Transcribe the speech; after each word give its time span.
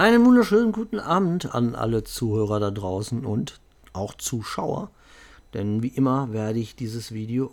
Einen 0.00 0.24
wunderschönen 0.24 0.72
guten 0.72 0.98
Abend 0.98 1.54
an 1.54 1.74
alle 1.74 2.04
Zuhörer 2.04 2.58
da 2.58 2.70
draußen 2.70 3.26
und 3.26 3.60
auch 3.92 4.14
Zuschauer. 4.14 4.90
Denn 5.52 5.82
wie 5.82 5.88
immer 5.88 6.32
werde 6.32 6.58
ich 6.58 6.74
dieses 6.74 7.12
Video 7.12 7.50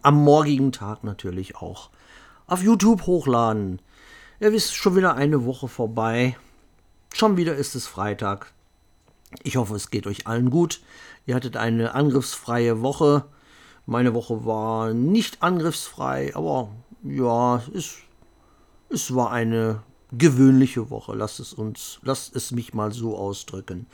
am 0.00 0.24
morgigen 0.24 0.72
Tag 0.72 1.04
natürlich 1.04 1.56
auch 1.56 1.90
auf 2.46 2.62
YouTube 2.62 3.02
hochladen. 3.02 3.82
Ihr 4.40 4.52
wisst, 4.52 4.74
schon 4.74 4.96
wieder 4.96 5.16
eine 5.16 5.44
Woche 5.44 5.68
vorbei. 5.68 6.38
Schon 7.12 7.36
wieder 7.36 7.54
ist 7.54 7.74
es 7.74 7.86
Freitag. 7.86 8.54
Ich 9.42 9.58
hoffe, 9.58 9.74
es 9.74 9.90
geht 9.90 10.06
euch 10.06 10.26
allen 10.26 10.48
gut. 10.48 10.80
Ihr 11.26 11.34
hattet 11.34 11.58
eine 11.58 11.92
angriffsfreie 11.92 12.80
Woche. 12.80 13.26
Meine 13.84 14.14
Woche 14.14 14.46
war 14.46 14.94
nicht 14.94 15.42
angriffsfrei, 15.42 16.34
aber 16.34 16.70
ja, 17.02 17.62
es, 17.74 17.96
es 18.88 19.14
war 19.14 19.32
eine 19.32 19.82
gewöhnliche 20.18 20.90
Woche. 20.90 21.14
Lasst 21.14 21.40
es 21.40 21.52
uns, 21.52 21.98
lasst 22.02 22.34
es 22.36 22.50
mich 22.52 22.74
mal 22.74 22.92
so 22.92 23.16
ausdrücken. 23.16 23.86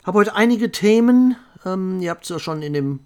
Ich 0.00 0.06
habe 0.06 0.18
heute 0.18 0.34
einige 0.34 0.72
Themen. 0.72 1.36
Ähm, 1.64 2.00
ihr 2.00 2.10
habt 2.10 2.24
es 2.24 2.30
ja 2.30 2.38
schon 2.38 2.62
in 2.62 2.72
dem 2.72 3.00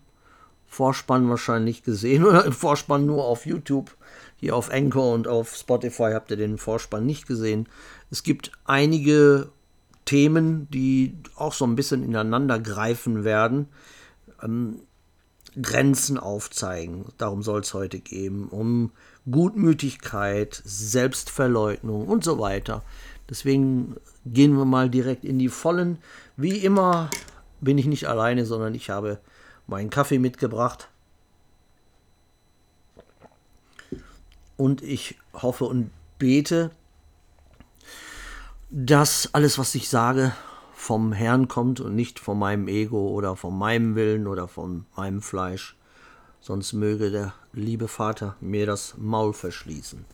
Vorspann 0.67 1.29
wahrscheinlich 1.29 1.83
gesehen 1.83 2.25
oder 2.27 2.45
im 2.45 2.53
Vorspann 2.53 3.07
nur 3.07 3.25
auf 3.25 3.47
YouTube. 3.47 3.97
Hier 4.37 4.55
auf 4.55 4.71
Anchor 4.71 5.15
und 5.15 5.29
auf 5.29 5.55
Spotify 5.57 6.11
habt 6.13 6.31
ihr 6.31 6.37
den 6.37 6.59
Vorspann 6.59 7.07
nicht 7.07 7.27
gesehen. 7.27 7.69
Es 8.11 8.23
gibt 8.23 8.53
einige 8.65 9.51
Themen, 10.05 10.69
die 10.71 11.17
auch 11.35 11.53
so 11.53 11.67
ein 11.67 11.77
bisschen 11.77 12.03
ineinander 12.03 12.59
greifen 12.59 13.25
werden. 13.25 13.69
Ähm, 14.43 14.81
Grenzen 15.61 16.19
aufzeigen. 16.19 17.07
Darum 17.19 17.43
soll 17.43 17.61
es 17.61 17.73
heute 17.73 17.99
gehen. 17.99 18.47
Um 18.49 18.93
Gutmütigkeit, 19.31 20.61
Selbstverleugnung 20.65 22.07
und 22.07 22.25
so 22.25 22.39
weiter. 22.39 22.83
Deswegen 23.29 23.97
gehen 24.25 24.57
wir 24.57 24.65
mal 24.65 24.89
direkt 24.89 25.25
in 25.25 25.39
die 25.39 25.49
Vollen. 25.49 25.99
Wie 26.37 26.59
immer 26.59 27.11
bin 27.61 27.79
ich 27.79 27.87
nicht 27.87 28.07
alleine, 28.09 28.47
sondern 28.47 28.75
ich 28.75 28.91
habe 28.91 29.19
meinen 29.67 29.91
Kaffee 29.91 30.19
mitgebracht. 30.19 30.89
Und 34.57 34.83
ich 34.83 35.19
hoffe 35.35 35.65
und 35.65 35.91
bete, 36.19 36.71
dass 38.71 39.31
alles, 39.35 39.59
was 39.59 39.75
ich 39.75 39.89
sage, 39.89 40.33
vom 40.73 41.13
Herrn 41.13 41.49
kommt 41.49 41.81
und 41.81 41.95
nicht 41.95 42.21
von 42.21 42.39
meinem 42.39 42.69
Ego 42.69 43.09
oder 43.09 43.37
von 43.37 43.59
meinem 43.59 43.97
Willen 43.97 44.27
oder 44.27 44.49
von 44.49 44.87
meinem 44.97 45.21
Fleisch. 45.21 45.77
Sonst 46.41 46.73
möge 46.73 47.11
der 47.11 47.35
liebe 47.53 47.89
Vater 47.89 48.37
mir 48.41 48.67
das 48.67 48.95
Maul 48.99 49.33
verschließen. 49.33 50.05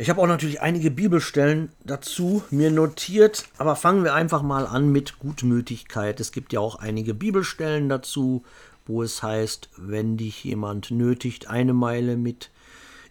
Ich 0.00 0.08
habe 0.08 0.20
auch 0.20 0.28
natürlich 0.28 0.60
einige 0.60 0.92
Bibelstellen 0.92 1.72
dazu 1.84 2.44
mir 2.50 2.70
notiert, 2.70 3.48
aber 3.58 3.74
fangen 3.74 4.04
wir 4.04 4.14
einfach 4.14 4.42
mal 4.42 4.64
an 4.64 4.92
mit 4.92 5.18
Gutmütigkeit. 5.18 6.20
Es 6.20 6.30
gibt 6.30 6.52
ja 6.52 6.60
auch 6.60 6.76
einige 6.76 7.14
Bibelstellen 7.14 7.88
dazu, 7.88 8.44
wo 8.86 9.02
es 9.02 9.24
heißt, 9.24 9.70
wenn 9.76 10.16
dich 10.16 10.44
jemand 10.44 10.92
nötigt, 10.92 11.48
eine 11.48 11.72
Meile 11.72 12.16
mit 12.16 12.50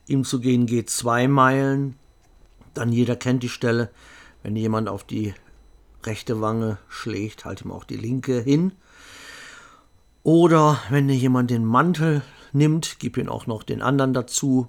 ihm 0.08 0.24
zu 0.24 0.40
gehen, 0.40 0.66
geht 0.66 0.90
zwei 0.90 1.28
Meilen. 1.28 1.96
Dann 2.74 2.94
jeder 2.94 3.18
kennt 3.18 3.44
die 3.44 3.50
Stelle, 3.50 3.90
wenn 4.42 4.56
jemand 4.56 4.88
auf 4.88 5.04
die 5.04 5.34
rechte 6.06 6.40
Wange 6.40 6.78
schlägt, 6.88 7.44
halt 7.44 7.66
ihm 7.66 7.72
auch 7.72 7.84
die 7.84 7.98
linke 7.98 8.40
hin. 8.40 8.72
Oder 10.28 10.82
wenn 10.90 11.08
dir 11.08 11.16
jemand 11.16 11.52
den 11.52 11.64
Mantel 11.64 12.22
nimmt, 12.52 12.98
gib 13.00 13.16
ihn 13.16 13.30
auch 13.30 13.48
noch 13.48 13.64
den 13.64 13.82
anderen 13.82 14.14
dazu. 14.14 14.68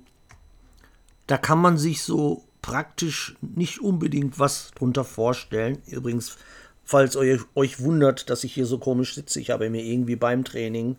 Da 1.26 1.36
kann 1.36 1.58
man 1.58 1.76
sich 1.78 2.04
so 2.04 2.44
praktisch 2.62 3.34
nicht 3.40 3.80
unbedingt 3.80 4.38
was 4.38 4.70
drunter 4.76 5.02
vorstellen. 5.02 5.78
Übrigens, 5.88 6.36
falls 6.84 7.16
euch, 7.16 7.40
euch 7.56 7.80
wundert, 7.80 8.30
dass 8.30 8.44
ich 8.44 8.54
hier 8.54 8.66
so 8.66 8.78
komisch 8.78 9.16
sitze, 9.16 9.40
ich 9.40 9.50
habe 9.50 9.68
mir 9.68 9.82
irgendwie 9.82 10.14
beim 10.14 10.44
Training 10.44 10.94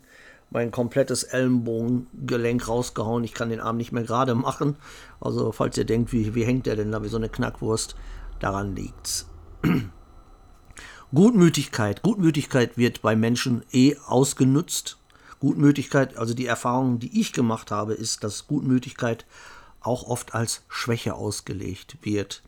mein 0.50 0.70
komplettes 0.70 1.22
Ellenbogengelenk 1.22 2.68
rausgehauen. 2.68 3.24
Ich 3.24 3.32
kann 3.32 3.48
den 3.48 3.60
Arm 3.60 3.78
nicht 3.78 3.92
mehr 3.92 4.04
gerade 4.04 4.34
machen. 4.34 4.76
Also, 5.22 5.52
falls 5.52 5.78
ihr 5.78 5.86
denkt, 5.86 6.12
wie, 6.12 6.34
wie 6.34 6.44
hängt 6.44 6.66
der 6.66 6.76
denn 6.76 6.92
da 6.92 7.02
wie 7.02 7.08
so 7.08 7.16
eine 7.16 7.30
Knackwurst, 7.30 7.96
daran 8.40 8.76
liegt's. 8.76 9.26
Gutmütigkeit. 11.12 12.02
Gutmütigkeit 12.02 12.78
wird 12.78 13.02
bei 13.02 13.16
Menschen 13.16 13.64
eh 13.72 13.96
ausgenutzt. 14.06 14.96
Gutmütigkeit, 15.40 16.16
also 16.16 16.34
die 16.34 16.46
Erfahrung, 16.46 17.00
die 17.00 17.20
ich 17.20 17.32
gemacht 17.32 17.72
habe, 17.72 17.94
ist, 17.94 18.22
dass 18.22 18.46
Gutmütigkeit 18.46 19.24
auch 19.80 20.04
oft 20.04 20.34
als 20.34 20.62
Schwäche 20.68 21.14
ausgelegt 21.14 21.96
wird. 22.02 22.42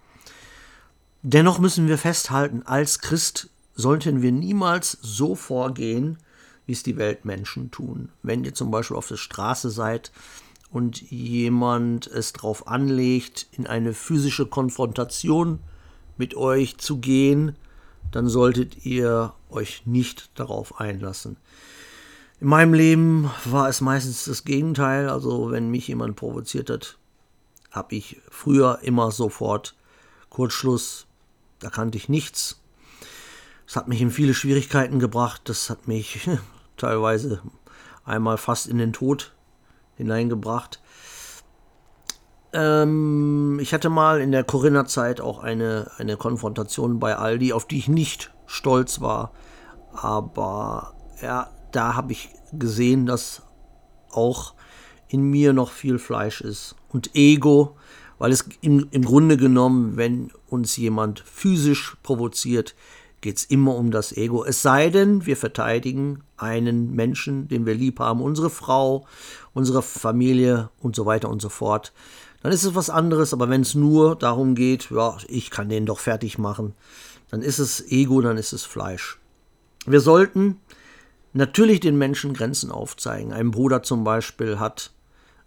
Dennoch 1.23 1.59
müssen 1.59 1.89
wir 1.89 1.99
festhalten, 1.99 2.63
als 2.65 3.01
Christ 3.01 3.49
sollten 3.75 4.23
wir 4.23 4.31
niemals 4.31 4.97
so 5.03 5.35
vorgehen, 5.35 6.19
wie 6.67 6.73
es 6.73 6.85
die 6.85 6.97
Weltmenschen 6.97 7.73
tun. 7.73 8.11
Wenn 8.23 8.45
ihr 8.45 8.55
zum 8.55 8.71
Beispiel 8.71 8.97
auf 8.97 9.09
der 9.09 9.17
Straße 9.17 9.71
seid 9.71 10.13
und 10.71 11.01
jemand 11.11 12.07
es 12.07 12.33
darauf 12.33 12.69
anlegt, 12.69 13.49
in 13.53 13.67
eine 13.67 13.93
physische 13.93 14.47
Konfrontation 14.47 15.59
mit 16.17 16.37
euch 16.37 16.79
zu 16.79 16.99
gehen, 16.99 17.57
dann 18.13 18.29
solltet 18.29 18.85
ihr 18.85 19.33
euch 19.51 19.83
nicht 19.87 20.31
darauf 20.39 20.81
einlassen. 20.81 21.37
In 22.41 22.49
meinem 22.49 22.75
Leben 22.75 23.31
war 23.45 23.69
es 23.69 23.81
meistens 23.81 24.25
das 24.25 24.45
Gegenteil. 24.45 25.09
Also 25.09 25.51
wenn 25.51 25.71
mich 25.71 25.89
jemand 25.89 26.17
provoziert 26.17 26.71
hat, 26.71 26.99
habe 27.71 27.95
ich 27.95 28.21
früher 28.31 28.81
immer 28.83 29.11
sofort 29.11 29.75
Kurzschluss. 30.29 31.07
Da 31.59 31.71
kannte 31.71 31.97
ich 31.97 32.09
nichts. 32.09 32.61
Das 33.67 33.77
hat 33.77 33.89
mich 33.89 34.01
in 34.01 34.11
viele 34.11 34.35
Schwierigkeiten 34.35 34.99
gebracht. 34.99 35.43
Das 35.45 35.71
hat 35.71 35.89
mich 35.89 36.29
teilweise 36.77 37.41
einmal 38.05 38.37
fast 38.37 38.67
in 38.67 38.79
den 38.79 38.93
Tod 38.93 39.33
hineingebracht. 39.97 40.82
Ähm, 42.53 43.59
ich 43.61 43.73
hatte 43.73 43.89
mal 43.89 44.21
in 44.21 44.33
der 44.33 44.45
Corinna-Zeit 44.45 45.21
auch 45.21 45.39
eine, 45.39 45.91
eine 45.99 46.17
Konfrontation 46.17 46.99
bei 46.99 47.17
Aldi, 47.17 47.53
auf 47.53 47.67
die 47.67 47.79
ich 47.79 47.89
nicht 47.89 48.33
stolz 48.47 49.01
war. 49.01 49.33
Aber 49.93 50.95
ja, 51.23 51.51
da 51.73 51.95
habe 51.95 52.13
ich 52.13 52.31
gesehen, 52.53 53.07
dass 53.07 53.43
auch 54.11 54.55
in 55.09 55.23
mir 55.23 55.53
noch 55.53 55.71
viel 55.71 55.99
Fleisch 55.99 56.41
ist. 56.41 56.77
Und 56.89 57.15
Ego, 57.15 57.77
weil 58.19 58.33
es 58.33 58.47
im, 58.61 58.89
im 58.91 59.05
Grunde 59.05 59.37
genommen, 59.37 59.97
wenn 59.97 60.31
uns 60.49 60.77
jemand 60.77 61.21
physisch 61.21 61.97
provoziert, 62.03 62.75
geht 63.21 63.39
es 63.39 63.45
immer 63.45 63.77
um 63.77 63.91
das 63.91 64.15
Ego. 64.17 64.45
Es 64.45 64.63
sei 64.63 64.91
denn, 64.91 65.27
wir 65.27 65.37
verteidigen 65.37 66.25
einen 66.37 66.93
Menschen, 66.93 67.49
den 67.49 67.67
wir 67.67 67.75
lieb 67.75 68.01
haben, 68.01 68.21
unsere 68.21 68.51
Frau, 68.51 69.07
unsere 69.55 69.83
Familie 69.83 70.71
und 70.81 70.97
so 70.97 71.07
weiter 71.07 71.31
und 71.31 71.41
so 71.41 71.49
fort 71.49 71.93
dann 72.43 72.53
ist 72.53 72.65
es 72.65 72.75
was 72.75 72.91
anderes. 72.91 73.33
Aber 73.33 73.49
wenn 73.49 73.63
es 73.63 73.75
nur 73.75 74.17
darum 74.17 74.55
geht, 74.55 74.91
ja, 74.91 75.17
ich 75.29 75.51
kann 75.51 75.69
den 75.69 75.87
doch 75.87 76.01
fertig 76.01 76.39
machen, 76.39 76.75
dann 77.31 77.43
ist 77.43 77.59
es 77.59 77.81
Ego, 77.91 78.21
dann 78.21 78.37
ist 78.37 78.53
es 78.53 78.65
Fleisch. 78.65 79.19
Wir 79.87 80.01
sollten 80.01 80.61
natürlich 81.33 81.81
den 81.81 81.97
Menschen 81.97 82.35
Grenzen 82.35 82.71
aufzeigen. 82.71 83.33
Ein 83.33 83.51
Bruder 83.51 83.83
zum 83.83 84.05
Beispiel 84.05 84.59
hat 84.59 84.93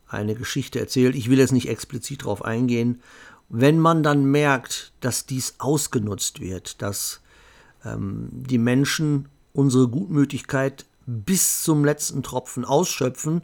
eine 0.08 0.36
Geschichte 0.36 0.80
erzählt. 0.80 1.16
Ich 1.16 1.30
will 1.30 1.40
jetzt 1.40 1.52
nicht 1.52 1.70
explizit 1.70 2.22
darauf 2.22 2.44
eingehen. 2.44 3.02
Wenn 3.50 3.80
man 3.80 4.02
dann 4.02 4.26
merkt, 4.26 4.94
dass 5.02 5.26
dies 5.26 5.56
ausgenutzt 5.60 6.40
wird, 6.40 6.82
dass 6.82 7.22
ähm, 7.84 8.30
die 8.32 8.58
Menschen 8.58 9.30
unsere 9.54 9.88
Gutmütigkeit 9.88 10.86
bis 11.06 11.64
zum 11.64 11.86
letzten 11.86 12.24
Tropfen 12.24 12.66
ausschöpfen 12.66 13.44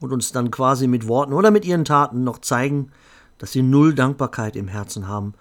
und 0.00 0.12
uns 0.12 0.32
dann 0.32 0.50
quasi 0.50 0.86
mit 0.86 1.06
Worten 1.06 1.32
oder 1.32 1.50
mit 1.50 1.64
ihren 1.64 1.84
Taten 1.84 2.24
noch 2.24 2.38
zeigen, 2.38 2.90
dass 3.38 3.52
sie 3.52 3.62
null 3.62 3.94
Dankbarkeit 3.94 4.56
im 4.56 4.68
Herzen 4.68 5.08
haben. 5.08 5.34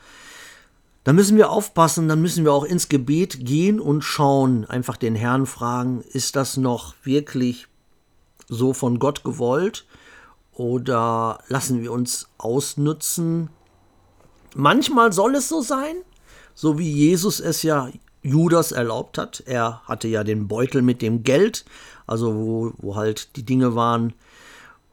Da 1.04 1.14
müssen 1.14 1.38
wir 1.38 1.50
aufpassen, 1.50 2.08
dann 2.08 2.22
müssen 2.22 2.44
wir 2.44 2.54
auch 2.54 2.66
ins 2.66 2.90
Gebet 2.90 3.46
gehen 3.46 3.80
und 3.80 4.04
schauen, 4.04 4.66
einfach 4.66 4.98
den 4.98 5.16
Herrn 5.16 5.46
fragen, 5.46 6.02
ist 6.02 6.36
das 6.36 6.58
noch 6.58 6.94
wirklich 7.04 7.68
so 8.48 8.74
von 8.74 9.00
Gott 9.00 9.24
gewollt 9.24 9.86
oder 10.54 11.40
lassen 11.48 11.82
wir 11.82 11.92
uns 11.92 12.28
ausnutzen? 12.38 13.50
Manchmal 14.56 15.14
soll 15.14 15.36
es 15.36 15.48
so 15.48 15.62
sein, 15.62 15.96
so 16.54 16.78
wie 16.78 16.92
Jesus 16.92 17.40
es 17.40 17.64
ja 17.64 17.90
Judas 18.22 18.72
erlaubt 18.72 19.18
hat. 19.18 19.44
Er 19.46 19.82
hatte 19.86 20.08
ja 20.08 20.24
den 20.24 20.48
Beutel 20.48 20.82
mit 20.82 21.02
dem 21.02 21.24
Geld, 21.24 21.64
also 22.06 22.36
wo, 22.36 22.74
wo 22.78 22.96
halt 22.96 23.36
die 23.38 23.46
Dinge 23.46 23.76
waren, 23.76 24.14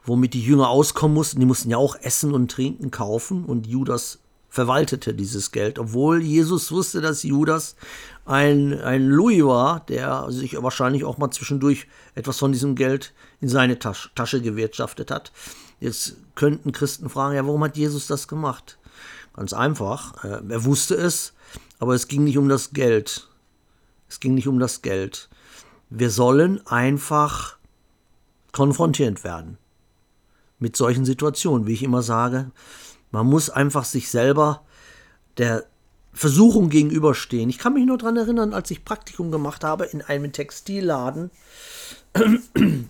womit 0.07 0.35
die 0.35 0.43
Jünger 0.43 0.69
auskommen 0.69 1.15
mussten. 1.15 1.41
Die 1.41 1.47
mussten 1.47 1.71
ja 1.71 1.77
auch 1.77 1.97
Essen 2.01 2.33
und 2.33 2.51
Trinken 2.51 2.91
kaufen 2.91 3.45
und 3.45 3.67
Judas 3.67 4.21
verwaltete 4.49 5.13
dieses 5.13 5.53
Geld, 5.53 5.79
obwohl 5.79 6.23
Jesus 6.23 6.73
wusste, 6.73 7.03
dass 7.03 7.23
Judas 7.25 7.77
ein, 8.25 8.81
ein 8.81 9.07
Louis 9.07 9.45
war, 9.45 9.81
der 9.81 10.31
sich 10.31 10.61
wahrscheinlich 10.63 11.05
auch 11.05 11.19
mal 11.19 11.31
zwischendurch 11.31 11.87
etwas 12.15 12.39
von 12.39 12.53
diesem 12.53 12.75
Geld 12.75 13.13
in 13.43 13.51
seine 13.51 13.79
Tasche, 13.79 14.09
Tasche 14.15 14.41
gewirtschaftet 14.41 15.11
hat. 15.11 15.31
Jetzt 15.79 16.17
könnten 16.37 16.73
Christen 16.73 17.11
fragen, 17.11 17.37
ja, 17.37 17.45
warum 17.47 17.63
hat 17.65 17.77
Jesus 17.77 18.07
das 18.07 18.29
gemacht? 18.29 18.79
Ganz 19.35 19.53
einfach. 19.53 20.25
Äh, 20.25 20.41
er 20.49 20.65
wusste 20.65 20.95
es, 20.95 21.35
aber 21.79 21.95
es 21.95 22.09
ging 22.09 22.25
nicht 22.25 22.39
um 22.39 22.49
das 22.49 22.71
Geld. 22.71 23.29
Es 24.09 24.21
ging 24.21 24.35
nicht 24.35 24.49
um 24.49 24.59
das 24.59 24.81
Geld. 24.81 25.29
Wir 25.91 26.11
sollen 26.11 26.67
einfach 26.67 27.59
konfrontiert 28.53 29.23
werden 29.23 29.59
mit 30.59 30.77
solchen 30.77 31.05
Situationen, 31.05 31.67
wie 31.67 31.73
ich 31.73 31.83
immer 31.83 32.03
sage. 32.03 32.51
Man 33.11 33.27
muss 33.27 33.51
einfach 33.51 33.85
sich 33.85 34.11
selber 34.11 34.63
der 35.39 35.65
Versuchung 36.13 36.71
gegenüberstehen. 36.71 37.51
Ich 37.51 37.59
kann 37.59 37.75
mich 37.75 37.85
nur 37.85 37.99
daran 37.99 38.17
erinnern, 38.17 38.55
als 38.55 38.71
ich 38.71 38.85
Praktikum 38.85 39.31
gemacht 39.31 39.65
habe 39.65 39.85
in 39.85 40.01
einem 40.01 40.33
Textilladen. 40.33 41.31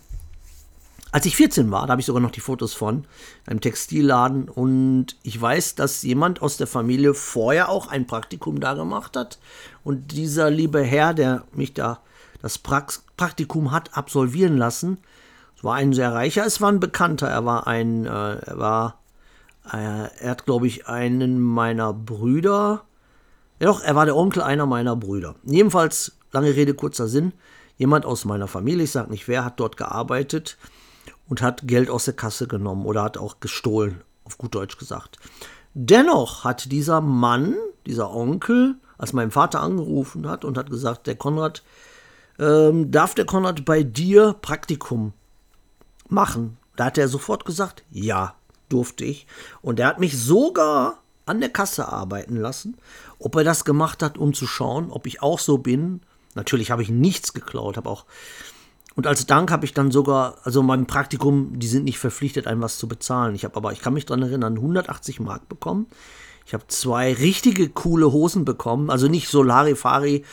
als 1.11 1.25
ich 1.25 1.35
14 1.35 1.69
war, 1.71 1.87
da 1.87 1.91
habe 1.91 1.99
ich 1.99 2.05
sogar 2.05 2.21
noch 2.21 2.31
die 2.31 2.39
Fotos 2.39 2.73
von, 2.73 3.05
einem 3.45 3.59
Textilladen. 3.59 4.47
Und 4.47 5.17
ich 5.23 5.39
weiß, 5.39 5.75
dass 5.75 6.03
jemand 6.03 6.41
aus 6.41 6.55
der 6.55 6.67
Familie 6.67 7.13
vorher 7.13 7.67
auch 7.69 7.87
ein 7.87 8.07
Praktikum 8.07 8.61
da 8.61 8.75
gemacht 8.75 9.17
hat. 9.17 9.39
Und 9.83 10.13
dieser 10.13 10.49
liebe 10.49 10.81
Herr, 10.81 11.13
der 11.13 11.43
mich 11.51 11.73
da 11.73 11.99
das 12.41 12.57
Praktikum 12.57 13.71
hat 13.71 13.97
absolvieren 13.97 14.57
lassen, 14.57 14.99
es 15.57 15.63
war 15.63 15.73
ein 15.73 15.91
sehr 15.91 16.13
reicher, 16.13 16.45
es 16.45 16.61
war 16.61 16.71
ein 16.71 16.79
Bekannter, 16.79 17.27
er 17.27 17.43
war 17.43 17.65
ein, 17.65 18.05
äh, 18.05 18.09
er 18.09 18.59
war, 18.59 18.99
äh, 19.73 20.07
er 20.19 20.29
hat, 20.29 20.45
glaube 20.45 20.67
ich, 20.67 20.87
einen 20.87 21.41
meiner 21.41 21.93
Brüder, 21.93 22.83
ja 23.59 23.65
doch, 23.65 23.81
er 23.81 23.95
war 23.95 24.05
der 24.05 24.15
Onkel 24.15 24.43
einer 24.43 24.67
meiner 24.67 24.95
Brüder. 24.95 25.33
Jedenfalls, 25.43 26.15
lange 26.31 26.55
Rede, 26.55 26.75
kurzer 26.75 27.07
Sinn, 27.07 27.33
jemand 27.75 28.05
aus 28.05 28.23
meiner 28.23 28.47
Familie, 28.47 28.83
ich 28.83 28.91
sage 28.91 29.09
nicht 29.09 29.27
wer, 29.27 29.43
hat 29.43 29.59
dort 29.59 29.77
gearbeitet 29.77 30.59
und 31.27 31.41
hat 31.41 31.67
Geld 31.67 31.89
aus 31.89 32.05
der 32.05 32.13
Kasse 32.13 32.47
genommen 32.47 32.85
oder 32.85 33.01
hat 33.01 33.17
auch 33.17 33.39
gestohlen, 33.39 34.01
auf 34.25 34.37
gut 34.37 34.53
Deutsch 34.53 34.77
gesagt. 34.77 35.17
Dennoch 35.73 36.43
hat 36.43 36.71
dieser 36.71 37.01
Mann, 37.01 37.55
dieser 37.87 38.13
Onkel, 38.13 38.75
als 38.99 39.11
mein 39.11 39.31
Vater 39.31 39.61
angerufen 39.61 40.29
hat 40.29 40.45
und 40.45 40.55
hat 40.55 40.69
gesagt, 40.69 41.07
der 41.07 41.15
Konrad, 41.15 41.63
ähm, 42.37 42.91
darf 42.91 43.15
der 43.15 43.25
Konrad 43.25 43.65
bei 43.65 43.81
dir 43.81 44.35
Praktikum 44.39 45.13
machen? 46.11 46.57
Da 46.75 46.85
hat 46.85 46.97
er 46.97 47.07
sofort 47.07 47.45
gesagt, 47.45 47.83
ja, 47.91 48.35
durfte 48.69 49.05
ich. 49.05 49.27
Und 49.61 49.79
er 49.79 49.87
hat 49.87 49.99
mich 49.99 50.17
sogar 50.17 50.99
an 51.25 51.39
der 51.39 51.49
Kasse 51.49 51.87
arbeiten 51.87 52.37
lassen. 52.37 52.77
Ob 53.19 53.35
er 53.35 53.43
das 53.43 53.65
gemacht 53.65 54.01
hat, 54.01 54.17
um 54.17 54.33
zu 54.33 54.47
schauen, 54.47 54.91
ob 54.91 55.07
ich 55.07 55.21
auch 55.21 55.39
so 55.39 55.57
bin. 55.57 56.01
Natürlich 56.35 56.71
habe 56.71 56.83
ich 56.83 56.89
nichts 56.89 57.33
geklaut, 57.33 57.77
habe 57.77 57.89
auch. 57.89 58.05
Und 58.95 59.05
als 59.05 59.27
Dank 59.27 59.51
habe 59.51 59.65
ich 59.65 59.73
dann 59.73 59.91
sogar, 59.91 60.37
also 60.43 60.63
mein 60.63 60.87
Praktikum, 60.87 61.59
die 61.59 61.67
sind 61.67 61.83
nicht 61.83 61.99
verpflichtet, 61.99 62.47
einem 62.47 62.61
was 62.61 62.79
zu 62.79 62.87
bezahlen. 62.87 63.35
Ich 63.35 63.43
habe 63.43 63.55
aber, 63.55 63.71
ich 63.71 63.81
kann 63.81 63.93
mich 63.93 64.05
daran 64.05 64.23
erinnern, 64.23 64.55
180 64.55 65.19
Mark 65.19 65.47
bekommen. 65.49 65.87
Ich 66.47 66.53
habe 66.53 66.65
zwei 66.67 67.13
richtige 67.13 67.69
coole 67.69 68.11
Hosen 68.11 68.45
bekommen, 68.45 68.89
also 68.89 69.07
nicht 69.07 69.27
Solarifari 69.27 70.23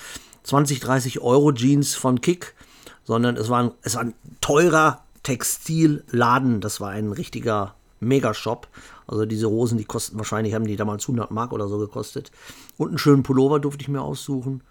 20, 0.45 0.81
30 0.81 1.21
Euro 1.21 1.53
Jeans 1.53 1.95
von 1.95 2.21
Kick, 2.21 2.55
sondern 3.03 3.37
es 3.37 3.49
war 3.49 3.65
ein, 3.65 3.73
es 3.83 3.97
war 3.97 4.03
ein 4.03 4.15
teurer 4.41 5.04
Textilladen. 5.25 6.61
Das 6.61 6.81
war 6.81 6.91
ein 6.91 7.11
richtiger 7.11 7.75
Megashop. 7.99 8.69
Also 9.09 9.27
diese 9.27 9.51
Hosen, 9.51 9.79
die 9.79 9.85
kosten 9.85 10.17
wahrscheinlich, 10.19 10.55
haben 10.55 10.67
die 10.67 10.77
damals 10.77 11.05
100 11.05 11.33
Mark 11.33 11.53
oder 11.53 11.67
so 11.67 11.79
gekostet. 11.79 12.31
Und 12.77 12.91
einen 12.91 12.99
schönen 12.99 13.25
Pullover 13.25 13.59
durfte 13.59 13.83
ich 13.83 13.89
mir 13.89 14.03
aussuchen. 14.03 14.63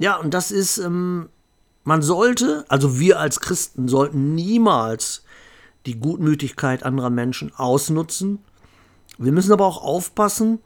Ja, 0.00 0.16
und 0.16 0.34
das 0.34 0.50
ist, 0.50 0.78
ähm, 0.78 1.28
man 1.84 2.02
sollte, 2.02 2.64
also 2.68 2.98
wir 2.98 3.20
als 3.20 3.40
Christen 3.40 3.88
sollten 3.88 4.34
niemals 4.34 5.22
die 5.86 5.98
Gutmütigkeit 5.98 6.82
anderer 6.82 7.10
Menschen 7.10 7.54
ausnutzen. 7.54 8.40
Wir 9.18 9.32
müssen 9.32 9.52
aber 9.52 9.64
auch 9.64 9.82
aufpassen, 9.82 10.58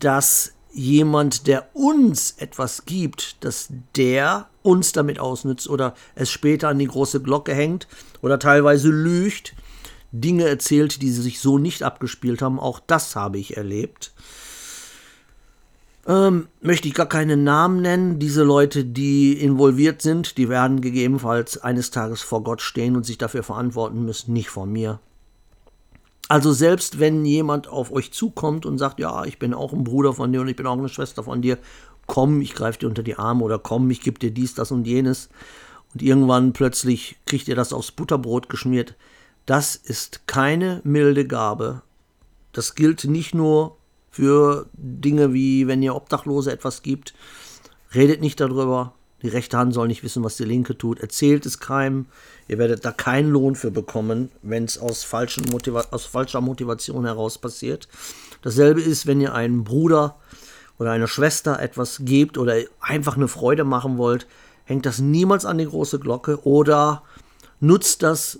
dass 0.00 0.52
jemand, 0.72 1.46
der 1.46 1.68
uns 1.74 2.32
etwas 2.38 2.84
gibt, 2.86 3.44
dass 3.44 3.68
der 3.96 4.48
uns 4.62 4.92
damit 4.92 5.18
ausnützt 5.18 5.68
oder 5.68 5.94
es 6.14 6.30
später 6.30 6.68
an 6.68 6.78
die 6.78 6.86
große 6.86 7.22
Glocke 7.22 7.54
hängt 7.54 7.88
oder 8.22 8.38
teilweise 8.38 8.88
lügt, 8.88 9.54
Dinge 10.12 10.46
erzählt, 10.46 11.02
die 11.02 11.10
sich 11.10 11.40
so 11.40 11.58
nicht 11.58 11.82
abgespielt 11.82 12.42
haben. 12.42 12.58
Auch 12.58 12.80
das 12.80 13.16
habe 13.16 13.38
ich 13.38 13.56
erlebt. 13.56 14.12
Ähm, 16.06 16.48
möchte 16.60 16.88
ich 16.88 16.94
gar 16.94 17.08
keinen 17.08 17.44
Namen 17.44 17.82
nennen. 17.82 18.18
Diese 18.18 18.42
Leute, 18.42 18.84
die 18.84 19.34
involviert 19.34 20.02
sind, 20.02 20.38
die 20.38 20.48
werden 20.48 20.80
gegebenenfalls 20.80 21.58
eines 21.58 21.90
Tages 21.90 22.22
vor 22.22 22.42
Gott 22.42 22.62
stehen 22.62 22.96
und 22.96 23.04
sich 23.04 23.18
dafür 23.18 23.42
verantworten 23.42 24.04
müssen, 24.04 24.32
nicht 24.32 24.50
vor 24.50 24.66
mir. 24.66 24.98
Also 26.30 26.52
selbst 26.52 27.00
wenn 27.00 27.24
jemand 27.24 27.66
auf 27.66 27.90
euch 27.90 28.12
zukommt 28.12 28.64
und 28.64 28.78
sagt, 28.78 29.00
ja, 29.00 29.24
ich 29.24 29.40
bin 29.40 29.52
auch 29.52 29.72
ein 29.72 29.82
Bruder 29.82 30.14
von 30.14 30.32
dir 30.32 30.40
und 30.40 30.46
ich 30.46 30.54
bin 30.54 30.64
auch 30.64 30.78
eine 30.78 30.88
Schwester 30.88 31.24
von 31.24 31.42
dir, 31.42 31.58
komm, 32.06 32.40
ich 32.40 32.54
greife 32.54 32.78
dir 32.78 32.86
unter 32.86 33.02
die 33.02 33.16
Arme 33.16 33.42
oder 33.42 33.58
komm, 33.58 33.90
ich 33.90 34.00
gebe 34.00 34.20
dir 34.20 34.30
dies, 34.30 34.54
das 34.54 34.70
und 34.70 34.86
jenes. 34.86 35.28
Und 35.92 36.02
irgendwann 36.02 36.52
plötzlich 36.52 37.16
kriegt 37.26 37.48
ihr 37.48 37.56
das 37.56 37.72
aufs 37.72 37.90
Butterbrot 37.90 38.48
geschmiert. 38.48 38.94
Das 39.44 39.74
ist 39.74 40.28
keine 40.28 40.80
milde 40.84 41.26
Gabe. 41.26 41.82
Das 42.52 42.76
gilt 42.76 43.06
nicht 43.06 43.34
nur 43.34 43.76
für 44.12 44.66
Dinge 44.74 45.34
wie, 45.34 45.66
wenn 45.66 45.82
ihr 45.82 45.96
Obdachlose 45.96 46.52
etwas 46.52 46.82
gibt. 46.82 47.12
Redet 47.92 48.20
nicht 48.20 48.38
darüber. 48.38 48.94
Die 49.22 49.28
rechte 49.28 49.58
Hand 49.58 49.74
soll 49.74 49.88
nicht 49.88 50.02
wissen, 50.02 50.24
was 50.24 50.36
die 50.36 50.44
linke 50.44 50.76
tut. 50.76 51.00
Erzählt 51.00 51.44
es 51.46 51.60
keinem. 51.60 52.06
Ihr 52.48 52.58
werdet 52.58 52.84
da 52.84 52.92
keinen 52.92 53.30
Lohn 53.30 53.54
für 53.54 53.70
bekommen, 53.70 54.30
wenn 54.42 54.64
es 54.64 54.78
aus, 54.78 55.06
aus 55.12 56.04
falscher 56.04 56.40
Motivation 56.40 57.04
heraus 57.04 57.38
passiert. 57.38 57.88
Dasselbe 58.42 58.80
ist, 58.80 59.06
wenn 59.06 59.20
ihr 59.20 59.34
einem 59.34 59.64
Bruder 59.64 60.16
oder 60.78 60.92
einer 60.92 61.08
Schwester 61.08 61.60
etwas 61.60 62.00
gebt 62.04 62.38
oder 62.38 62.56
einfach 62.80 63.16
eine 63.16 63.28
Freude 63.28 63.64
machen 63.64 63.98
wollt, 63.98 64.26
hängt 64.64 64.86
das 64.86 64.98
niemals 64.98 65.44
an 65.44 65.58
die 65.58 65.66
große 65.66 65.98
Glocke 65.98 66.44
oder 66.46 67.02
nutzt 67.60 68.02
das 68.02 68.38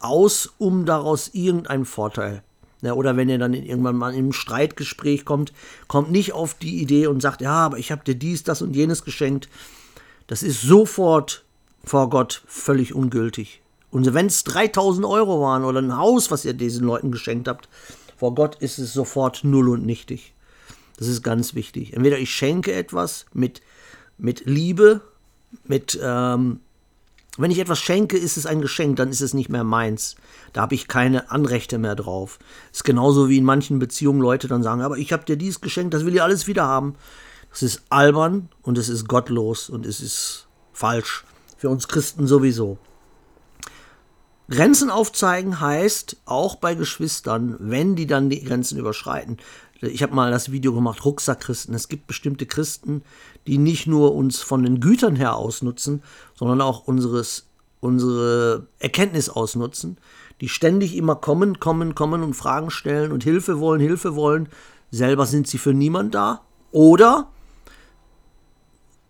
aus, 0.00 0.52
um 0.58 0.84
daraus 0.84 1.30
irgendeinen 1.32 1.84
Vorteil. 1.86 2.42
Ja, 2.82 2.94
oder 2.94 3.16
wenn 3.16 3.28
ihr 3.28 3.38
dann 3.38 3.52
irgendwann 3.52 3.96
mal 3.96 4.12
in 4.12 4.18
einem 4.18 4.32
Streitgespräch 4.32 5.24
kommt, 5.24 5.52
kommt 5.86 6.10
nicht 6.10 6.32
auf 6.32 6.54
die 6.54 6.80
Idee 6.80 7.06
und 7.06 7.20
sagt, 7.20 7.42
ja, 7.42 7.52
aber 7.52 7.78
ich 7.78 7.92
habe 7.92 8.04
dir 8.04 8.14
dies, 8.14 8.42
das 8.42 8.62
und 8.62 8.74
jenes 8.74 9.04
geschenkt. 9.04 9.48
Das 10.30 10.44
ist 10.44 10.62
sofort 10.62 11.42
vor 11.82 12.08
Gott 12.08 12.44
völlig 12.46 12.94
ungültig. 12.94 13.62
Und 13.90 14.14
wenn 14.14 14.26
es 14.26 14.44
3000 14.44 15.04
Euro 15.04 15.40
waren 15.40 15.64
oder 15.64 15.80
ein 15.80 15.96
Haus, 15.96 16.30
was 16.30 16.44
ihr 16.44 16.54
diesen 16.54 16.86
Leuten 16.86 17.10
geschenkt 17.10 17.48
habt, 17.48 17.68
vor 18.16 18.36
Gott 18.36 18.54
ist 18.60 18.78
es 18.78 18.92
sofort 18.92 19.42
null 19.42 19.68
und 19.68 19.84
nichtig. 19.84 20.32
Das 20.98 21.08
ist 21.08 21.24
ganz 21.24 21.56
wichtig. 21.56 21.94
Entweder 21.94 22.16
ich 22.16 22.32
schenke 22.32 22.72
etwas 22.72 23.26
mit, 23.32 23.60
mit 24.18 24.46
Liebe, 24.46 25.00
mit, 25.64 25.98
ähm, 26.00 26.60
wenn 27.36 27.50
ich 27.50 27.58
etwas 27.58 27.80
schenke, 27.80 28.16
ist 28.16 28.36
es 28.36 28.46
ein 28.46 28.60
Geschenk, 28.60 28.98
dann 28.98 29.08
ist 29.08 29.22
es 29.22 29.34
nicht 29.34 29.48
mehr 29.48 29.64
meins. 29.64 30.14
Da 30.52 30.60
habe 30.60 30.76
ich 30.76 30.86
keine 30.86 31.32
Anrechte 31.32 31.76
mehr 31.78 31.96
drauf. 31.96 32.38
Ist 32.70 32.84
genauso 32.84 33.28
wie 33.28 33.38
in 33.38 33.44
manchen 33.44 33.80
Beziehungen 33.80 34.20
Leute 34.20 34.46
dann 34.46 34.62
sagen, 34.62 34.82
aber 34.82 34.96
ich 34.96 35.12
habe 35.12 35.24
dir 35.24 35.36
dies 35.36 35.60
geschenkt, 35.60 35.92
das 35.92 36.06
will 36.06 36.14
ich 36.14 36.22
alles 36.22 36.46
wieder 36.46 36.68
haben. 36.68 36.94
Das 37.50 37.62
ist 37.62 37.82
albern 37.90 38.48
und 38.62 38.78
es 38.78 38.88
ist 38.88 39.08
gottlos 39.08 39.68
und 39.68 39.86
es 39.86 40.00
ist 40.00 40.46
falsch. 40.72 41.24
Für 41.56 41.68
uns 41.68 41.88
Christen 41.88 42.26
sowieso. 42.26 42.78
Grenzen 44.48 44.90
aufzeigen 44.90 45.60
heißt 45.60 46.16
auch 46.24 46.56
bei 46.56 46.74
Geschwistern, 46.74 47.56
wenn 47.60 47.94
die 47.94 48.06
dann 48.06 48.30
die 48.30 48.42
Grenzen 48.42 48.78
überschreiten. 48.78 49.36
Ich 49.80 50.02
habe 50.02 50.14
mal 50.14 50.30
das 50.30 50.50
Video 50.50 50.74
gemacht, 50.74 51.04
Rucksackchristen. 51.04 51.74
Es 51.74 51.88
gibt 51.88 52.06
bestimmte 52.06 52.46
Christen, 52.46 53.02
die 53.46 53.58
nicht 53.58 53.86
nur 53.86 54.14
uns 54.14 54.42
von 54.42 54.62
den 54.62 54.80
Gütern 54.80 55.16
her 55.16 55.36
ausnutzen, 55.36 56.02
sondern 56.34 56.60
auch 56.60 56.86
unseres, 56.86 57.46
unsere 57.80 58.66
Erkenntnis 58.78 59.30
ausnutzen, 59.30 59.98
die 60.40 60.48
ständig 60.48 60.96
immer 60.96 61.14
kommen, 61.14 61.60
kommen, 61.60 61.94
kommen 61.94 62.22
und 62.22 62.34
Fragen 62.34 62.70
stellen 62.70 63.12
und 63.12 63.22
Hilfe 63.22 63.60
wollen, 63.60 63.80
Hilfe 63.80 64.16
wollen. 64.16 64.48
Selber 64.90 65.26
sind 65.26 65.46
sie 65.46 65.58
für 65.58 65.72
niemand 65.72 66.14
da. 66.14 66.42
Oder 66.72 67.28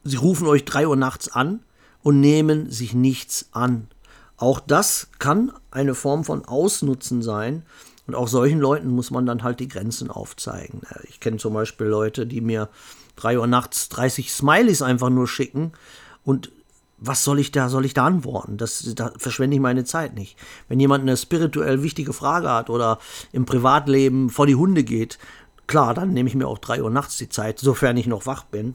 Sie 0.04 0.16
rufen 0.16 0.46
euch 0.46 0.64
drei 0.64 0.86
Uhr 0.86 0.96
nachts 0.96 1.28
an 1.28 1.60
und 2.02 2.20
nehmen 2.20 2.70
sich 2.70 2.94
nichts 2.94 3.48
an. 3.52 3.88
Auch 4.36 4.60
das 4.60 5.08
kann 5.18 5.52
eine 5.70 5.94
Form 5.94 6.24
von 6.24 6.44
Ausnutzen 6.44 7.22
sein. 7.22 7.64
Und 8.06 8.14
auch 8.14 8.28
solchen 8.28 8.58
Leuten 8.58 8.88
muss 8.88 9.10
man 9.10 9.26
dann 9.26 9.42
halt 9.42 9.60
die 9.60 9.68
Grenzen 9.68 10.10
aufzeigen. 10.10 10.80
Ich 11.08 11.20
kenne 11.20 11.36
zum 11.36 11.54
Beispiel 11.54 11.86
Leute, 11.86 12.26
die 12.26 12.40
mir 12.40 12.68
drei 13.14 13.38
Uhr 13.38 13.46
nachts 13.46 13.88
30 13.90 14.32
Smileys 14.32 14.82
einfach 14.82 15.10
nur 15.10 15.28
schicken. 15.28 15.72
Und 16.24 16.50
was 16.96 17.22
soll 17.22 17.38
ich 17.38 17.52
da, 17.52 17.68
soll 17.68 17.84
ich 17.84 17.94
da 17.94 18.06
antworten? 18.06 18.56
Das, 18.56 18.94
da 18.94 19.12
verschwende 19.16 19.54
ich 19.54 19.62
meine 19.62 19.84
Zeit 19.84 20.14
nicht. 20.14 20.36
Wenn 20.68 20.80
jemand 20.80 21.02
eine 21.02 21.16
spirituell 21.16 21.82
wichtige 21.82 22.12
Frage 22.12 22.50
hat 22.50 22.68
oder 22.68 22.98
im 23.32 23.46
Privatleben 23.46 24.30
vor 24.30 24.46
die 24.46 24.56
Hunde 24.56 24.84
geht, 24.84 25.18
klar, 25.66 25.94
dann 25.94 26.12
nehme 26.12 26.28
ich 26.28 26.34
mir 26.34 26.48
auch 26.48 26.58
drei 26.58 26.82
Uhr 26.82 26.90
nachts 26.90 27.16
die 27.16 27.28
Zeit, 27.28 27.58
sofern 27.58 27.96
ich 27.96 28.06
noch 28.06 28.26
wach 28.26 28.44
bin. 28.44 28.74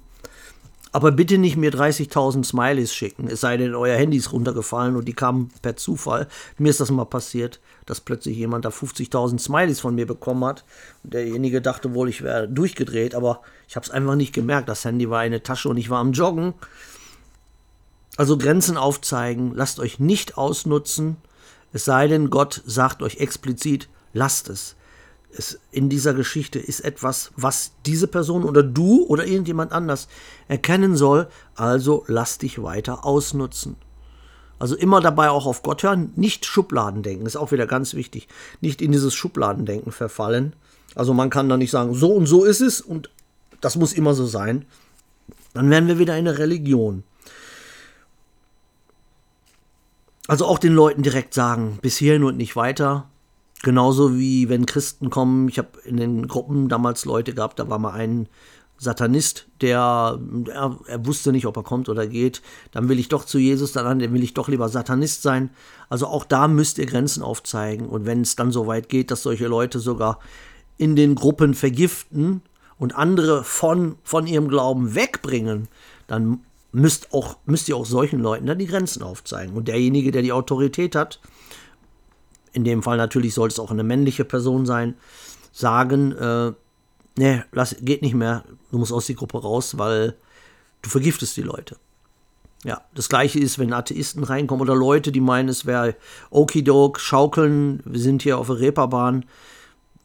Aber 0.95 1.11
bitte 1.11 1.37
nicht 1.37 1.57
mir 1.57 1.73
30.000 1.73 2.45
Smileys 2.45 2.93
schicken, 2.93 3.27
es 3.27 3.41
sei 3.41 3.57
denn, 3.57 3.75
euer 3.75 3.97
Handy 3.97 4.15
ist 4.15 4.31
runtergefallen 4.31 4.95
und 4.95 5.03
die 5.03 5.13
kamen 5.13 5.49
per 5.61 5.75
Zufall. 5.75 6.29
Mir 6.57 6.69
ist 6.69 6.79
das 6.79 6.89
mal 6.89 7.03
passiert, 7.03 7.59
dass 7.85 7.99
plötzlich 7.99 8.37
jemand 8.37 8.63
da 8.63 8.69
50.000 8.69 9.37
Smileys 9.39 9.81
von 9.81 9.93
mir 9.93 10.07
bekommen 10.07 10.45
hat. 10.45 10.63
Und 11.03 11.13
derjenige 11.13 11.61
dachte 11.61 11.93
wohl, 11.93 12.07
ich 12.07 12.21
wäre 12.21 12.47
durchgedreht, 12.47 13.13
aber 13.13 13.41
ich 13.67 13.75
habe 13.75 13.85
es 13.85 13.91
einfach 13.91 14.15
nicht 14.15 14.33
gemerkt. 14.33 14.69
Das 14.69 14.85
Handy 14.85 15.09
war 15.09 15.19
eine 15.19 15.43
Tasche 15.43 15.67
und 15.67 15.75
ich 15.75 15.89
war 15.89 15.99
am 15.99 16.13
Joggen. 16.13 16.53
Also 18.15 18.37
Grenzen 18.37 18.77
aufzeigen, 18.77 19.51
lasst 19.53 19.81
euch 19.81 19.99
nicht 19.99 20.37
ausnutzen, 20.37 21.17
es 21.73 21.83
sei 21.83 22.07
denn, 22.07 22.29
Gott 22.29 22.61
sagt 22.65 23.01
euch 23.01 23.17
explizit, 23.17 23.89
lasst 24.13 24.47
es 24.47 24.77
es 25.37 25.59
in 25.71 25.89
dieser 25.89 26.13
Geschichte 26.13 26.59
ist 26.59 26.81
etwas, 26.81 27.31
was 27.35 27.73
diese 27.85 28.07
Person 28.07 28.43
oder 28.43 28.63
du 28.63 29.05
oder 29.05 29.25
irgendjemand 29.25 29.71
anders 29.71 30.07
erkennen 30.47 30.95
soll, 30.95 31.27
also 31.55 32.03
lass 32.07 32.37
dich 32.37 32.61
weiter 32.61 33.05
ausnutzen. 33.05 33.75
Also 34.57 34.75
immer 34.75 35.01
dabei 35.01 35.29
auch 35.29 35.45
auf 35.45 35.63
Gott 35.63 35.83
hören, 35.83 36.11
nicht 36.15 36.45
Schubladen 36.45 37.03
denken, 37.03 37.25
ist 37.25 37.35
auch 37.35 37.51
wieder 37.51 37.67
ganz 37.67 37.93
wichtig. 37.93 38.27
Nicht 38.61 38.81
in 38.81 38.91
dieses 38.91 39.13
Schubladendenken 39.13 39.91
verfallen. 39.91 40.55
Also 40.95 41.13
man 41.13 41.29
kann 41.29 41.49
da 41.49 41.57
nicht 41.57 41.71
sagen, 41.71 41.93
so 41.93 42.13
und 42.13 42.25
so 42.25 42.45
ist 42.45 42.61
es 42.61 42.79
und 42.79 43.09
das 43.59 43.75
muss 43.75 43.93
immer 43.93 44.13
so 44.13 44.25
sein. 44.25 44.65
Dann 45.53 45.69
werden 45.69 45.87
wir 45.87 45.99
wieder 45.99 46.13
eine 46.13 46.37
Religion. 46.37 47.03
Also 50.27 50.45
auch 50.45 50.57
den 50.57 50.73
Leuten 50.73 51.03
direkt 51.03 51.33
sagen, 51.33 51.79
bis 51.81 51.97
hierhin 51.97 52.23
und 52.23 52.37
nicht 52.37 52.55
weiter. 52.55 53.09
Genauso 53.63 54.17
wie 54.17 54.49
wenn 54.49 54.65
Christen 54.65 55.09
kommen, 55.09 55.47
ich 55.47 55.57
habe 55.57 55.79
in 55.85 55.97
den 55.97 56.27
Gruppen 56.27 56.69
damals 56.69 57.05
Leute 57.05 57.33
gehabt, 57.33 57.59
da 57.59 57.69
war 57.69 57.79
mal 57.79 57.93
ein 57.93 58.27
Satanist, 58.77 59.47
der 59.61 60.19
er, 60.53 60.77
er, 60.87 61.05
wusste 61.05 61.31
nicht, 61.31 61.45
ob 61.45 61.55
er 61.55 61.63
kommt 61.63 61.87
oder 61.87 62.07
geht. 62.07 62.41
Dann 62.71 62.89
will 62.89 62.99
ich 62.99 63.07
doch 63.07 63.25
zu 63.25 63.39
Jesus, 63.39 63.71
dann 63.71 63.99
will 64.01 64.23
ich 64.23 64.33
doch 64.33 64.49
lieber 64.49 64.67
Satanist 64.67 65.21
sein. 65.21 65.49
Also 65.89 66.07
auch 66.07 66.25
da 66.25 66.47
müsst 66.47 66.77
ihr 66.77 66.85
Grenzen 66.85 67.23
aufzeigen. 67.23 67.87
Und 67.87 68.05
wenn 68.05 68.21
es 68.21 68.35
dann 68.35 68.51
so 68.51 68.67
weit 68.67 68.89
geht, 68.89 69.11
dass 69.11 69.23
solche 69.23 69.47
Leute 69.47 69.79
sogar 69.79 70.19
in 70.77 70.97
den 70.97 71.15
Gruppen 71.15 71.53
vergiften 71.53 72.41
und 72.77 72.95
andere 72.95 73.45
von, 73.45 73.95
von 74.03 74.27
ihrem 74.27 74.49
Glauben 74.49 74.93
wegbringen, 74.93 75.69
dann 76.07 76.41
müsst, 76.73 77.13
auch, 77.13 77.37
müsst 77.45 77.69
ihr 77.69 77.77
auch 77.77 77.85
solchen 77.85 78.19
Leuten 78.19 78.45
dann 78.45 78.59
die 78.59 78.67
Grenzen 78.67 79.01
aufzeigen. 79.03 79.55
Und 79.55 79.69
derjenige, 79.69 80.11
der 80.11 80.21
die 80.21 80.33
Autorität 80.33 80.95
hat, 80.95 81.21
in 82.55 82.63
dem 82.63 82.81
Fall 82.81 82.97
natürlich 82.97 83.33
soll 83.33 83.49
es 83.49 83.59
auch 83.59 83.71
eine 83.71 83.83
männliche 83.83 84.25
Person 84.25 84.65
sein, 84.65 84.95
sagen, 85.51 86.13
äh, 86.13 86.53
nee, 87.17 87.43
lass, 87.51 87.75
geht 87.81 88.01
nicht 88.01 88.15
mehr, 88.15 88.43
du 88.71 88.77
musst 88.77 88.93
aus 88.93 89.07
der 89.07 89.15
Gruppe 89.15 89.41
raus, 89.41 89.77
weil 89.77 90.15
du 90.81 90.89
vergiftest 90.89 91.35
die 91.37 91.41
Leute. 91.41 91.75
Ja, 92.63 92.81
das 92.95 93.09
gleiche 93.09 93.39
ist, 93.39 93.59
wenn 93.59 93.73
Atheisten 93.73 94.23
reinkommen 94.23 94.61
oder 94.63 94.75
Leute, 94.75 95.11
die 95.11 95.21
meinen, 95.21 95.49
es 95.49 95.65
wäre 95.65 95.95
Okidok, 96.31 96.99
schaukeln, 96.99 97.83
wir 97.85 97.99
sind 97.99 98.23
hier 98.23 98.39
auf 98.39 98.47
der 98.47 98.59
Reeperbahn, 98.59 99.25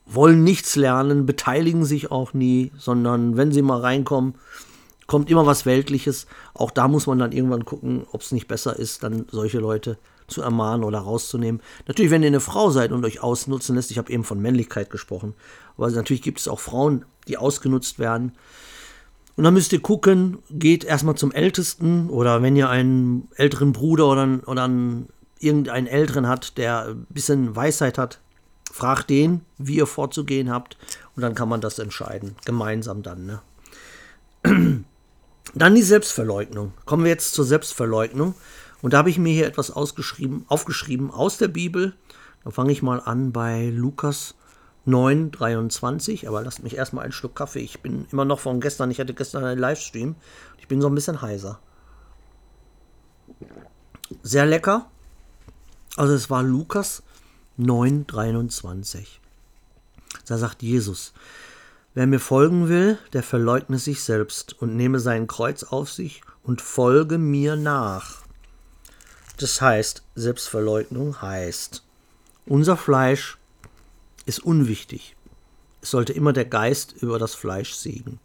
wollen 0.04 0.42
nichts 0.42 0.76
lernen, 0.76 1.24
beteiligen 1.24 1.84
sich 1.84 2.10
auch 2.10 2.34
nie, 2.34 2.72
sondern 2.76 3.36
wenn 3.36 3.52
sie 3.52 3.62
mal 3.62 3.80
reinkommen, 3.80 4.34
kommt 5.06 5.30
immer 5.30 5.46
was 5.46 5.66
Weltliches. 5.66 6.26
Auch 6.52 6.70
da 6.70 6.88
muss 6.88 7.06
man 7.06 7.18
dann 7.18 7.32
irgendwann 7.32 7.64
gucken, 7.64 8.04
ob 8.12 8.20
es 8.20 8.32
nicht 8.32 8.48
besser 8.48 8.78
ist, 8.78 9.02
dann 9.04 9.26
solche 9.30 9.58
Leute 9.58 9.98
zu 10.30 10.42
ermahnen 10.42 10.84
oder 10.84 11.00
rauszunehmen. 11.00 11.60
Natürlich, 11.86 12.10
wenn 12.10 12.22
ihr 12.22 12.28
eine 12.28 12.40
Frau 12.40 12.70
seid 12.70 12.92
und 12.92 13.04
euch 13.04 13.22
ausnutzen 13.22 13.76
lässt, 13.76 13.90
ich 13.90 13.98
habe 13.98 14.12
eben 14.12 14.24
von 14.24 14.40
Männlichkeit 14.40 14.90
gesprochen, 14.90 15.34
aber 15.76 15.90
natürlich 15.90 16.22
gibt 16.22 16.40
es 16.40 16.48
auch 16.48 16.60
Frauen, 16.60 17.04
die 17.28 17.36
ausgenutzt 17.36 17.98
werden. 17.98 18.32
Und 19.36 19.44
dann 19.44 19.54
müsst 19.54 19.72
ihr 19.72 19.80
gucken, 19.80 20.38
geht 20.50 20.84
erstmal 20.84 21.14
zum 21.14 21.32
Ältesten 21.32 22.10
oder 22.10 22.42
wenn 22.42 22.56
ihr 22.56 22.68
einen 22.68 23.28
älteren 23.36 23.72
Bruder 23.72 24.08
oder, 24.08 24.40
oder 24.46 24.64
einen, 24.64 25.08
irgendeinen 25.38 25.86
Älteren 25.86 26.28
hat, 26.28 26.58
der 26.58 26.88
ein 26.88 27.06
bisschen 27.08 27.56
Weisheit 27.56 27.96
hat, 27.96 28.20
fragt 28.70 29.10
den, 29.10 29.40
wie 29.58 29.76
ihr 29.76 29.86
vorzugehen 29.86 30.50
habt 30.50 30.76
und 31.16 31.22
dann 31.22 31.34
kann 31.34 31.48
man 31.48 31.60
das 31.60 31.78
entscheiden. 31.78 32.36
Gemeinsam 32.44 33.02
dann. 33.02 33.26
Ne? 33.26 34.84
Dann 35.54 35.74
die 35.74 35.82
Selbstverleugnung. 35.82 36.72
Kommen 36.84 37.02
wir 37.02 37.10
jetzt 37.10 37.34
zur 37.34 37.44
Selbstverleugnung. 37.44 38.34
Und 38.82 38.92
da 38.92 38.98
habe 38.98 39.10
ich 39.10 39.18
mir 39.18 39.32
hier 39.32 39.46
etwas 39.46 39.70
ausgeschrieben, 39.70 40.44
aufgeschrieben 40.48 41.10
aus 41.10 41.38
der 41.38 41.48
Bibel. 41.48 41.94
Da 42.44 42.50
fange 42.50 42.72
ich 42.72 42.82
mal 42.82 43.00
an 43.00 43.32
bei 43.32 43.70
Lukas 43.70 44.34
9, 44.86 45.30
23. 45.30 46.28
Aber 46.28 46.42
lasst 46.42 46.62
mich 46.62 46.76
erstmal 46.76 47.04
einen 47.04 47.12
Schluck 47.12 47.36
Kaffee. 47.36 47.60
Ich 47.60 47.80
bin 47.80 48.06
immer 48.10 48.24
noch 48.24 48.40
von 48.40 48.60
gestern. 48.60 48.90
Ich 48.90 49.00
hatte 49.00 49.14
gestern 49.14 49.44
einen 49.44 49.60
Livestream. 49.60 50.16
Ich 50.58 50.68
bin 50.68 50.80
so 50.80 50.88
ein 50.88 50.94
bisschen 50.94 51.20
heiser. 51.20 51.60
Sehr 54.22 54.46
lecker. 54.46 54.90
Also 55.96 56.14
es 56.14 56.30
war 56.30 56.42
Lukas 56.42 57.02
9, 57.56 58.06
23. 58.06 59.20
Da 60.26 60.38
sagt 60.38 60.62
Jesus, 60.62 61.12
wer 61.94 62.06
mir 62.06 62.20
folgen 62.20 62.68
will, 62.68 62.98
der 63.12 63.22
verleugne 63.22 63.78
sich 63.78 64.02
selbst 64.02 64.60
und 64.60 64.76
nehme 64.76 65.00
sein 65.00 65.26
Kreuz 65.26 65.64
auf 65.64 65.90
sich 65.90 66.22
und 66.42 66.62
folge 66.62 67.18
mir 67.18 67.56
nach. 67.56 68.22
Das 69.40 69.62
heißt, 69.62 70.02
Selbstverleugnung 70.16 71.22
heißt, 71.22 71.82
unser 72.44 72.76
Fleisch 72.76 73.38
ist 74.26 74.44
unwichtig. 74.44 75.16
Es 75.80 75.92
sollte 75.92 76.12
immer 76.12 76.34
der 76.34 76.44
Geist 76.44 76.92
über 77.00 77.18
das 77.18 77.34
Fleisch 77.34 77.72
siegen. 77.72 78.20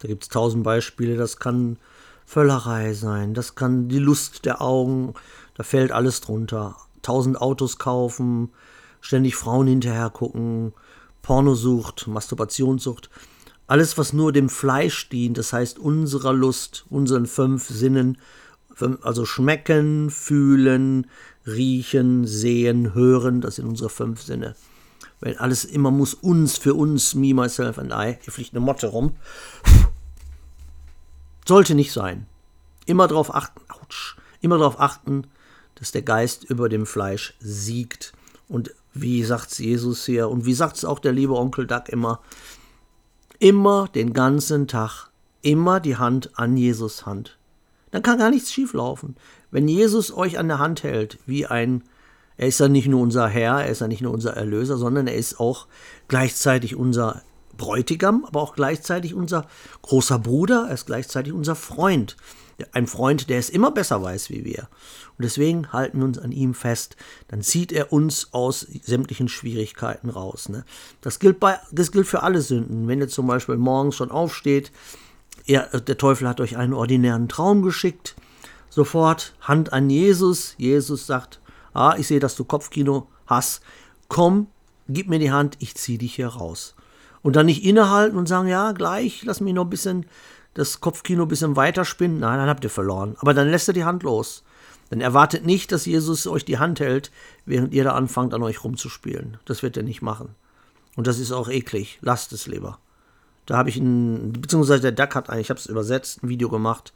Da 0.00 0.08
gibt 0.08 0.24
es 0.24 0.28
tausend 0.28 0.64
Beispiele, 0.64 1.16
das 1.16 1.36
kann 1.36 1.78
Völlerei 2.26 2.92
sein, 2.92 3.34
das 3.34 3.54
kann 3.54 3.88
die 3.88 4.00
Lust 4.00 4.46
der 4.46 4.60
Augen, 4.60 5.14
da 5.54 5.62
fällt 5.62 5.92
alles 5.92 6.20
drunter. 6.20 6.76
Tausend 7.02 7.40
Autos 7.40 7.78
kaufen, 7.78 8.50
ständig 9.00 9.36
Frauen 9.36 9.68
hinterher 9.68 10.10
gucken, 10.10 10.72
Pornosucht, 11.22 12.08
Masturbationssucht. 12.08 13.10
Alles, 13.68 13.96
was 13.96 14.12
nur 14.12 14.32
dem 14.32 14.48
Fleisch 14.48 15.08
dient, 15.08 15.38
das 15.38 15.52
heißt 15.52 15.78
unserer 15.78 16.32
Lust, 16.32 16.84
unseren 16.90 17.26
fünf 17.26 17.68
Sinnen, 17.68 18.18
also 19.02 19.26
schmecken, 19.26 20.10
fühlen, 20.10 21.06
riechen, 21.46 22.26
sehen, 22.26 22.94
hören, 22.94 23.40
das 23.40 23.56
sind 23.56 23.66
unsere 23.66 23.90
fünf 23.90 24.22
Sinne. 24.22 24.54
Weil 25.20 25.36
alles 25.36 25.64
immer 25.64 25.90
muss 25.90 26.14
uns, 26.14 26.56
für 26.56 26.74
uns, 26.74 27.14
me, 27.14 27.34
myself 27.34 27.78
and 27.78 27.92
I, 27.92 28.18
hier 28.22 28.32
fliegt 28.32 28.52
eine 28.52 28.60
Motte 28.60 28.86
rum. 28.86 29.16
Sollte 31.46 31.74
nicht 31.74 31.92
sein. 31.92 32.26
Immer 32.86 33.08
darauf 33.08 33.34
achten, 33.34 33.60
ouch, 33.68 34.16
immer 34.40 34.58
darauf 34.58 34.80
achten, 34.80 35.26
dass 35.74 35.92
der 35.92 36.02
Geist 36.02 36.44
über 36.44 36.68
dem 36.68 36.86
Fleisch 36.86 37.34
siegt. 37.40 38.12
Und 38.48 38.74
wie 38.94 39.22
sagt 39.24 39.52
es 39.52 39.58
Jesus 39.58 40.06
hier 40.06 40.28
und 40.28 40.46
wie 40.46 40.54
sagt 40.54 40.76
es 40.76 40.84
auch 40.84 40.98
der 40.98 41.12
liebe 41.12 41.34
Onkel 41.34 41.66
Duck 41.66 41.88
immer, 41.88 42.20
immer 43.38 43.88
den 43.88 44.12
ganzen 44.12 44.68
Tag, 44.68 45.10
immer 45.42 45.80
die 45.80 45.96
Hand 45.96 46.38
an 46.38 46.56
Jesus 46.56 47.06
Hand 47.06 47.39
dann 47.90 48.02
kann 48.02 48.18
gar 48.18 48.30
nichts 48.30 48.52
schieflaufen. 48.52 49.16
Wenn 49.50 49.68
Jesus 49.68 50.12
euch 50.12 50.38
an 50.38 50.48
der 50.48 50.58
Hand 50.58 50.82
hält, 50.82 51.18
wie 51.26 51.46
ein, 51.46 51.82
er 52.36 52.48
ist 52.48 52.60
ja 52.60 52.68
nicht 52.68 52.88
nur 52.88 53.00
unser 53.00 53.28
Herr, 53.28 53.62
er 53.62 53.70
ist 53.70 53.80
ja 53.80 53.88
nicht 53.88 54.02
nur 54.02 54.12
unser 54.12 54.34
Erlöser, 54.36 54.76
sondern 54.76 55.06
er 55.06 55.16
ist 55.16 55.40
auch 55.40 55.66
gleichzeitig 56.08 56.76
unser 56.76 57.22
Bräutigam, 57.56 58.24
aber 58.26 58.40
auch 58.40 58.54
gleichzeitig 58.54 59.14
unser 59.14 59.46
großer 59.82 60.18
Bruder, 60.18 60.66
er 60.68 60.74
ist 60.74 60.86
gleichzeitig 60.86 61.32
unser 61.32 61.54
Freund. 61.54 62.16
Ein 62.72 62.86
Freund, 62.86 63.30
der 63.30 63.38
es 63.38 63.50
immer 63.50 63.70
besser 63.70 64.02
weiß 64.02 64.30
wie 64.30 64.44
wir. 64.44 64.68
Und 65.16 65.24
deswegen 65.24 65.72
halten 65.72 65.98
wir 65.98 66.04
uns 66.04 66.18
an 66.18 66.32
ihm 66.32 66.54
fest. 66.54 66.96
Dann 67.28 67.42
zieht 67.42 67.72
er 67.72 67.92
uns 67.92 68.32
aus 68.32 68.66
sämtlichen 68.82 69.28
Schwierigkeiten 69.28 70.10
raus. 70.10 70.48
Ne? 70.48 70.64
Das, 71.00 71.18
gilt 71.18 71.40
bei, 71.40 71.58
das 71.72 71.90
gilt 71.90 72.06
für 72.06 72.22
alle 72.22 72.42
Sünden. 72.42 72.86
Wenn 72.88 73.00
ihr 73.00 73.08
zum 73.08 73.26
Beispiel 73.26 73.56
morgens 73.56 73.96
schon 73.96 74.10
aufsteht, 74.10 74.72
er, 75.50 75.80
der 75.80 75.98
Teufel 75.98 76.28
hat 76.28 76.40
euch 76.40 76.56
einen 76.56 76.72
ordinären 76.72 77.28
Traum 77.28 77.62
geschickt. 77.62 78.14
Sofort 78.68 79.34
Hand 79.40 79.72
an 79.72 79.90
Jesus. 79.90 80.54
Jesus 80.58 81.06
sagt, 81.06 81.40
ah, 81.74 81.94
ich 81.98 82.06
sehe, 82.06 82.20
dass 82.20 82.36
du 82.36 82.44
Kopfkino 82.44 83.08
hast. 83.26 83.62
Komm, 84.08 84.46
gib 84.88 85.08
mir 85.08 85.18
die 85.18 85.32
Hand, 85.32 85.56
ich 85.58 85.74
ziehe 85.74 85.98
dich 85.98 86.14
hier 86.14 86.28
raus. 86.28 86.76
Und 87.22 87.36
dann 87.36 87.46
nicht 87.46 87.64
innehalten 87.64 88.16
und 88.16 88.28
sagen, 88.28 88.48
ja, 88.48 88.72
gleich, 88.72 89.24
lass 89.24 89.40
mich 89.40 89.52
noch 89.52 89.64
ein 89.64 89.70
bisschen 89.70 90.06
das 90.54 90.80
Kopfkino 90.80 91.22
ein 91.22 91.28
bisschen 91.28 91.56
weiterspinnen. 91.56 92.20
Nein, 92.20 92.38
dann 92.38 92.48
habt 92.48 92.64
ihr 92.64 92.70
verloren. 92.70 93.16
Aber 93.18 93.34
dann 93.34 93.50
lässt 93.50 93.68
er 93.68 93.74
die 93.74 93.84
Hand 93.84 94.04
los. 94.04 94.44
Dann 94.88 95.00
erwartet 95.00 95.44
nicht, 95.44 95.70
dass 95.72 95.86
Jesus 95.86 96.26
euch 96.26 96.44
die 96.44 96.58
Hand 96.58 96.80
hält, 96.80 97.10
während 97.44 97.74
ihr 97.74 97.84
da 97.84 97.94
anfangt, 97.94 98.34
an 98.34 98.42
euch 98.42 98.64
rumzuspielen. 98.64 99.38
Das 99.44 99.62
wird 99.62 99.76
er 99.76 99.82
nicht 99.82 100.02
machen. 100.02 100.34
Und 100.96 101.06
das 101.06 101.18
ist 101.18 101.32
auch 101.32 101.48
eklig. 101.48 101.98
Lasst 102.02 102.32
es 102.32 102.46
lieber. 102.46 102.78
Da 103.50 103.56
habe 103.56 103.68
ich 103.68 103.78
ein, 103.78 104.32
beziehungsweise 104.32 104.80
der 104.80 104.92
Duck 104.92 105.16
hat 105.16 105.28
eigentlich, 105.28 105.46
ich 105.46 105.50
habe 105.50 105.58
es 105.58 105.66
übersetzt, 105.66 106.22
ein 106.22 106.28
Video 106.28 106.48
gemacht. 106.48 106.92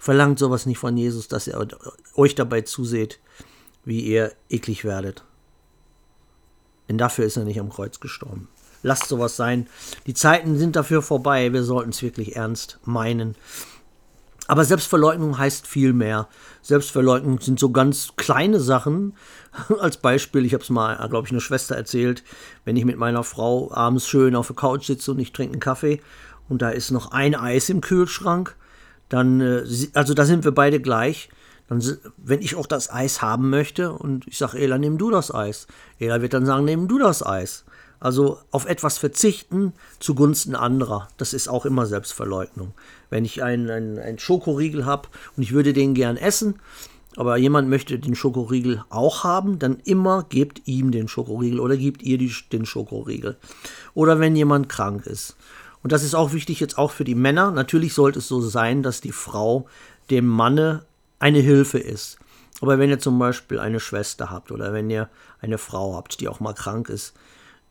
Verlangt 0.00 0.38
sowas 0.38 0.64
nicht 0.64 0.78
von 0.78 0.96
Jesus, 0.96 1.28
dass 1.28 1.46
er 1.46 1.68
euch 2.14 2.34
dabei 2.34 2.62
zuseht, 2.62 3.20
wie 3.84 4.00
ihr 4.00 4.32
eklig 4.48 4.86
werdet. 4.86 5.22
Denn 6.88 6.96
dafür 6.96 7.26
ist 7.26 7.36
er 7.36 7.44
nicht 7.44 7.60
am 7.60 7.68
Kreuz 7.68 8.00
gestorben. 8.00 8.48
Lasst 8.82 9.06
sowas 9.06 9.36
sein. 9.36 9.66
Die 10.06 10.14
Zeiten 10.14 10.56
sind 10.56 10.76
dafür 10.76 11.02
vorbei. 11.02 11.52
Wir 11.52 11.62
sollten 11.62 11.90
es 11.90 12.00
wirklich 12.00 12.36
ernst 12.36 12.80
meinen. 12.84 13.34
Aber 14.48 14.64
Selbstverleugnung 14.64 15.38
heißt 15.38 15.66
viel 15.66 15.92
mehr. 15.92 16.28
Selbstverleugnung 16.62 17.40
sind 17.40 17.60
so 17.60 17.70
ganz 17.70 18.14
kleine 18.16 18.60
Sachen. 18.60 19.14
Als 19.80 19.96
Beispiel, 19.96 20.44
ich 20.44 20.52
habe 20.52 20.64
es 20.64 20.70
mal, 20.70 20.96
glaube 21.08 21.26
ich, 21.26 21.32
eine 21.32 21.40
Schwester 21.40 21.76
erzählt, 21.76 22.24
wenn 22.64 22.76
ich 22.76 22.84
mit 22.84 22.96
meiner 22.96 23.22
Frau 23.22 23.72
abends 23.72 24.08
schön 24.08 24.34
auf 24.34 24.48
der 24.48 24.56
Couch 24.56 24.86
sitze 24.86 25.12
und 25.12 25.20
ich 25.20 25.32
trinke 25.32 25.52
einen 25.52 25.60
Kaffee 25.60 26.00
und 26.48 26.60
da 26.60 26.70
ist 26.70 26.90
noch 26.90 27.12
ein 27.12 27.34
Eis 27.34 27.68
im 27.68 27.80
Kühlschrank, 27.80 28.56
dann, 29.08 29.40
äh, 29.40 29.64
also 29.94 30.14
da 30.14 30.24
sind 30.24 30.44
wir 30.44 30.52
beide 30.52 30.80
gleich. 30.80 31.28
Dann, 31.68 31.82
wenn 32.16 32.42
ich 32.42 32.56
auch 32.56 32.66
das 32.66 32.92
Eis 32.92 33.22
haben 33.22 33.48
möchte 33.48 33.92
und 33.92 34.26
ich 34.26 34.36
sage, 34.36 34.58
Ela, 34.58 34.78
nimm 34.78 34.98
du 34.98 35.10
das 35.10 35.32
Eis. 35.32 35.66
Ela 35.98 36.20
wird 36.20 36.34
dann 36.34 36.44
sagen, 36.44 36.64
nimm 36.64 36.88
du 36.88 36.98
das 36.98 37.24
Eis. 37.24 37.64
Also 38.02 38.40
auf 38.50 38.66
etwas 38.66 38.98
verzichten 38.98 39.74
zugunsten 40.00 40.56
anderer, 40.56 41.06
das 41.18 41.32
ist 41.32 41.46
auch 41.46 41.64
immer 41.64 41.86
Selbstverleugnung. 41.86 42.74
Wenn 43.10 43.24
ich 43.24 43.44
einen, 43.44 43.70
einen, 43.70 44.18
Schokoriegel 44.18 44.84
habe 44.84 45.08
und 45.36 45.44
ich 45.44 45.52
würde 45.52 45.72
den 45.72 45.94
gern 45.94 46.16
essen, 46.16 46.56
aber 47.16 47.36
jemand 47.36 47.68
möchte 47.68 48.00
den 48.00 48.16
Schokoriegel 48.16 48.82
auch 48.90 49.22
haben, 49.22 49.60
dann 49.60 49.78
immer 49.84 50.26
gebt 50.28 50.62
ihm 50.64 50.90
den 50.90 51.06
Schokoriegel 51.06 51.60
oder 51.60 51.76
gebt 51.76 52.02
ihr 52.02 52.18
die, 52.18 52.34
den 52.50 52.66
Schokoriegel. 52.66 53.36
Oder 53.94 54.18
wenn 54.18 54.34
jemand 54.34 54.68
krank 54.68 55.06
ist. 55.06 55.36
Und 55.84 55.92
das 55.92 56.02
ist 56.02 56.16
auch 56.16 56.32
wichtig 56.32 56.58
jetzt 56.58 56.78
auch 56.78 56.90
für 56.90 57.04
die 57.04 57.14
Männer. 57.14 57.52
Natürlich 57.52 57.94
sollte 57.94 58.18
es 58.18 58.26
so 58.26 58.40
sein, 58.40 58.82
dass 58.82 59.00
die 59.00 59.12
Frau 59.12 59.66
dem 60.10 60.26
Manne 60.26 60.84
eine 61.20 61.38
Hilfe 61.38 61.78
ist. 61.78 62.18
Aber 62.60 62.80
wenn 62.80 62.90
ihr 62.90 62.98
zum 62.98 63.16
Beispiel 63.20 63.60
eine 63.60 63.78
Schwester 63.78 64.28
habt 64.28 64.50
oder 64.50 64.72
wenn 64.72 64.90
ihr 64.90 65.08
eine 65.40 65.58
Frau 65.58 65.94
habt, 65.94 66.18
die 66.18 66.28
auch 66.28 66.40
mal 66.40 66.54
krank 66.54 66.88
ist, 66.88 67.14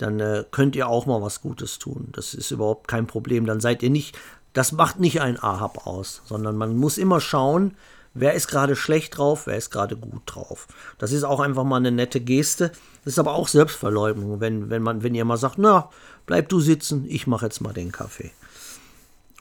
dann 0.01 0.19
äh, 0.19 0.43
könnt 0.49 0.75
ihr 0.75 0.87
auch 0.87 1.05
mal 1.05 1.21
was 1.21 1.41
Gutes 1.41 1.79
tun. 1.79 2.09
Das 2.13 2.33
ist 2.33 2.51
überhaupt 2.51 2.87
kein 2.87 3.07
Problem. 3.07 3.45
Dann 3.45 3.59
seid 3.59 3.83
ihr 3.83 3.89
nicht, 3.89 4.17
das 4.53 4.71
macht 4.71 4.99
nicht 4.99 5.21
ein 5.21 5.41
Ahab 5.41 5.85
aus, 5.85 6.21
sondern 6.25 6.57
man 6.57 6.75
muss 6.75 6.97
immer 6.97 7.21
schauen, 7.21 7.75
wer 8.13 8.33
ist 8.33 8.47
gerade 8.47 8.75
schlecht 8.75 9.17
drauf, 9.17 9.47
wer 9.47 9.57
ist 9.57 9.69
gerade 9.69 9.95
gut 9.95 10.23
drauf. 10.25 10.67
Das 10.97 11.11
ist 11.11 11.23
auch 11.23 11.39
einfach 11.39 11.63
mal 11.63 11.77
eine 11.77 11.91
nette 11.91 12.19
Geste. 12.19 12.69
Das 13.03 13.13
ist 13.13 13.19
aber 13.19 13.33
auch 13.33 13.47
Selbstverleugnung, 13.47 14.39
wenn, 14.39 14.69
wenn, 14.69 14.81
man, 14.81 15.03
wenn 15.03 15.15
ihr 15.15 15.25
mal 15.25 15.37
sagt, 15.37 15.57
na, 15.57 15.89
bleib 16.25 16.49
du 16.49 16.59
sitzen, 16.59 17.05
ich 17.07 17.27
mache 17.27 17.45
jetzt 17.45 17.61
mal 17.61 17.73
den 17.73 17.91
Kaffee. 17.91 18.31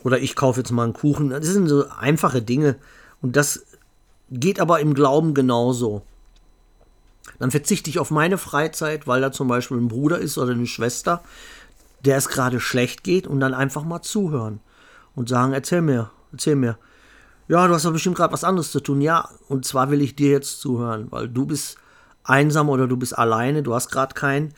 Oder 0.03 0.19
ich 0.19 0.37
kaufe 0.37 0.61
jetzt 0.61 0.71
mal 0.71 0.85
einen 0.85 0.93
Kuchen. 0.93 1.31
Das 1.31 1.47
sind 1.47 1.69
so 1.69 1.87
einfache 1.89 2.43
Dinge. 2.43 2.77
Und 3.21 3.37
das 3.37 3.65
geht 4.31 4.61
aber 4.61 4.81
im 4.81 4.95
Glauben 4.95 5.35
genauso. 5.35 6.03
Dann 7.39 7.51
verzichte 7.51 7.91
ich 7.91 7.99
auf 7.99 8.11
meine 8.11 8.39
Freizeit, 8.39 9.07
weil 9.07 9.21
da 9.21 9.33
zum 9.33 9.49
Beispiel 9.49 9.79
ein 9.79 9.89
Bruder 9.89 10.19
ist 10.19 10.39
oder 10.39 10.53
eine 10.53 10.67
Schwester, 10.67 11.23
der 12.05 12.17
es 12.17 12.29
gerade 12.29 12.61
schlecht 12.61 13.05
geht 13.05 13.27
und 13.27 13.41
dann 13.41 13.55
einfach 13.55 13.85
mal 13.85 14.03
zuhören 14.03 14.61
und 15.15 15.29
sagen, 15.29 15.53
erzähl 15.53 15.83
mir, 15.83 16.11
erzähl 16.33 16.57
mir. 16.57 16.79
Ja, 17.49 17.67
du 17.67 17.75
hast 17.75 17.85
doch 17.85 17.93
bestimmt 17.93 18.17
gerade 18.17 18.33
was 18.33 18.45
anderes 18.45 18.71
zu 18.71 18.81
tun. 18.81 19.01
Ja, 19.01 19.29
und 19.49 19.65
zwar 19.65 19.91
will 19.91 20.01
ich 20.03 20.15
dir 20.15 20.31
jetzt 20.31 20.61
zuhören, 20.61 21.09
weil 21.11 21.29
du 21.29 21.47
bist 21.47 21.79
einsam 22.23 22.69
oder 22.69 22.87
du 22.87 22.97
bist 22.97 23.19
alleine, 23.19 23.63
du 23.63 23.75
hast 23.75 23.91
gerade 23.91 24.15
keinen. 24.15 24.55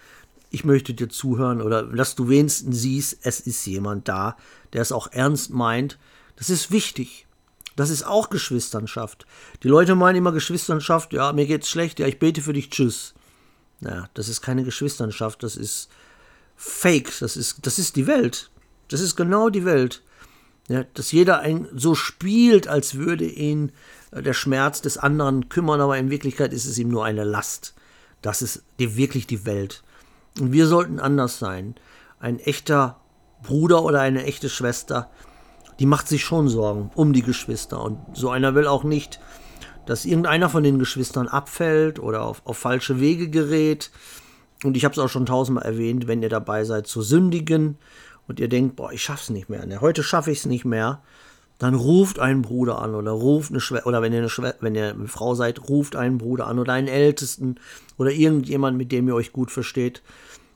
Ich 0.50 0.64
möchte 0.64 0.92
dir 0.92 1.08
zuhören 1.08 1.62
oder 1.62 1.84
dass 1.84 2.14
du 2.14 2.28
wenigstens 2.28 2.80
siehst, 2.80 3.18
es 3.22 3.40
ist 3.40 3.64
jemand 3.64 4.08
da, 4.08 4.36
der 4.74 4.82
es 4.82 4.92
auch 4.92 5.10
ernst 5.10 5.50
meint. 5.50 5.98
Das 6.36 6.50
ist 6.50 6.70
wichtig. 6.70 7.26
Das 7.76 7.90
ist 7.90 8.06
auch 8.06 8.30
Geschwisternschaft. 8.30 9.26
Die 9.62 9.68
Leute 9.68 9.94
meinen 9.94 10.16
immer 10.16 10.32
Geschwisternschaft, 10.32 11.12
ja, 11.12 11.32
mir 11.32 11.46
geht's 11.46 11.70
schlecht, 11.70 11.98
ja, 11.98 12.06
ich 12.06 12.18
bete 12.18 12.42
für 12.42 12.52
dich, 12.52 12.70
tschüss. 12.70 13.14
Naja, 13.80 14.08
das 14.14 14.28
ist 14.28 14.42
keine 14.42 14.64
Geschwisternschaft, 14.64 15.42
das 15.42 15.56
ist 15.56 15.88
Fake, 16.56 17.12
das 17.20 17.36
ist, 17.36 17.66
das 17.66 17.78
ist 17.78 17.96
die 17.96 18.06
Welt. 18.06 18.50
Das 18.88 19.00
ist 19.00 19.16
genau 19.16 19.48
die 19.48 19.64
Welt. 19.64 20.02
Ja, 20.68 20.84
dass 20.94 21.10
jeder 21.10 21.40
ein, 21.40 21.66
so 21.74 21.94
spielt, 21.94 22.68
als 22.68 22.94
würde 22.94 23.24
ihn 23.24 23.72
äh, 24.12 24.22
der 24.22 24.34
Schmerz 24.34 24.80
des 24.80 24.96
anderen 24.96 25.48
kümmern, 25.48 25.80
aber 25.80 25.98
in 25.98 26.10
Wirklichkeit 26.10 26.52
ist 26.52 26.66
es 26.66 26.78
ihm 26.78 26.88
nur 26.88 27.04
eine 27.04 27.24
Last. 27.24 27.74
Das 28.20 28.42
ist 28.42 28.62
die, 28.78 28.96
wirklich 28.96 29.26
die 29.26 29.44
Welt. 29.44 29.82
Und 30.38 30.52
wir 30.52 30.68
sollten 30.68 31.00
anders 31.00 31.38
sein. 31.38 31.74
Ein 32.20 32.38
echter 32.38 33.00
Bruder 33.42 33.82
oder 33.82 34.00
eine 34.00 34.24
echte 34.24 34.48
Schwester 34.48 35.10
die 35.78 35.86
macht 35.86 36.08
sich 36.08 36.24
schon 36.24 36.48
Sorgen 36.48 36.90
um 36.94 37.12
die 37.12 37.22
Geschwister. 37.22 37.82
Und 37.82 37.98
so 38.12 38.30
einer 38.30 38.54
will 38.54 38.66
auch 38.66 38.84
nicht, 38.84 39.20
dass 39.86 40.04
irgendeiner 40.04 40.48
von 40.48 40.62
den 40.62 40.78
Geschwistern 40.78 41.28
abfällt 41.28 41.98
oder 41.98 42.22
auf, 42.22 42.42
auf 42.44 42.58
falsche 42.58 43.00
Wege 43.00 43.28
gerät. 43.28 43.90
Und 44.64 44.76
ich 44.76 44.84
habe 44.84 44.92
es 44.92 44.98
auch 44.98 45.08
schon 45.08 45.26
tausendmal 45.26 45.64
erwähnt, 45.64 46.06
wenn 46.06 46.22
ihr 46.22 46.28
dabei 46.28 46.64
seid 46.64 46.86
zu 46.86 47.02
sündigen 47.02 47.78
und 48.28 48.38
ihr 48.38 48.48
denkt, 48.48 48.76
boah, 48.76 48.92
ich 48.92 49.02
schaff's 49.02 49.30
nicht 49.30 49.48
mehr, 49.48 49.66
ne, 49.66 49.80
heute 49.80 50.02
schaffe 50.02 50.30
ich 50.30 50.38
es 50.38 50.46
nicht 50.46 50.64
mehr, 50.64 51.02
dann 51.58 51.74
ruft 51.74 52.18
einen 52.18 52.42
Bruder 52.42 52.80
an 52.80 52.94
oder 52.94 53.10
ruft 53.10 53.50
eine 53.50 53.60
Schwester, 53.60 53.86
oder 53.86 54.02
wenn 54.02 54.12
ihr 54.12 54.20
eine, 54.20 54.28
Schwe 54.28 54.54
wenn 54.60 54.74
ihr 54.74 54.90
eine 54.90 55.08
Frau 55.08 55.34
seid, 55.34 55.68
ruft 55.68 55.96
einen 55.96 56.18
Bruder 56.18 56.46
an 56.46 56.58
oder 56.58 56.72
einen 56.72 56.88
Ältesten 56.88 57.56
oder 57.98 58.10
irgendjemand, 58.10 58.76
mit 58.76 58.92
dem 58.92 59.08
ihr 59.08 59.14
euch 59.14 59.32
gut 59.32 59.50
versteht 59.50 60.02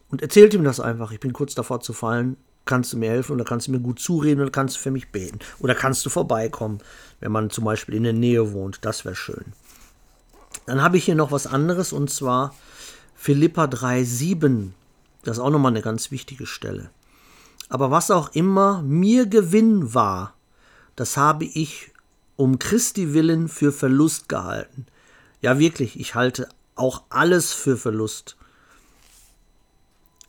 und 0.09 0.23
erzählt 0.23 0.55
ihm 0.55 0.65
das 0.65 0.81
einfach. 0.81 1.13
Ich 1.13 1.21
bin 1.21 1.33
kurz 1.33 1.55
davor 1.55 1.81
zu 1.81 1.93
fallen 1.93 2.37
kannst 2.67 2.93
du 2.93 2.99
mir 2.99 3.11
helfen 3.11 3.33
oder 3.33 3.45
kannst 3.45 3.69
du 3.69 3.73
mir 3.73 3.81
gut 3.81 3.99
zureden 3.99 4.41
oder 4.41 4.51
kannst 4.51 4.77
du 4.77 4.81
für 4.81 4.91
mich 4.91 5.11
beten. 5.11 5.39
Oder 5.61 5.75
kannst 5.75 6.05
du 6.05 6.11
vorbeikommen, 6.11 6.81
wenn 7.21 7.33
man 7.33 7.51
zum 7.51 7.65
Beispiel 7.65 7.95
in 7.95 8.03
der 8.03 8.13
Nähe 8.13 8.53
wohnt. 8.53 8.81
Das 8.83 9.05
wäre 9.05 9.15
schön. 9.15 9.53
Dann 10.67 10.83
habe 10.83 10.97
ich 10.97 11.05
hier 11.05 11.15
noch 11.15 11.33
was 11.33 11.47
anderes 11.47 11.93
und 11.93 12.11
zwar 12.11 12.55
Philippa 13.15 13.65
3,7. 13.65 14.71
Das 15.23 15.39
ist 15.39 15.43
auch 15.43 15.51
nochmal 15.51 15.73
eine 15.73 15.83
ganz 15.83 16.11
wichtige 16.11 16.47
Stelle. 16.47 16.91
Aber 17.69 17.91
was 17.91 18.11
auch 18.11 18.35
immer 18.35 18.83
mir 18.83 19.27
Gewinn 19.27 19.95
war, 19.95 20.35
das 20.95 21.17
habe 21.17 21.45
ich 21.45 21.93
um 22.37 22.59
Christi 22.59 23.15
willen 23.15 23.49
für 23.49 23.73
Verlust 23.73 24.29
gehalten. 24.29 24.87
Ja, 25.41 25.59
wirklich, 25.59 25.99
ich 25.99 26.15
halte 26.15 26.49
auch 26.75 27.03
alles 27.09 27.53
für 27.53 27.77
Verlust. 27.77 28.37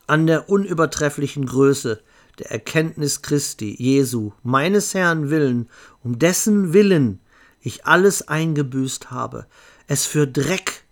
An 0.08 0.26
der 0.26 0.50
unübertrefflichen 0.50 1.46
Größe 1.46 2.02
der 2.40 2.52
Erkenntnis 2.52 3.22
Christi, 3.22 3.76
Jesu, 3.78 4.32
meines 4.44 4.94
Herrn 4.94 5.30
willen, 5.30 5.70
um 6.04 6.20
dessen 6.20 6.74
Willen 6.74 7.20
ich 7.62 7.86
alles 7.86 8.28
eingebüßt 8.28 9.12
habe, 9.12 9.48
es 9.88 10.06
für 10.06 10.28
Dreck, 10.28 10.84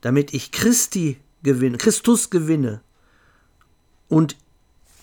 damit 0.00 0.34
ich 0.34 0.52
Christi 0.52 1.18
gewinne, 1.42 1.78
Christus 1.78 2.30
gewinne 2.30 2.80
und 4.08 4.36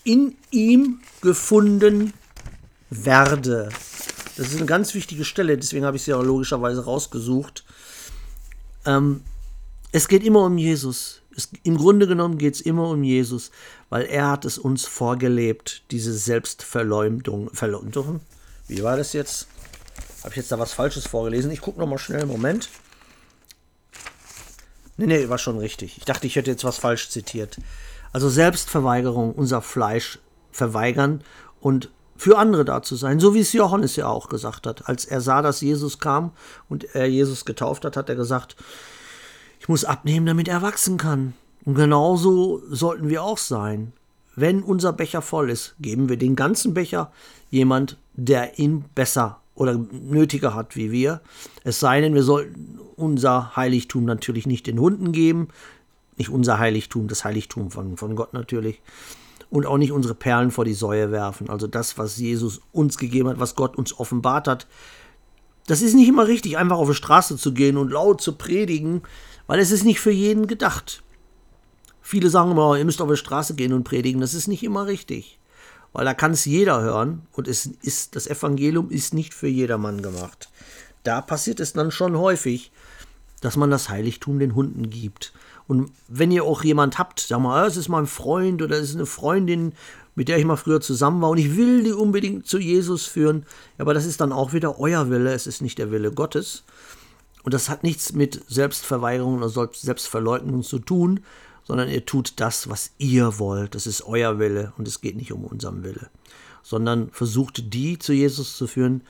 in 0.04 0.36
ihm 0.50 1.00
gefunden 1.22 2.12
werde. 2.90 3.70
Das 4.36 4.48
ist 4.48 4.56
eine 4.56 4.66
ganz 4.66 4.94
wichtige 4.94 5.24
Stelle, 5.24 5.56
deswegen 5.56 5.84
habe 5.84 5.96
ich 5.96 6.02
sie 6.02 6.12
auch 6.12 6.22
logischerweise 6.22 6.84
rausgesucht. 6.84 7.64
Ähm, 8.84 9.22
es 9.92 10.08
geht 10.08 10.24
immer 10.24 10.44
um 10.44 10.58
Jesus. 10.58 11.22
Es, 11.36 11.50
Im 11.62 11.76
Grunde 11.76 12.06
genommen 12.06 12.38
geht 12.38 12.54
es 12.54 12.60
immer 12.60 12.88
um 12.88 13.02
Jesus, 13.02 13.50
weil 13.90 14.04
er 14.04 14.30
hat 14.30 14.44
es 14.44 14.58
uns 14.58 14.86
vorgelebt, 14.86 15.82
diese 15.90 16.12
Selbstverleumdung. 16.12 17.50
Verleumdung? 17.52 18.20
Wie 18.68 18.82
war 18.82 18.96
das 18.96 19.12
jetzt? 19.12 19.48
Habe 20.20 20.30
ich 20.30 20.36
jetzt 20.36 20.52
da 20.52 20.58
was 20.58 20.72
Falsches 20.72 21.06
vorgelesen? 21.06 21.50
Ich 21.50 21.60
gucke 21.60 21.80
nochmal 21.80 21.98
schnell, 21.98 22.26
Moment. 22.26 22.68
Nee, 24.96 25.06
nee, 25.06 25.28
war 25.28 25.38
schon 25.38 25.58
richtig. 25.58 25.98
Ich 25.98 26.04
dachte, 26.04 26.26
ich 26.26 26.36
hätte 26.36 26.50
jetzt 26.50 26.64
was 26.64 26.78
falsch 26.78 27.10
zitiert. 27.10 27.58
Also 28.12 28.28
Selbstverweigerung, 28.28 29.32
unser 29.32 29.60
Fleisch 29.60 30.20
verweigern 30.52 31.24
und 31.60 31.90
für 32.16 32.38
andere 32.38 32.64
da 32.64 32.80
zu 32.80 32.94
sein, 32.94 33.18
so 33.18 33.34
wie 33.34 33.40
es 33.40 33.52
Johannes 33.52 33.96
ja 33.96 34.06
auch 34.06 34.28
gesagt 34.28 34.66
hat. 34.66 34.88
Als 34.88 35.04
er 35.04 35.20
sah, 35.20 35.42
dass 35.42 35.60
Jesus 35.60 35.98
kam 35.98 36.30
und 36.68 36.94
er 36.94 37.06
Jesus 37.06 37.44
getauft 37.44 37.84
hat, 37.84 37.96
hat 37.96 38.08
er 38.08 38.14
gesagt, 38.14 38.56
ich 39.64 39.68
muss 39.70 39.86
abnehmen, 39.86 40.26
damit 40.26 40.46
er 40.46 40.60
wachsen 40.60 40.98
kann. 40.98 41.32
Und 41.64 41.74
genauso 41.74 42.60
sollten 42.68 43.08
wir 43.08 43.22
auch 43.22 43.38
sein. 43.38 43.94
Wenn 44.36 44.62
unser 44.62 44.92
Becher 44.92 45.22
voll 45.22 45.48
ist, 45.48 45.74
geben 45.80 46.10
wir 46.10 46.18
den 46.18 46.36
ganzen 46.36 46.74
Becher 46.74 47.10
jemand, 47.48 47.96
der 48.12 48.58
ihn 48.58 48.84
besser 48.94 49.40
oder 49.54 49.80
nötiger 49.90 50.54
hat 50.54 50.76
wie 50.76 50.92
wir. 50.92 51.22
Es 51.62 51.80
sei 51.80 52.02
denn, 52.02 52.12
wir 52.12 52.24
sollten 52.24 52.78
unser 52.96 53.56
Heiligtum 53.56 54.04
natürlich 54.04 54.46
nicht 54.46 54.66
den 54.66 54.78
Hunden 54.78 55.12
geben. 55.12 55.48
Nicht 56.18 56.28
unser 56.28 56.58
Heiligtum, 56.58 57.08
das 57.08 57.24
Heiligtum 57.24 57.70
von, 57.70 57.96
von 57.96 58.16
Gott 58.16 58.34
natürlich. 58.34 58.82
Und 59.48 59.64
auch 59.64 59.78
nicht 59.78 59.92
unsere 59.92 60.14
Perlen 60.14 60.50
vor 60.50 60.66
die 60.66 60.74
Säue 60.74 61.10
werfen. 61.10 61.48
Also 61.48 61.68
das, 61.68 61.96
was 61.96 62.18
Jesus 62.18 62.60
uns 62.72 62.98
gegeben 62.98 63.30
hat, 63.30 63.40
was 63.40 63.54
Gott 63.54 63.76
uns 63.76 63.98
offenbart 63.98 64.46
hat. 64.46 64.66
Das 65.66 65.80
ist 65.80 65.94
nicht 65.94 66.08
immer 66.08 66.26
richtig, 66.26 66.58
einfach 66.58 66.76
auf 66.76 66.90
die 66.90 66.94
Straße 66.94 67.38
zu 67.38 67.54
gehen 67.54 67.78
und 67.78 67.90
laut 67.90 68.20
zu 68.20 68.34
predigen 68.34 69.00
weil 69.46 69.60
es 69.60 69.70
ist 69.70 69.84
nicht 69.84 70.00
für 70.00 70.10
jeden 70.10 70.46
gedacht. 70.46 71.02
Viele 72.00 72.28
sagen 72.28 72.50
immer, 72.50 72.76
ihr 72.76 72.84
müsst 72.84 73.00
auf 73.00 73.10
die 73.10 73.16
Straße 73.16 73.54
gehen 73.54 73.72
und 73.72 73.84
predigen. 73.84 74.20
Das 74.20 74.34
ist 74.34 74.46
nicht 74.46 74.62
immer 74.62 74.86
richtig. 74.86 75.38
Weil 75.92 76.04
da 76.04 76.12
kann 76.12 76.32
es 76.32 76.44
jeder 76.44 76.82
hören 76.82 77.22
und 77.32 77.48
es 77.48 77.66
ist, 77.82 78.16
das 78.16 78.26
Evangelium 78.26 78.90
ist 78.90 79.14
nicht 79.14 79.32
für 79.32 79.46
jedermann 79.46 80.02
gemacht. 80.02 80.50
Da 81.04 81.20
passiert 81.20 81.60
es 81.60 81.72
dann 81.72 81.90
schon 81.90 82.18
häufig, 82.18 82.72
dass 83.40 83.56
man 83.56 83.70
das 83.70 83.88
Heiligtum 83.88 84.38
den 84.38 84.54
Hunden 84.54 84.90
gibt. 84.90 85.32
Und 85.66 85.92
wenn 86.08 86.30
ihr 86.30 86.44
auch 86.44 86.64
jemand 86.64 86.98
habt, 86.98 87.20
sag 87.20 87.40
mal, 87.40 87.66
es 87.66 87.76
ist 87.76 87.88
mein 87.88 88.06
Freund 88.06 88.60
oder 88.60 88.76
es 88.76 88.90
ist 88.90 88.96
eine 88.96 89.06
Freundin, 89.06 89.72
mit 90.14 90.28
der 90.28 90.38
ich 90.38 90.44
mal 90.44 90.56
früher 90.56 90.80
zusammen 90.80 91.22
war 91.22 91.30
und 91.30 91.38
ich 91.38 91.56
will 91.56 91.84
die 91.84 91.92
unbedingt 91.92 92.46
zu 92.46 92.58
Jesus 92.58 93.06
führen, 93.06 93.46
aber 93.78 93.94
das 93.94 94.04
ist 94.04 94.20
dann 94.20 94.32
auch 94.32 94.52
wieder 94.52 94.78
euer 94.78 95.10
Wille, 95.10 95.32
es 95.32 95.46
ist 95.46 95.62
nicht 95.62 95.78
der 95.78 95.90
Wille 95.90 96.12
Gottes. 96.12 96.64
Und 97.44 97.54
das 97.54 97.68
hat 97.68 97.84
nichts 97.84 98.12
mit 98.12 98.42
Selbstverweigerung 98.48 99.36
oder 99.36 99.48
Selbstverleugnung 99.48 100.62
zu 100.62 100.78
tun, 100.78 101.20
sondern 101.62 101.88
ihr 101.88 102.04
tut 102.04 102.34
das, 102.36 102.68
was 102.68 102.92
ihr 102.98 103.38
wollt. 103.38 103.74
Das 103.74 103.86
ist 103.86 104.02
euer 104.06 104.38
Wille 104.38 104.72
und 104.76 104.88
es 104.88 105.00
geht 105.00 105.16
nicht 105.16 105.32
um 105.32 105.44
unseren 105.44 105.84
Wille. 105.84 106.08
Sondern 106.62 107.10
versucht 107.10 107.74
die 107.74 107.98
zu 107.98 108.12
Jesus 108.12 108.56
zu 108.56 108.66
führen, 108.66 109.02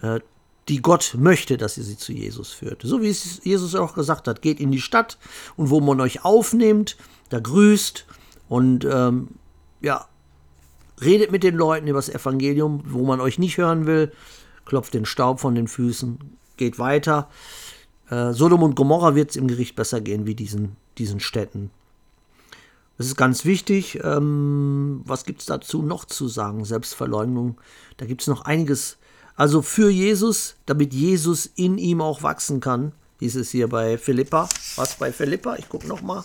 äh, 0.00 0.20
die 0.68 0.80
Gott 0.80 1.16
möchte, 1.18 1.56
dass 1.56 1.76
ihr 1.76 1.84
sie 1.84 1.96
zu 1.96 2.12
Jesus 2.12 2.52
führt. 2.52 2.82
So 2.84 3.02
wie 3.02 3.08
es 3.08 3.44
Jesus 3.44 3.74
auch 3.74 3.94
gesagt 3.94 4.28
hat, 4.28 4.42
geht 4.42 4.60
in 4.60 4.70
die 4.70 4.80
Stadt 4.80 5.18
und 5.56 5.70
wo 5.70 5.80
man 5.80 6.00
euch 6.00 6.24
aufnimmt, 6.24 6.96
da 7.30 7.40
grüßt 7.40 8.06
und 8.48 8.84
ähm, 8.84 9.28
ja, 9.80 10.06
redet 11.00 11.32
mit 11.32 11.42
den 11.42 11.56
Leuten 11.56 11.88
über 11.88 11.98
das 11.98 12.08
Evangelium, 12.08 12.82
wo 12.86 13.04
man 13.04 13.20
euch 13.20 13.38
nicht 13.38 13.58
hören 13.58 13.86
will, 13.86 14.12
klopft 14.64 14.94
den 14.94 15.04
Staub 15.04 15.40
von 15.40 15.56
den 15.56 15.66
Füßen, 15.66 16.18
geht 16.56 16.78
weiter. 16.78 17.28
Äh, 18.12 18.34
Sodom 18.34 18.62
und 18.62 18.76
Gomorra 18.76 19.14
wird 19.14 19.30
es 19.30 19.36
im 19.36 19.48
Gericht 19.48 19.74
besser 19.74 20.02
gehen 20.02 20.26
wie 20.26 20.34
diesen, 20.34 20.76
diesen 20.98 21.18
Städten. 21.18 21.70
Das 22.98 23.06
ist 23.06 23.16
ganz 23.16 23.46
wichtig. 23.46 24.00
Ähm, 24.04 25.00
was 25.06 25.24
gibt 25.24 25.40
es 25.40 25.46
dazu 25.46 25.80
noch 25.80 26.04
zu 26.04 26.28
sagen? 26.28 26.66
Selbstverleugnung. 26.66 27.58
Da 27.96 28.04
gibt 28.04 28.20
es 28.20 28.26
noch 28.26 28.44
einiges. 28.44 28.98
Also 29.34 29.62
für 29.62 29.88
Jesus, 29.88 30.56
damit 30.66 30.92
Jesus 30.92 31.46
in 31.56 31.78
ihm 31.78 32.02
auch 32.02 32.22
wachsen 32.22 32.60
kann, 32.60 32.92
hieß 33.20 33.36
es 33.36 33.50
hier 33.50 33.68
bei 33.68 33.96
Philippa. 33.96 34.46
Was 34.76 34.96
bei 34.96 35.10
Philippa? 35.10 35.56
Ich 35.56 35.70
gucke 35.70 35.88
nochmal. 35.88 36.22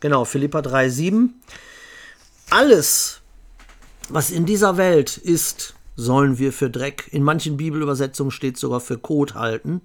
Genau, 0.00 0.24
Philippa 0.24 0.58
3,7. 0.58 1.28
Alles, 2.50 3.20
was 4.08 4.32
in 4.32 4.46
dieser 4.46 4.76
Welt 4.76 5.16
ist, 5.16 5.74
sollen 5.94 6.38
wir 6.38 6.52
für 6.52 6.70
Dreck. 6.70 7.06
In 7.12 7.22
manchen 7.22 7.56
Bibelübersetzungen 7.56 8.32
steht 8.32 8.56
sogar 8.56 8.80
für 8.80 8.98
Kot 8.98 9.34
halten. 9.34 9.80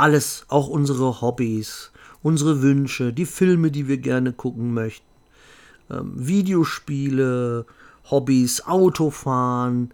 Alles, 0.00 0.46
auch 0.48 0.68
unsere 0.68 1.20
Hobbys, 1.20 1.90
unsere 2.22 2.62
Wünsche, 2.62 3.12
die 3.12 3.26
Filme, 3.26 3.70
die 3.70 3.86
wir 3.86 3.98
gerne 3.98 4.32
gucken 4.32 4.72
möchten, 4.72 5.04
ähm, 5.90 6.12
Videospiele, 6.14 7.66
Hobbys, 8.10 8.62
Autofahren. 8.62 9.92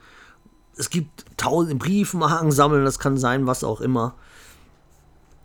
Es 0.76 0.90
gibt 0.90 1.24
tausend 1.36 1.80
Briefmarken 1.80 2.52
sammeln, 2.52 2.84
das 2.84 3.00
kann 3.00 3.18
sein, 3.18 3.48
was 3.48 3.64
auch 3.64 3.80
immer. 3.80 4.14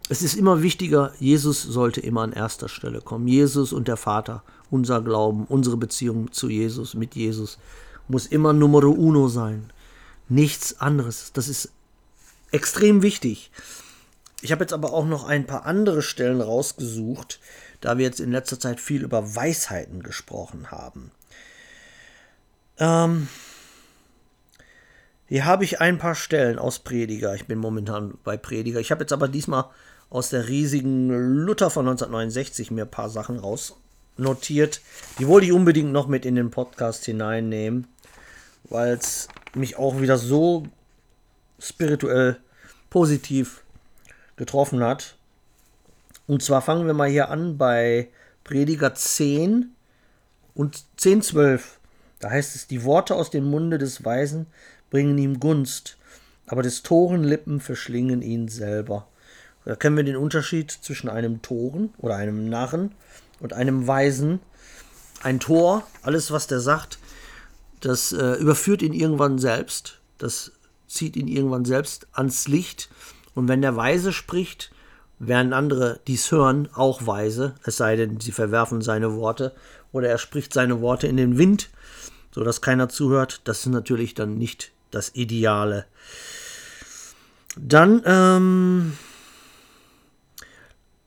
Es 0.09 0.21
ist 0.21 0.35
immer 0.35 0.61
wichtiger, 0.61 1.11
Jesus 1.17 1.63
sollte 1.63 1.99
immer 1.99 2.21
an 2.21 2.31
erster 2.31 2.69
Stelle 2.69 3.01
kommen. 3.01 3.27
Jesus 3.27 3.73
und 3.73 3.87
der 3.87 3.97
Vater, 3.97 4.43
unser 4.69 5.01
Glauben, 5.01 5.45
unsere 5.45 5.77
Beziehung 5.77 6.31
zu 6.33 6.49
Jesus, 6.49 6.93
mit 6.93 7.15
Jesus, 7.15 7.57
muss 8.07 8.27
immer 8.27 8.53
Numero 8.53 8.91
uno 8.91 9.27
sein. 9.27 9.73
Nichts 10.29 10.79
anderes. 10.79 11.31
Das 11.33 11.47
ist 11.47 11.71
extrem 12.51 13.01
wichtig. 13.01 13.49
Ich 14.41 14.51
habe 14.51 14.63
jetzt 14.63 14.73
aber 14.73 14.91
auch 14.93 15.05
noch 15.05 15.23
ein 15.23 15.45
paar 15.45 15.65
andere 15.65 16.01
Stellen 16.01 16.41
rausgesucht, 16.41 17.39
da 17.79 17.97
wir 17.97 18.05
jetzt 18.05 18.19
in 18.19 18.31
letzter 18.31 18.59
Zeit 18.59 18.79
viel 18.79 19.03
über 19.03 19.35
Weisheiten 19.35 20.01
gesprochen 20.01 20.71
haben. 20.71 21.11
Ähm, 22.79 23.27
hier 25.27 25.45
habe 25.45 25.63
ich 25.63 25.79
ein 25.79 25.99
paar 25.99 26.15
Stellen 26.15 26.57
aus 26.57 26.79
Prediger. 26.79 27.35
Ich 27.35 27.45
bin 27.45 27.59
momentan 27.59 28.17
bei 28.23 28.35
Prediger. 28.35 28.79
Ich 28.79 28.91
habe 28.91 29.01
jetzt 29.01 29.13
aber 29.13 29.27
diesmal 29.27 29.65
aus 30.09 30.29
der 30.29 30.49
riesigen 30.49 31.09
Luther 31.45 31.69
von 31.69 31.87
1969 31.87 32.71
mir 32.71 32.85
ein 32.85 32.91
paar 32.91 33.09
Sachen 33.09 33.37
rausnotiert. 33.37 34.81
Die 35.19 35.27
wollte 35.27 35.45
ich 35.45 35.53
unbedingt 35.53 35.91
noch 35.91 36.07
mit 36.07 36.25
in 36.25 36.35
den 36.35 36.51
Podcast 36.51 37.05
hineinnehmen, 37.05 37.87
weil 38.65 38.95
es 38.95 39.27
mich 39.53 39.77
auch 39.77 40.01
wieder 40.01 40.17
so 40.17 40.63
spirituell 41.59 42.37
positiv 42.89 43.61
getroffen 44.41 44.83
hat. 44.83 45.17
Und 46.25 46.41
zwar 46.41 46.63
fangen 46.63 46.87
wir 46.87 46.95
mal 46.95 47.07
hier 47.07 47.29
an 47.29 47.59
bei 47.59 48.09
Prediger 48.43 48.95
10 48.95 49.69
und 50.55 50.83
10, 50.97 51.21
12. 51.21 51.77
Da 52.17 52.31
heißt 52.31 52.55
es, 52.55 52.65
die 52.65 52.83
Worte 52.83 53.13
aus 53.13 53.29
dem 53.29 53.43
Munde 53.43 53.77
des 53.77 54.03
Weisen 54.03 54.47
bringen 54.89 55.15
ihm 55.19 55.39
Gunst, 55.39 55.95
aber 56.47 56.63
des 56.63 56.81
Toren 56.81 57.23
Lippen 57.23 57.59
verschlingen 57.59 58.23
ihn 58.23 58.47
selber. 58.47 59.07
Da 59.63 59.75
kennen 59.75 59.95
wir 59.95 60.03
den 60.03 60.17
Unterschied 60.17 60.71
zwischen 60.71 61.07
einem 61.07 61.43
Toren 61.43 61.93
oder 61.99 62.15
einem 62.15 62.49
Narren 62.49 62.95
und 63.41 63.53
einem 63.53 63.85
Weisen. 63.85 64.39
Ein 65.21 65.39
Tor, 65.39 65.85
alles 66.01 66.31
was 66.31 66.47
der 66.47 66.61
sagt, 66.61 66.97
das 67.79 68.11
äh, 68.11 68.33
überführt 68.39 68.81
ihn 68.81 68.93
irgendwann 68.93 69.37
selbst, 69.37 69.99
das 70.17 70.51
zieht 70.87 71.15
ihn 71.15 71.27
irgendwann 71.27 71.63
selbst 71.63 72.07
ans 72.13 72.47
Licht. 72.47 72.89
Und 73.33 73.47
wenn 73.47 73.61
der 73.61 73.75
Weise 73.75 74.13
spricht, 74.13 74.71
während 75.19 75.53
andere 75.53 75.99
dies 76.07 76.31
hören, 76.31 76.67
auch 76.73 77.05
weise, 77.05 77.55
es 77.63 77.77
sei 77.77 77.95
denn, 77.95 78.19
sie 78.19 78.31
verwerfen 78.31 78.81
seine 78.81 79.15
Worte 79.15 79.53
oder 79.91 80.09
er 80.09 80.17
spricht 80.17 80.53
seine 80.53 80.81
Worte 80.81 81.07
in 81.07 81.17
den 81.17 81.37
Wind, 81.37 81.69
sodass 82.33 82.61
keiner 82.61 82.89
zuhört. 82.89 83.41
Das 83.43 83.59
ist 83.59 83.67
natürlich 83.67 84.13
dann 84.13 84.37
nicht 84.37 84.71
das 84.89 85.15
Ideale. 85.15 85.85
Dann 87.57 88.01
ähm, 88.05 88.93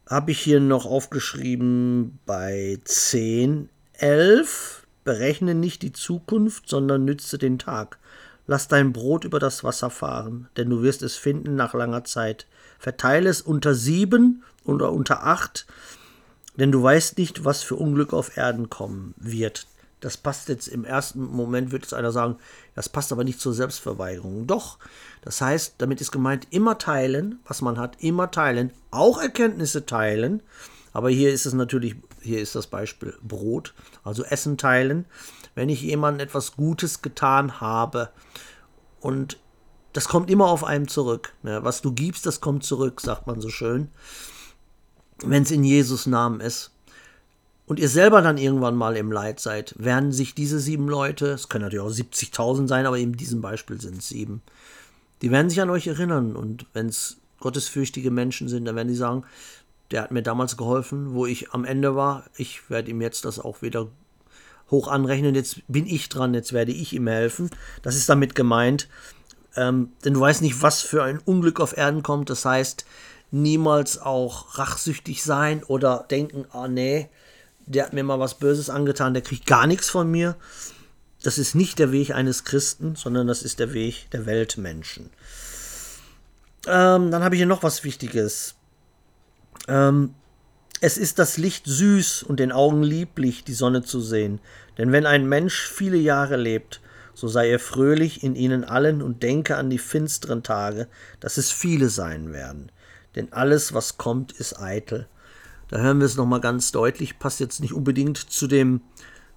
habe 0.09 0.31
ich 0.31 0.41
hier 0.41 0.61
noch 0.61 0.87
aufgeschrieben 0.87 2.19
bei 2.27 2.79
10, 2.85 3.69
11, 3.95 4.87
berechne 5.05 5.55
nicht 5.55 5.83
die 5.83 5.93
Zukunft, 5.93 6.69
sondern 6.69 7.05
nütze 7.05 7.39
den 7.39 7.59
Tag. 7.59 7.99
Lass 8.47 8.69
dein 8.69 8.93
Brot 8.93 9.25
über 9.25 9.39
das 9.39 9.65
Wasser 9.65 9.91
fahren, 9.91 10.49
denn 10.57 10.69
du 10.69 10.83
wirst 10.83 11.03
es 11.03 11.17
finden 11.17 11.57
nach 11.57 11.73
langer 11.75 12.05
Zeit. 12.05 12.47
Verteile 12.79 13.31
es 13.31 13.41
unter 13.41 13.75
sieben 13.75 14.43
oder 14.65 14.93
unter 14.93 15.25
acht, 15.25 15.67
denn 16.57 16.71
du 16.71 16.83
weißt 16.83 17.19
nicht, 17.19 17.45
was 17.45 17.63
für 17.63 17.77
Unglück 17.77 18.13
auf 18.13 18.37
Erden 18.37 18.69
kommen 18.71 19.15
wird. 19.17 19.67
Das 20.01 20.19
passt 20.19 20.51
jetzt 20.51 20.69
im 20.69 20.85
ersten 20.85 21.25
Moment, 21.25 21.73
wird 21.73 21.85
jetzt 21.85 21.95
einer 21.95 22.13
sagen, 22.13 22.37
das 22.75 22.91
passt 22.91 23.11
aber 23.11 23.25
nicht 23.25 23.41
zur 23.41 23.55
Selbstverweigerung. 23.55 24.47
Doch, 24.47 24.79
das 25.23 25.41
heißt, 25.41 25.77
damit 25.79 26.03
ist 26.03 26.13
gemeint, 26.13 26.47
immer 26.51 26.77
teilen, 26.77 27.39
was 27.47 27.63
man 27.63 27.79
hat, 27.79 27.97
immer 28.03 28.31
teilen, 28.31 28.71
auch 28.91 29.19
Erkenntnisse 29.19 29.87
teilen. 29.87 30.43
Aber 30.93 31.09
hier 31.09 31.33
ist 31.33 31.47
es 31.47 31.55
natürlich, 31.55 31.97
hier 32.21 32.41
ist 32.43 32.55
das 32.55 32.67
Beispiel 32.67 33.15
Brot, 33.23 33.73
also 34.03 34.25
Essen 34.25 34.59
teilen. 34.59 35.07
Wenn 35.55 35.69
ich 35.69 35.83
jemandem 35.83 36.27
etwas 36.27 36.57
Gutes 36.57 37.03
getan 37.03 37.61
habe 37.61 38.11
und 39.01 39.39
das 39.93 40.09
kommt 40.09 40.29
immer 40.29 40.49
auf 40.49 40.65
einem 40.65 40.89
zurück. 40.89 41.35
Ja, 41.45 41.63
was 41.65 41.81
du 41.81 41.93
gibst, 41.93 42.27
das 42.27 42.41
kommt 42.41 42.65
zurück, 42.65 43.01
sagt 43.01 43.27
man 43.27 43.41
so 43.41 43.49
schön. 43.49 43.89
Wenn 45.25 45.45
es 45.45 45.53
in 45.53 45.65
Jesus 45.65 46.07
Namen 46.07 46.41
ist. 46.41 46.73
Und 47.67 47.79
ihr 47.79 47.89
selber 47.89 48.21
dann 48.21 48.37
irgendwann 48.37 48.77
mal 48.77 48.97
im 48.97 49.11
Leid 49.11 49.41
seid, 49.41 49.75
werden 49.79 50.13
sich 50.13 50.35
diese 50.35 50.61
sieben 50.61 50.87
Leute, 50.87 51.29
es 51.29 51.49
können 51.49 51.65
natürlich 51.65 51.85
auch 51.85 51.91
70.000 51.91 52.69
sein, 52.69 52.85
aber 52.85 52.99
in 52.99 53.15
diesem 53.15 53.41
Beispiel 53.41 53.81
sind 53.81 53.99
es 53.99 54.09
sieben, 54.09 54.43
die 55.23 55.31
werden 55.31 55.49
sich 55.49 55.63
an 55.63 55.71
euch 55.71 55.87
erinnern. 55.87 56.37
Und 56.37 56.67
wenn 56.75 56.89
es 56.89 57.17
gottesfürchtige 57.41 58.11
Menschen 58.11 58.49
sind, 58.49 58.67
dann 58.67 58.77
werden 58.77 58.89
die 58.89 58.95
sagen, 58.95 59.25
der 59.91 60.03
hat 60.03 60.11
mir 60.11 60.23
damals 60.23 60.57
geholfen, 60.57 61.15
wo 61.15 61.25
ich 61.25 61.53
am 61.53 61.65
Ende 61.65 61.95
war. 61.95 62.25
Ich 62.37 62.69
werde 62.69 62.91
ihm 62.91 63.01
jetzt 63.01 63.25
das 63.25 63.39
auch 63.39 63.63
wieder 63.63 63.89
hoch 64.71 64.89
anrechnen. 64.89 65.35
Jetzt 65.35 65.61
bin 65.69 65.87
ich 65.87 66.09
dran, 66.09 66.35
jetzt 66.35 66.53
werde 66.53 66.73
ich 66.73 66.93
ihm 66.93 67.07
helfen. 67.07 67.51
Das 67.83 67.97
ist 67.97 68.09
damit 68.09 68.35
gemeint, 68.35 68.89
ähm, 69.57 69.93
denn 70.05 70.15
du 70.15 70.21
weißt 70.21 70.43
nicht, 70.43 70.63
was 70.63 70.83
für 70.83 71.03
ein 71.03 71.19
Unglück 71.19 71.61
auf 71.61 71.77
Erden 71.77 72.03
kommt. 72.03 72.31
Das 72.31 72.45
heißt, 72.45 72.85
niemals 73.31 73.99
auch 73.99 74.59
rachsüchtig 74.59 75.23
sein 75.23 75.63
oder 75.65 76.07
denken, 76.11 76.47
ah 76.53 76.69
nee, 76.69 77.09
der 77.67 77.87
hat 77.87 77.93
mir 77.93 78.05
mal 78.05 78.21
was 78.21 78.39
Böses 78.39 78.71
angetan, 78.71 79.15
der 79.15 79.23
kriegt 79.23 79.47
gar 79.47 79.67
nichts 79.67 79.89
von 79.89 80.11
mir. 80.11 80.37
Das 81.23 81.39
ist 81.39 81.55
nicht 81.55 81.79
der 81.79 81.91
Weg 81.91 82.15
eines 82.15 82.45
Christen, 82.45 82.97
sondern 82.97 83.27
das 83.27 83.43
ist 83.43 83.59
der 83.59 83.73
Weg 83.73 84.11
der 84.11 84.27
Weltmenschen. 84.27 85.11
Ähm, 86.67 87.11
dann 87.11 87.23
habe 87.23 87.35
ich 87.35 87.41
hier 87.41 87.47
noch 87.47 87.63
was 87.63 87.83
Wichtiges. 87.85 88.55
Ähm, 89.69 90.15
es 90.81 90.99
ist 90.99 91.19
das 91.19 91.39
Licht 91.39 91.67
süß 91.67 92.25
und 92.25 92.41
den 92.41 92.53
Augen 92.53 92.83
lieblich, 92.83 93.45
die 93.45 93.55
Sonne 93.55 93.83
zu 93.83 94.01
sehen. 94.01 94.41
Denn 94.77 94.93
wenn 94.93 95.07
ein 95.07 95.29
Mensch 95.29 95.69
viele 95.69 95.97
Jahre 95.97 96.37
lebt, 96.37 96.81
so 97.15 97.29
sei 97.29 97.49
er 97.49 97.61
fröhlich 97.61 98.23
in 98.23 98.35
ihnen 98.35 98.65
allen 98.65 99.01
und 99.01 99.23
denke 99.23 99.57
an 99.57 99.71
die 99.71 99.79
finsteren 99.79 100.43
Tage, 100.43 100.89
dass 101.21 101.37
es 101.37 101.53
viele 101.53 101.89
sein 101.89 102.33
werden. 102.33 102.71
Denn 103.15 103.33
alles, 103.33 103.73
was 103.73 103.97
kommt, 103.97 104.33
ist 104.33 104.61
eitel. 104.61 105.07
Da 105.69 105.79
hören 105.79 106.01
wir 106.01 106.07
es 106.07 106.17
nochmal 106.17 106.41
ganz 106.41 106.73
deutlich, 106.73 107.19
passt 107.19 107.41
jetzt 107.41 107.61
nicht 107.61 107.73
unbedingt 107.73 108.19
zu 108.19 108.47
dem, 108.47 108.83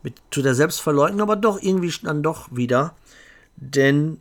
mit, 0.03 0.15
zu 0.31 0.41
der 0.41 0.55
Selbstverleugnung, 0.55 1.21
aber 1.21 1.35
doch 1.35 1.61
irgendwie 1.61 1.93
dann 2.03 2.23
doch 2.23 2.49
wieder. 2.51 2.95
Denn 3.55 4.19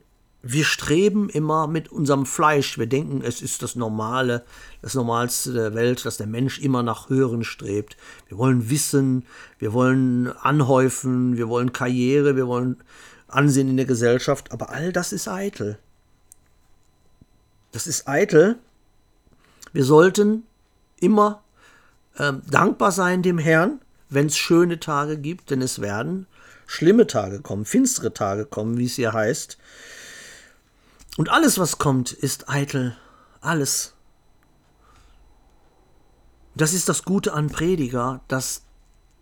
wir 0.53 0.65
streben 0.65 1.29
immer 1.29 1.67
mit 1.67 1.91
unserem 1.91 2.27
Fleisch. 2.27 2.79
Wir 2.79 2.87
denken, 2.87 3.23
es 3.23 3.43
ist 3.43 3.63
das 3.63 3.75
Normale, 3.75 4.45
das 4.83 4.95
Normalste 4.95 5.53
der 5.53 5.75
Welt, 5.75 6.05
dass 6.05 6.17
der 6.17 6.27
Mensch 6.27 6.59
immer 6.59 6.83
nach 6.83 7.09
Höheren 7.09 7.45
strebt. 7.45 7.97
Wir 8.29 8.39
wollen 8.39 8.71
Wissen, 8.71 9.25
wir 9.59 9.73
wollen 9.73 10.29
anhäufen, 10.29 11.37
wir 11.37 11.49
wollen 11.49 11.73
Karriere, 11.73 12.37
wir 12.37 12.47
wollen 12.47 12.83
Ansehen 13.29 13.69
in 13.69 13.77
der 13.77 13.87
Gesellschaft. 13.87 14.53
Aber 14.53 14.71
all 14.71 14.93
das 14.93 15.13
ist 15.13 15.29
eitel. 15.29 15.79
Das 17.73 17.87
ist 17.87 18.09
eitel. 18.09 18.59
Wir 19.73 19.85
sollten 19.85 20.45
immer 21.01 21.43
ähm, 22.19 22.43
dankbar 22.49 22.93
sein 22.93 23.23
dem 23.23 23.39
Herrn, 23.39 23.81
wenn 24.09 24.27
es 24.27 24.37
schöne 24.37 24.81
Tage 24.81 25.19
gibt, 25.19 25.51
denn 25.51 25.61
es 25.61 25.81
werden 25.81 26.27
schlimme 26.67 27.07
Tage 27.07 27.41
kommen, 27.41 27.65
finstere 27.65 28.13
Tage 28.13 28.45
kommen, 28.45 28.77
wie 28.79 28.87
es 28.87 28.97
hier 28.97 29.13
heißt. 29.13 29.57
Und 31.17 31.31
alles, 31.31 31.59
was 31.59 31.79
kommt, 31.79 32.13
ist 32.13 32.49
eitel. 32.49 32.97
Alles. 33.41 33.95
Das 36.55 36.73
ist 36.73 36.89
das 36.89 37.05
Gute 37.05 37.33
an 37.33 37.49
Prediger, 37.49 38.21
dass 38.29 38.63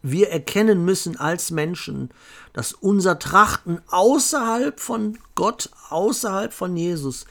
wir 0.03 0.31
erkennen 0.31 0.85
müssen 0.85 1.19
als 1.19 1.51
Menschen, 1.51 2.11
dass 2.53 2.73
unser 2.73 3.19
Trachten 3.19 3.81
außerhalb 3.89 4.79
von 4.79 5.19
Gott, 5.35 5.71
außerhalb 5.89 6.53
von 6.53 6.77
Jesus, 6.77 7.25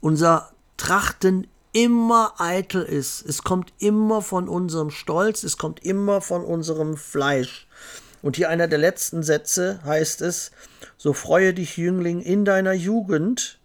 unser 0.00 0.52
Trachten 0.76 1.46
immer 1.72 2.34
eitel 2.38 2.82
ist. 2.82 3.24
Es 3.26 3.42
kommt 3.42 3.72
immer 3.78 4.22
von 4.22 4.48
unserem 4.48 4.90
Stolz, 4.90 5.44
es 5.44 5.56
kommt 5.56 5.84
immer 5.84 6.20
von 6.20 6.44
unserem 6.44 6.96
Fleisch. 6.96 7.68
Und 8.22 8.36
hier 8.36 8.48
einer 8.48 8.66
der 8.66 8.78
letzten 8.78 9.22
Sätze 9.22 9.80
heißt 9.84 10.20
es, 10.22 10.50
so 10.96 11.12
freue 11.12 11.54
dich, 11.54 11.76
Jüngling, 11.76 12.20
in 12.20 12.44
deiner 12.44 12.72
Jugend, 12.72 13.58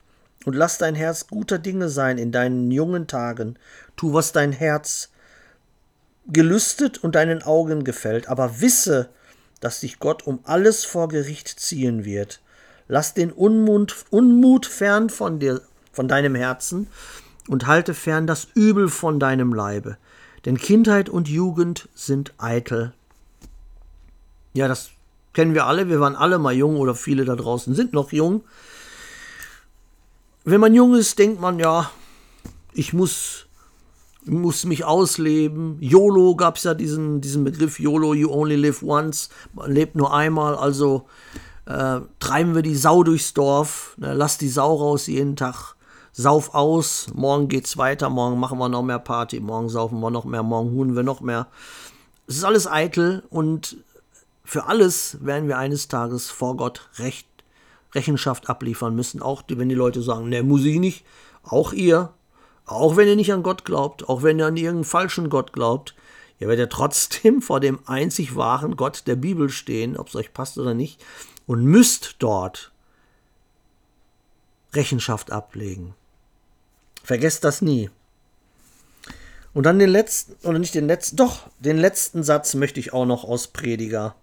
und 0.46 0.56
lass 0.56 0.78
dein 0.78 0.96
Herz 0.96 1.28
guter 1.28 1.60
Dinge 1.60 1.90
sein 1.90 2.18
in 2.18 2.32
deinen 2.32 2.72
jungen 2.72 3.08
Tagen. 3.08 3.58
Tu, 3.96 4.14
was 4.14 4.32
dein 4.32 4.52
Herz 4.52 5.10
gelüstet 6.28 7.04
und 7.04 7.16
deinen 7.16 7.44
Augen 7.44 7.84
gefällt, 7.84 8.28
aber 8.28 8.62
wisse, 8.62 9.10
dass 9.60 9.82
dich 9.82 10.00
Gott 10.00 10.26
um 10.26 10.40
alles 10.44 10.86
vor 10.86 11.08
Gericht 11.08 11.48
ziehen 11.48 12.06
wird. 12.06 12.42
Lass 12.88 13.14
den 13.14 13.32
Unmut, 13.32 14.06
Unmut 14.10 14.66
fern 14.66 15.10
von 15.10 15.40
dir, 15.40 15.62
von 15.92 16.08
deinem 16.08 16.36
Herzen 16.36 16.88
und 17.48 17.68
halte 17.68 17.94
fern 17.94 18.28
das 18.28 18.48
Übel 18.54 18.90
von 18.90 19.20
deinem 19.20 19.54
Leibe. 19.54 19.98
Denn 20.46 20.58
Kindheit 20.58 21.10
und 21.10 21.28
Jugend 21.30 21.88
sind 21.94 22.34
eitel. 22.38 22.94
Ja, 24.54 24.68
das 24.68 24.90
kennen 25.34 25.54
wir 25.54 25.68
alle. 25.68 25.88
Wir 25.88 26.00
waren 26.00 26.16
alle 26.16 26.40
mal 26.40 26.54
jung 26.54 26.78
oder 26.78 26.96
viele 26.96 27.26
da 27.26 27.36
draußen 27.36 27.76
sind 27.76 27.94
noch 27.94 28.12
jung 28.12 28.44
wenn 30.44 30.60
man 30.60 30.74
jung 30.74 30.96
ist, 30.96 31.20
denkt 31.20 31.40
man, 31.40 31.60
ja, 31.60 31.92
ich 32.74 32.94
muss, 32.94 33.48
muss 34.26 34.66
mich 34.66 34.86
ausleben. 34.86 35.78
YOLO 35.80 36.36
gab 36.36 36.58
es 36.58 36.64
ja 36.64 36.74
diesen, 36.74 37.22
diesen 37.22 37.44
Begriff 37.44 37.80
YOLO, 37.80 38.14
you 38.14 38.32
only 38.32 38.56
live 38.56 38.82
once, 38.84 39.30
man 39.54 39.72
lebt 39.72 39.96
nur 39.96 40.14
einmal, 40.14 40.56
also 40.56 41.08
äh, 41.66 42.02
treiben 42.20 42.56
wir 42.56 42.62
die 42.62 42.76
Sau 42.76 43.04
durchs 43.04 43.34
Dorf, 43.34 43.96
ne, 43.98 44.14
lass 44.14 44.38
die 44.38 44.50
Sau 44.50 44.76
raus 44.76 45.08
jeden 45.08 45.36
Tag, 45.36 45.76
sauf 46.12 46.54
aus, 46.54 47.08
morgen 47.14 47.48
geht's 47.48 47.78
weiter, 47.78 48.10
morgen 48.10 48.40
machen 48.40 48.58
wir 48.58 48.70
noch 48.70 48.84
mehr 48.84 49.00
Party, 49.00 49.40
morgen 49.40 49.70
saufen 49.70 50.00
wir 50.00 50.10
noch 50.10 50.26
mehr, 50.26 50.44
morgen 50.44 50.72
hunen 50.72 50.96
wir 50.96 51.04
noch 51.04 51.22
mehr. 51.22 51.48
Es 52.28 52.38
ist 52.38 52.44
alles 52.44 52.68
eitel 52.68 53.24
und 53.30 53.78
für 54.44 54.66
alles 54.66 55.18
werden 55.22 55.48
wir 55.48 55.58
eines 55.58 55.88
Tages 55.88 56.30
vor 56.30 56.58
Gott 56.58 56.90
recht 56.98 57.31
Rechenschaft 57.94 58.50
abliefern 58.50 58.96
müssen. 58.96 59.22
Auch 59.22 59.44
wenn 59.48 59.70
die 59.70 59.76
Leute 59.76 60.02
sagen, 60.02 60.30
ne, 60.30 60.44
muss 60.44 60.64
ich 60.64 60.80
nicht. 60.80 61.06
Auch 61.44 61.74
ihr. 61.74 62.14
Auch 62.66 62.96
wenn 62.96 63.08
ihr 63.08 63.16
nicht 63.16 63.34
an 63.34 63.44
Gott 63.44 63.66
glaubt, 63.66 64.08
auch 64.08 64.24
wenn 64.24 64.40
ihr 64.40 64.46
an 64.46 64.56
irgendeinen 64.56 64.86
falschen 64.86 65.30
Gott 65.30 65.52
glaubt, 65.52 65.96
ihr 66.40 66.48
werdet 66.48 66.72
trotzdem 66.72 67.42
vor 67.42 67.60
dem 67.60 67.80
einzig 67.86 68.36
wahren 68.36 68.76
Gott 68.76 69.04
der 69.08 69.16
Bibel 69.16 69.50
stehen, 69.50 69.98
ob 69.98 70.08
es 70.08 70.16
euch 70.16 70.34
passt 70.34 70.58
oder 70.58 70.74
nicht, 70.74 71.04
und 71.48 71.66
müsst 71.66 72.18
dort 72.20 72.72
Rechenschaft 74.74 75.32
ablegen. 75.32 75.96
Vergesst 77.04 77.44
das 77.44 77.62
nie. 77.62 77.90
Und 79.54 79.66
dann 79.66 79.80
den 79.80 79.90
letzten, 79.90 80.48
oder 80.48 80.60
nicht 80.60 80.76
den 80.76 80.88
letzten, 80.88 81.18
doch, 81.18 81.50
den 81.60 81.78
letzten 81.78 82.24
Satz 82.24 82.54
möchte 82.54 82.80
ich 82.80 82.94
auch 82.94 83.06
noch 83.06 83.26
aus 83.26 83.48
Prediger 83.48 84.16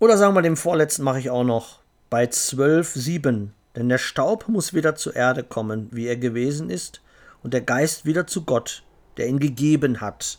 oder 0.00 0.16
sagen 0.16 0.34
wir, 0.34 0.42
den 0.42 0.56
vorletzten 0.56 1.04
mache 1.04 1.20
ich 1.20 1.30
auch 1.30 1.44
noch. 1.44 1.78
Bei 2.08 2.24
12,7. 2.24 3.50
Denn 3.76 3.88
der 3.88 3.98
Staub 3.98 4.48
muss 4.48 4.74
wieder 4.74 4.96
zur 4.96 5.14
Erde 5.14 5.44
kommen, 5.44 5.88
wie 5.92 6.06
er 6.06 6.16
gewesen 6.16 6.70
ist, 6.70 7.02
und 7.42 7.54
der 7.54 7.60
Geist 7.60 8.04
wieder 8.04 8.26
zu 8.26 8.44
Gott, 8.44 8.82
der 9.16 9.28
ihn 9.28 9.38
gegeben 9.38 10.00
hat. 10.00 10.38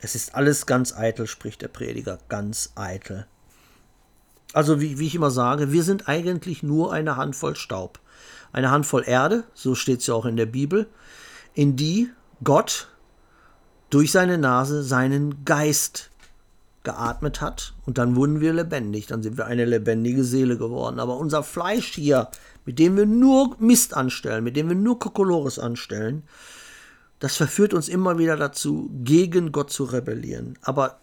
Es 0.00 0.14
ist 0.14 0.34
alles 0.34 0.66
ganz 0.66 0.94
eitel, 0.94 1.26
spricht 1.26 1.62
der 1.62 1.68
Prediger, 1.68 2.18
ganz 2.28 2.72
eitel. 2.74 3.26
Also, 4.52 4.80
wie, 4.80 4.98
wie 4.98 5.06
ich 5.06 5.14
immer 5.14 5.30
sage, 5.30 5.72
wir 5.72 5.82
sind 5.82 6.08
eigentlich 6.08 6.62
nur 6.62 6.92
eine 6.92 7.16
Handvoll 7.16 7.56
Staub. 7.56 8.00
Eine 8.52 8.70
Handvoll 8.70 9.04
Erde, 9.06 9.44
so 9.54 9.74
steht 9.74 10.00
es 10.00 10.08
ja 10.08 10.14
auch 10.14 10.26
in 10.26 10.36
der 10.36 10.46
Bibel, 10.46 10.88
in 11.54 11.76
die 11.76 12.10
Gott 12.42 12.88
durch 13.90 14.10
seine 14.10 14.38
Nase 14.38 14.82
seinen 14.82 15.44
Geist 15.44 16.09
geatmet 16.82 17.40
hat 17.40 17.74
und 17.84 17.98
dann 17.98 18.16
wurden 18.16 18.40
wir 18.40 18.52
lebendig, 18.52 19.06
dann 19.06 19.22
sind 19.22 19.36
wir 19.36 19.46
eine 19.46 19.64
lebendige 19.64 20.24
Seele 20.24 20.56
geworden. 20.56 20.98
Aber 20.98 21.16
unser 21.18 21.42
Fleisch 21.42 21.92
hier, 21.92 22.28
mit 22.64 22.78
dem 22.78 22.96
wir 22.96 23.06
nur 23.06 23.56
Mist 23.58 23.94
anstellen, 23.94 24.44
mit 24.44 24.56
dem 24.56 24.68
wir 24.68 24.76
nur 24.76 24.98
Kokolores 24.98 25.58
anstellen, 25.58 26.22
das 27.18 27.36
verführt 27.36 27.74
uns 27.74 27.88
immer 27.88 28.18
wieder 28.18 28.36
dazu, 28.36 28.90
gegen 29.04 29.52
Gott 29.52 29.70
zu 29.70 29.84
rebellieren. 29.84 30.58
Aber 30.62 30.98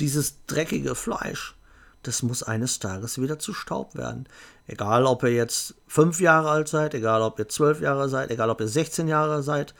dieses 0.00 0.46
dreckige 0.46 0.94
Fleisch, 0.94 1.54
das 2.02 2.22
muss 2.22 2.42
eines 2.42 2.78
Tages 2.78 3.20
wieder 3.20 3.38
zu 3.38 3.52
Staub 3.52 3.94
werden. 3.94 4.26
Egal, 4.66 5.04
ob 5.04 5.22
ihr 5.24 5.32
jetzt 5.32 5.74
fünf 5.86 6.20
Jahre 6.20 6.48
alt 6.48 6.68
seid, 6.68 6.94
egal, 6.94 7.20
ob 7.20 7.38
ihr 7.38 7.48
zwölf 7.48 7.82
Jahre 7.82 8.08
seid, 8.08 8.30
egal, 8.30 8.48
ob 8.48 8.60
ihr 8.60 8.68
16 8.68 9.08
Jahre 9.08 9.42
seid, 9.42 9.74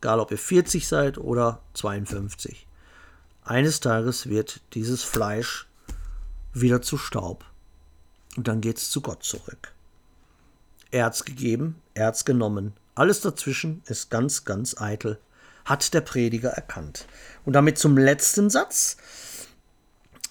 egal, 0.00 0.20
ob 0.20 0.30
ihr 0.30 0.38
40 0.38 0.86
seid 0.86 1.18
oder 1.18 1.60
52. 1.74 2.68
Eines 3.44 3.80
Tages 3.80 4.28
wird 4.28 4.60
dieses 4.74 5.02
Fleisch 5.02 5.66
wieder 6.52 6.80
zu 6.80 6.96
Staub. 6.96 7.44
Und 8.36 8.48
dann 8.48 8.60
geht 8.60 8.78
es 8.78 8.90
zu 8.90 9.00
Gott 9.00 9.24
zurück. 9.24 9.72
Erz 10.90 11.24
gegeben, 11.24 11.80
Erz 11.94 12.24
genommen. 12.24 12.74
Alles 12.94 13.20
dazwischen 13.20 13.82
ist 13.86 14.10
ganz, 14.10 14.44
ganz 14.44 14.80
eitel, 14.80 15.18
hat 15.64 15.92
der 15.94 16.02
Prediger 16.02 16.50
erkannt. 16.50 17.06
Und 17.44 17.54
damit 17.54 17.78
zum 17.78 17.96
letzten 17.96 18.48
Satz. 18.50 18.96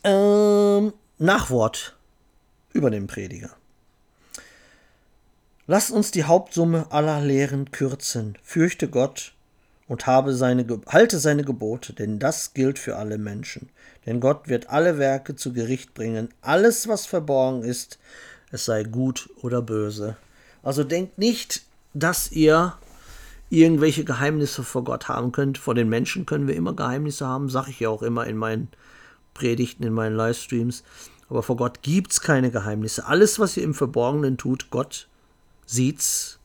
Ähm, 0.04 0.94
Nachwort 1.18 1.96
über 2.74 2.90
den 2.90 3.08
Prediger. 3.08 3.52
Lasst 5.68 5.92
uns 5.92 6.12
die 6.12 6.24
Hauptsumme 6.24 6.92
aller 6.92 7.22
Lehren 7.22 7.72
kürzen. 7.72 8.38
Fürchte 8.44 8.88
Gott 8.88 9.34
und 9.92 10.08
habe 10.08 10.34
seine, 10.34 10.66
halte 10.88 11.20
seine 11.20 11.44
Gebote, 11.44 11.92
denn 11.92 12.18
das 12.18 12.54
gilt 12.54 12.80
für 12.80 12.96
alle 12.96 13.18
Menschen. 13.18 13.68
Denn 14.06 14.22
Gott 14.22 14.48
wird 14.48 14.70
alle 14.70 14.98
Werke 14.98 15.36
zu 15.36 15.52
Gericht 15.52 15.94
bringen, 15.94 16.30
alles, 16.40 16.88
was 16.88 17.06
verborgen 17.06 17.64
ist, 17.64 18.00
es 18.52 18.64
sei 18.64 18.84
gut 18.84 19.30
oder 19.42 19.62
böse. 19.62 20.16
Also 20.64 20.86
denkt 20.86 21.18
nicht, 21.18 21.64
dass 21.94 22.32
ihr 22.32 22.72
irgendwelche 23.50 24.06
Geheimnisse 24.06 24.64
vor 24.64 24.86
Gott 24.86 25.10
haben 25.10 25.34
könnt. 25.34 25.58
Vor 25.58 25.76
den 25.76 25.90
Menschen 25.90 26.26
können 26.26 26.48
wir 26.48 26.56
immer 26.56 26.74
Geheimnisse 26.74 27.28
haben, 27.28 27.50
sage 27.50 27.72
ich 27.72 27.82
ja 27.82 27.90
auch 27.90 28.02
immer 28.02 28.26
in 28.28 28.38
meinen 28.38 28.70
Predigten, 29.34 29.84
in 29.84 29.92
meinen 29.92 30.16
Livestreams. 30.16 30.86
Aber 31.28 31.44
vor 31.44 31.58
Gott 31.58 31.82
gibt 31.82 32.14
es 32.14 32.22
keine 32.22 32.50
Geheimnisse. 32.50 33.08
Alles, 33.08 33.40
was 33.40 33.58
ihr 33.58 33.64
im 33.64 33.74
Verborgenen 33.74 34.38
tut, 34.38 34.70
Gott 34.70 35.10
sieht's. 35.66 36.40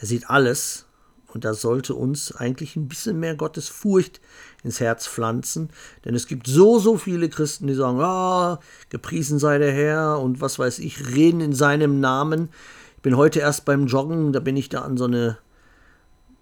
Er 0.00 0.08
sieht 0.08 0.28
alles 0.28 0.87
und 1.32 1.44
da 1.44 1.52
sollte 1.52 1.94
uns 1.94 2.34
eigentlich 2.34 2.74
ein 2.76 2.88
bisschen 2.88 3.20
mehr 3.20 3.36
Gottes 3.36 3.68
Furcht 3.68 4.20
ins 4.64 4.80
Herz 4.80 5.06
pflanzen. 5.06 5.68
Denn 6.04 6.14
es 6.14 6.26
gibt 6.26 6.46
so, 6.46 6.78
so 6.78 6.96
viele 6.96 7.28
Christen, 7.28 7.66
die 7.66 7.74
sagen, 7.74 8.00
ah, 8.00 8.60
gepriesen 8.88 9.38
sei 9.38 9.58
der 9.58 9.72
Herr 9.72 10.20
und 10.20 10.40
was 10.40 10.58
weiß 10.58 10.78
ich, 10.78 11.14
reden 11.14 11.40
in 11.40 11.52
seinem 11.52 12.00
Namen. 12.00 12.48
Ich 12.96 13.02
bin 13.02 13.16
heute 13.16 13.40
erst 13.40 13.66
beim 13.66 13.86
Joggen, 13.86 14.32
da 14.32 14.40
bin 14.40 14.56
ich 14.56 14.70
da 14.70 14.80
an 14.80 14.96
so 14.96 15.04
eine, 15.04 15.38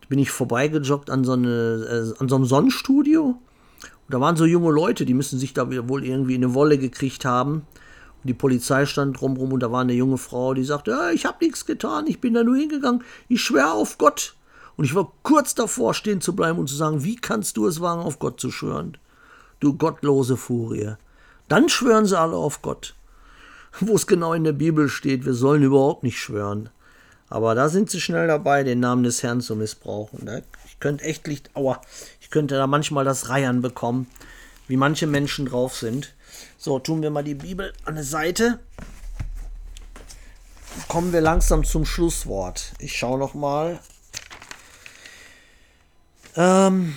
bin 0.09 0.21
ich 0.21 0.31
vorbeigejoggt 0.31 1.11
an 1.11 1.25
so, 1.25 1.33
eine, 1.33 2.15
äh, 2.17 2.21
an 2.21 2.29
so 2.29 2.37
einem 2.37 2.45
Sonnenstudio. 2.45 3.25
Und 3.25 4.15
da 4.15 4.21
waren 4.21 4.37
so 4.37 4.47
junge 4.47 4.71
Leute, 4.71 5.05
die 5.05 5.15
müssen 5.15 5.41
sich 5.41 5.53
da 5.53 5.69
wohl 5.89 6.05
irgendwie 6.05 6.37
in 6.37 6.45
eine 6.45 6.55
Wolle 6.55 6.79
gekriegt 6.79 7.25
haben. 7.25 7.67
Und 8.23 8.29
die 8.29 8.35
Polizei 8.35 8.87
stand 8.87 9.21
drumrum 9.21 9.53
und 9.53 9.61
da 9.61 9.73
war 9.73 9.81
eine 9.81 9.95
junge 9.95 10.17
Frau, 10.17 10.55
die 10.55 10.65
sagte, 10.65 10.93
ja, 10.93 11.11
ich 11.11 11.27
habe 11.27 11.45
nichts 11.45 11.67
getan, 11.67 12.07
ich 12.07 12.21
bin 12.21 12.35
da 12.35 12.45
nur 12.45 12.57
hingegangen, 12.57 13.03
ich 13.29 13.43
schwöre 13.43 13.73
auf 13.73 13.99
Gott. 13.99 14.36
Und 14.77 14.85
ich 14.85 14.95
war 14.95 15.13
kurz 15.23 15.55
davor, 15.55 15.95
stehen 15.95 16.21
zu 16.21 16.37
bleiben 16.37 16.59
und 16.59 16.69
zu 16.69 16.77
sagen, 16.77 17.03
wie 17.03 17.17
kannst 17.17 17.57
du 17.57 17.67
es 17.67 17.81
wagen, 17.81 18.03
auf 18.03 18.19
Gott 18.19 18.41
zu 18.41 18.51
schwören? 18.51 18.99
Du 19.61 19.75
gottlose 19.75 20.37
Furie. 20.37 20.97
Dann 21.49 21.69
schwören 21.69 22.07
sie 22.07 22.19
alle 22.19 22.37
auf 22.37 22.63
Gott. 22.63 22.95
wo 23.81 23.95
es 23.95 24.07
genau 24.07 24.33
in 24.33 24.45
der 24.45 24.53
Bibel 24.53 24.89
steht, 24.89 25.25
wir 25.25 25.35
sollen 25.35 25.63
überhaupt 25.63 26.03
nicht 26.03 26.19
schwören. 26.19 26.71
Aber 27.29 27.55
da 27.55 27.69
sind 27.69 27.91
sie 27.91 28.01
schnell 28.01 28.27
dabei, 28.27 28.63
den 28.63 28.81
Namen 28.81 29.03
des 29.03 29.23
Herrn 29.23 29.41
zu 29.41 29.57
missbrauchen. 29.57 30.29
Ich 30.67 30.79
könnte 30.79 31.05
echt 31.05 31.27
Licht, 31.27 31.51
aua, 31.55 31.81
ich 32.21 32.31
könnte 32.31 32.55
da 32.55 32.67
manchmal 32.67 33.05
das 33.05 33.29
Reiern 33.29 33.63
bekommen, 33.63 34.07
wie 34.69 34.77
manche 34.77 35.07
Menschen 35.07 35.47
drauf 35.47 35.75
sind. 35.77 36.15
So, 36.59 36.79
tun 36.79 37.03
wir 37.03 37.11
mal 37.11 37.25
die 37.25 37.35
Bibel 37.35 37.73
an 37.85 37.97
der 37.97 38.05
Seite. 38.05 38.61
Kommen 40.89 41.13
wir 41.13 41.21
langsam 41.21 41.65
zum 41.65 41.85
Schlusswort. 41.85 42.73
Ich 42.79 42.97
schaue 42.97 43.19
noch 43.19 43.35
mal. 43.35 43.81
Ähm, 46.37 46.97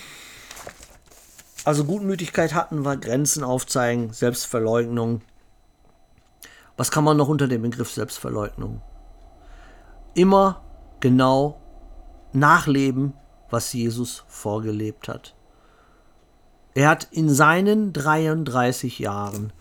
also 1.64 1.84
Gutmütigkeit 1.84 2.54
hatten 2.54 2.84
wir, 2.84 2.96
Grenzen 2.96 3.42
aufzeigen, 3.42 4.12
Selbstverleugnung. 4.12 5.22
Was 6.76 6.90
kann 6.90 7.04
man 7.04 7.16
noch 7.16 7.28
unter 7.28 7.48
dem 7.48 7.62
Begriff 7.62 7.90
Selbstverleugnung? 7.90 8.80
Immer 10.14 10.62
genau 11.00 11.60
nachleben, 12.32 13.14
was 13.50 13.72
Jesus 13.72 14.24
vorgelebt 14.28 15.08
hat. 15.08 15.34
Er 16.74 16.88
hat 16.88 17.08
in 17.10 17.28
seinen 17.28 17.92
33 17.92 18.98
Jahren 19.00 19.52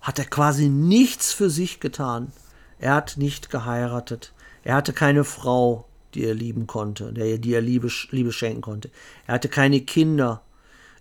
hat 0.00 0.18
er 0.18 0.26
quasi 0.26 0.68
nichts 0.68 1.32
für 1.32 1.48
sich 1.48 1.80
getan. 1.80 2.32
Er 2.78 2.94
hat 2.94 3.16
nicht 3.16 3.48
geheiratet. 3.48 4.34
Er 4.62 4.74
hatte 4.74 4.92
keine 4.92 5.24
Frau, 5.24 5.86
die 6.14 6.24
er 6.24 6.34
lieben 6.34 6.66
konnte, 6.66 7.12
der, 7.12 7.38
die 7.38 7.54
er 7.54 7.60
Liebe, 7.60 7.88
Liebe 8.10 8.32
schenken 8.32 8.60
konnte. 8.60 8.90
Er 9.26 9.34
hatte 9.34 9.48
keine 9.48 9.80
Kinder. 9.80 10.42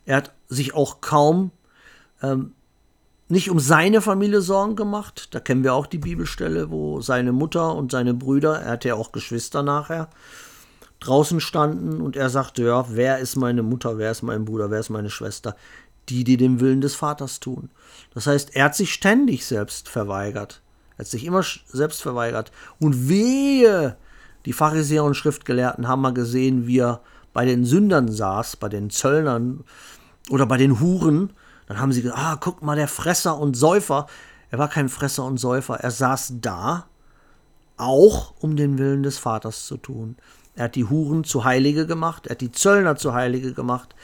Er 0.05 0.17
hat 0.17 0.33
sich 0.49 0.73
auch 0.73 1.01
kaum 1.01 1.51
ähm, 2.21 2.53
nicht 3.29 3.49
um 3.49 3.59
seine 3.59 4.01
Familie 4.01 4.41
Sorgen 4.41 4.75
gemacht. 4.75 5.29
Da 5.31 5.39
kennen 5.39 5.63
wir 5.63 5.73
auch 5.73 5.87
die 5.87 5.97
Bibelstelle, 5.97 6.69
wo 6.71 7.01
seine 7.01 7.31
Mutter 7.31 7.75
und 7.75 7.91
seine 7.91 8.13
Brüder, 8.13 8.61
er 8.61 8.71
hatte 8.71 8.89
ja 8.89 8.95
auch 8.95 9.11
Geschwister 9.11 9.63
nachher, 9.63 10.09
draußen 10.99 11.39
standen 11.41 12.01
und 12.01 12.15
er 12.15 12.29
sagte, 12.29 12.63
ja, 12.63 12.85
wer 12.89 13.19
ist 13.19 13.35
meine 13.35 13.63
Mutter, 13.63 13.97
wer 13.97 14.11
ist 14.11 14.21
mein 14.21 14.45
Bruder, 14.45 14.71
wer 14.71 14.79
ist 14.79 14.89
meine 14.89 15.09
Schwester? 15.09 15.55
Die, 16.09 16.23
die 16.23 16.37
den 16.37 16.59
Willen 16.59 16.81
des 16.81 16.95
Vaters 16.95 17.39
tun. 17.39 17.69
Das 18.13 18.27
heißt, 18.27 18.55
er 18.55 18.65
hat 18.65 18.75
sich 18.75 18.93
ständig 18.93 19.45
selbst 19.45 19.89
verweigert. 19.89 20.61
Er 20.95 20.99
hat 20.99 21.07
sich 21.07 21.25
immer 21.25 21.43
selbst 21.65 22.01
verweigert. 22.01 22.51
Und 22.79 23.09
wehe, 23.09 23.97
die 24.45 24.53
Pharisäer 24.53 25.03
und 25.03 25.15
Schriftgelehrten 25.15 25.87
haben 25.87 26.01
mal 26.01 26.13
gesehen, 26.13 26.67
wie 26.67 26.79
er 26.79 27.01
bei 27.33 27.45
den 27.45 27.65
Sündern 27.65 28.11
saß, 28.11 28.57
bei 28.57 28.69
den 28.69 28.89
Zöllnern 28.89 29.63
oder 30.29 30.45
bei 30.45 30.57
den 30.57 30.79
Huren. 30.79 31.33
Dann 31.67 31.79
haben 31.79 31.91
sie 31.91 32.01
gesagt, 32.01 32.21
ah, 32.21 32.37
guck 32.39 32.61
mal, 32.61 32.75
der 32.75 32.87
Fresser 32.87 33.37
und 33.37 33.55
Säufer. 33.55 34.07
Er 34.49 34.59
war 34.59 34.67
kein 34.67 34.89
Fresser 34.89 35.25
und 35.25 35.37
Säufer. 35.37 35.75
Er 35.79 35.91
saß 35.91 36.33
da, 36.41 36.85
auch 37.77 38.33
um 38.39 38.55
den 38.55 38.77
Willen 38.77 39.03
des 39.03 39.17
Vaters 39.17 39.65
zu 39.65 39.77
tun. 39.77 40.15
Er 40.55 40.65
hat 40.65 40.75
die 40.75 40.85
Huren 40.85 41.23
zu 41.23 41.43
Heilige 41.43 41.87
gemacht, 41.87 42.27
er 42.27 42.31
hat 42.31 42.41
die 42.41 42.51
Zöllner 42.51 42.95
zu 42.95 43.13
Heilige 43.13 43.53
gemacht. 43.53 43.95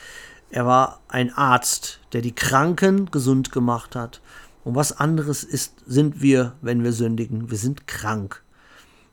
Er 0.49 0.65
war 0.65 1.02
ein 1.08 1.32
Arzt, 1.32 1.99
der 2.12 2.21
die 2.21 2.34
Kranken 2.34 3.12
gesund 3.12 3.52
gemacht 3.52 3.95
hat. 3.95 4.21
Und 4.63 4.75
was 4.75 4.97
anderes 4.97 5.43
ist, 5.43 5.75
sind 5.86 6.21
wir, 6.21 6.54
wenn 6.62 6.84
wir 6.84 6.91
sündigen. 6.91 7.52
Wir 7.52 7.58
sind 7.58 7.86
krank. 7.86 8.43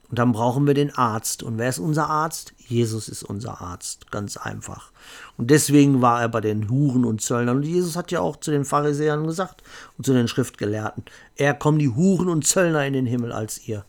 Und 0.08 0.18
dann 0.18 0.32
brauchen 0.32 0.66
wir 0.66 0.74
den 0.74 0.94
Arzt. 0.94 1.42
Und 1.42 1.58
wer 1.58 1.68
ist 1.68 1.78
unser 1.78 2.08
Arzt? 2.08 2.54
Jesus 2.58 3.08
ist 3.08 3.24
unser 3.24 3.60
Arzt, 3.60 4.10
ganz 4.10 4.36
einfach. 4.36 4.92
Und 5.36 5.50
deswegen 5.50 6.00
war 6.00 6.20
er 6.20 6.28
bei 6.28 6.40
den 6.40 6.70
Huren 6.70 7.04
und 7.04 7.20
Zöllnern. 7.20 7.56
Und 7.56 7.62
Jesus 7.64 7.96
hat 7.96 8.12
ja 8.12 8.20
auch 8.20 8.36
zu 8.36 8.50
den 8.50 8.64
Pharisäern 8.64 9.26
gesagt 9.26 9.62
und 9.98 10.04
zu 10.04 10.12
den 10.12 10.28
Schriftgelehrten, 10.28 11.04
er 11.36 11.54
kommen 11.54 11.78
die 11.78 11.88
Huren 11.88 12.28
und 12.28 12.46
Zöllner 12.46 12.86
in 12.86 12.92
den 12.92 13.06
Himmel 13.06 13.32
als 13.32 13.66
ihr. 13.66 13.84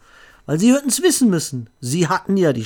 Weil 0.45 0.59
sie 0.59 0.73
hätten 0.73 0.89
es 0.89 1.03
wissen 1.03 1.29
müssen. 1.29 1.69
Sie 1.81 2.07
hatten 2.07 2.37
ja 2.37 2.53
die, 2.53 2.65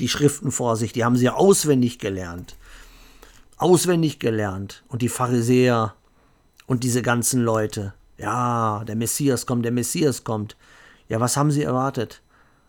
die 0.00 0.08
Schriften 0.08 0.50
vor 0.50 0.76
sich, 0.76 0.92
die 0.92 1.04
haben 1.04 1.16
sie 1.16 1.26
ja 1.26 1.34
auswendig 1.34 1.98
gelernt. 1.98 2.56
Auswendig 3.56 4.18
gelernt. 4.18 4.82
Und 4.88 5.02
die 5.02 5.08
Pharisäer 5.08 5.94
und 6.66 6.82
diese 6.82 7.02
ganzen 7.02 7.42
Leute. 7.42 7.94
Ja, 8.16 8.84
der 8.84 8.96
Messias 8.96 9.46
kommt, 9.46 9.64
der 9.64 9.72
Messias 9.72 10.24
kommt. 10.24 10.56
Ja, 11.08 11.20
was 11.20 11.36
haben 11.36 11.50
sie 11.50 11.62
erwartet? 11.62 12.22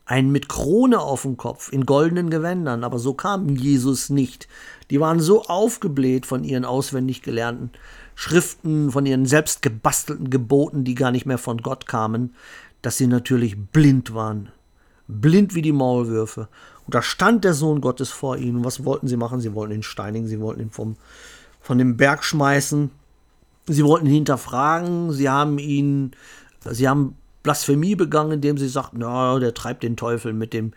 Einen 0.05 0.31
mit 0.31 0.49
Krone 0.49 0.99
auf 0.99 1.21
dem 1.21 1.37
Kopf, 1.37 1.71
in 1.71 1.85
goldenen 1.85 2.29
Gewändern, 2.29 2.83
aber 2.83 2.99
so 2.99 3.13
kam 3.13 3.49
Jesus 3.55 4.09
nicht. 4.09 4.47
Die 4.89 4.99
waren 4.99 5.19
so 5.19 5.43
aufgebläht 5.43 6.25
von 6.25 6.43
ihren 6.43 6.65
auswendig 6.65 7.21
gelernten 7.21 7.71
Schriften, 8.15 8.91
von 8.91 9.05
ihren 9.05 9.25
selbst 9.25 9.61
gebastelten 9.61 10.29
Geboten, 10.29 10.83
die 10.83 10.95
gar 10.95 11.11
nicht 11.11 11.25
mehr 11.25 11.37
von 11.37 11.57
Gott 11.59 11.87
kamen, 11.87 12.35
dass 12.81 12.97
sie 12.97 13.07
natürlich 13.07 13.57
blind 13.57 14.13
waren. 14.13 14.49
Blind 15.07 15.55
wie 15.55 15.61
die 15.61 15.71
Maulwürfe. 15.71 16.47
Und 16.85 16.95
da 16.95 17.01
stand 17.01 17.43
der 17.43 17.53
Sohn 17.53 17.81
Gottes 17.81 18.09
vor 18.09 18.37
ihnen. 18.37 18.63
Was 18.65 18.85
wollten 18.85 19.07
sie 19.07 19.17
machen? 19.17 19.39
Sie 19.39 19.53
wollten 19.53 19.73
ihn 19.73 19.83
steinigen, 19.83 20.27
sie 20.27 20.39
wollten 20.39 20.61
ihn 20.61 20.71
vom, 20.71 20.97
von 21.61 21.77
dem 21.77 21.97
Berg 21.97 22.23
schmeißen. 22.23 22.91
Sie 23.67 23.85
wollten 23.85 24.07
ihn 24.07 24.13
hinterfragen, 24.13 25.11
sie 25.11 25.29
haben 25.29 25.59
ihn, 25.59 26.11
sie 26.69 26.89
haben 26.89 27.15
Blasphemie 27.43 27.95
begangen, 27.95 28.33
indem 28.33 28.57
sie 28.57 28.67
sagt, 28.67 28.91
na, 28.93 29.39
der 29.39 29.53
treibt 29.53 29.83
den 29.83 29.97
Teufel 29.97 30.33
mit 30.33 30.53
dem, 30.53 30.73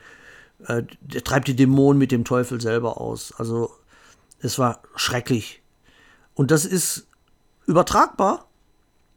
äh, 0.67 0.83
der 1.01 1.25
treibt 1.25 1.49
die 1.49 1.57
Dämonen 1.57 1.99
mit 1.99 2.13
dem 2.13 2.25
Teufel 2.25 2.61
selber 2.61 3.01
aus. 3.01 3.33
Also 3.37 3.71
es 4.41 4.59
war 4.59 4.83
schrecklich. 4.97 5.63
Und 6.35 6.51
das 6.51 6.65
ist 6.65 7.07
übertragbar 7.67 8.47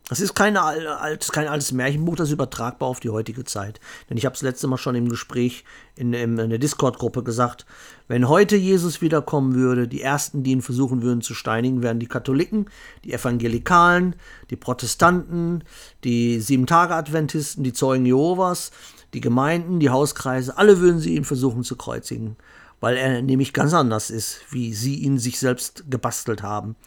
das 0.10 0.22
ist 0.22 0.36
keine, 0.36 0.62
alt, 0.62 1.28
kein 1.34 1.48
altes 1.48 1.74
Märchenbuch, 1.74 2.16
das 2.16 2.30
ist 2.30 2.34
übertragbar 2.34 2.88
auf 2.88 3.02
die 3.02 3.10
heutige 3.10 3.44
Zeit. 3.44 3.82
Denn 4.10 4.18
ich 4.18 4.26
habe 4.26 4.36
es 4.36 4.42
letzte 4.42 4.68
Mal 4.68 4.78
schon 4.78 4.96
im 4.96 5.10
Gespräch 5.10 5.66
in, 5.96 6.14
in, 6.14 6.38
in 6.38 6.50
der 6.50 6.60
Discord-Gruppe 6.60 7.24
gesagt, 7.24 7.66
wenn 8.08 8.30
heute 8.30 8.56
Jesus 8.56 9.02
wiederkommen 9.02 9.56
würde, 9.56 9.88
die 9.88 10.02
Ersten, 10.02 10.44
die 10.44 10.52
ihn 10.52 10.62
versuchen 10.62 11.02
würden 11.02 11.22
zu 11.22 11.34
steinigen, 11.34 11.84
wären 11.84 12.00
die 12.00 12.08
Katholiken, 12.08 12.70
die 13.04 13.12
Evangelikalen, 13.12 14.16
die 14.50 14.56
Protestanten, 14.56 15.66
die 16.06 16.40
Sieben-Tage-Adventisten, 16.40 17.66
die 17.66 17.74
Zeugen 17.74 18.06
Jehovas, 18.06 18.72
die 19.14 19.22
Gemeinden, 19.22 19.82
die 19.82 19.90
Hauskreise, 19.90 20.58
alle 20.58 20.80
würden 20.80 21.00
sie 21.00 21.16
ihn 21.16 21.26
versuchen 21.26 21.64
zu 21.64 21.76
kreuzigen, 21.76 22.38
weil 22.80 22.96
er 22.96 23.22
nämlich 23.22 23.52
ganz 23.52 23.74
anders 23.74 24.10
ist, 24.10 24.40
wie 24.52 24.74
sie 24.74 24.96
ihn 24.96 25.20
sich 25.20 25.38
selbst 25.38 25.84
gebastelt 25.90 26.44
haben. 26.44 26.78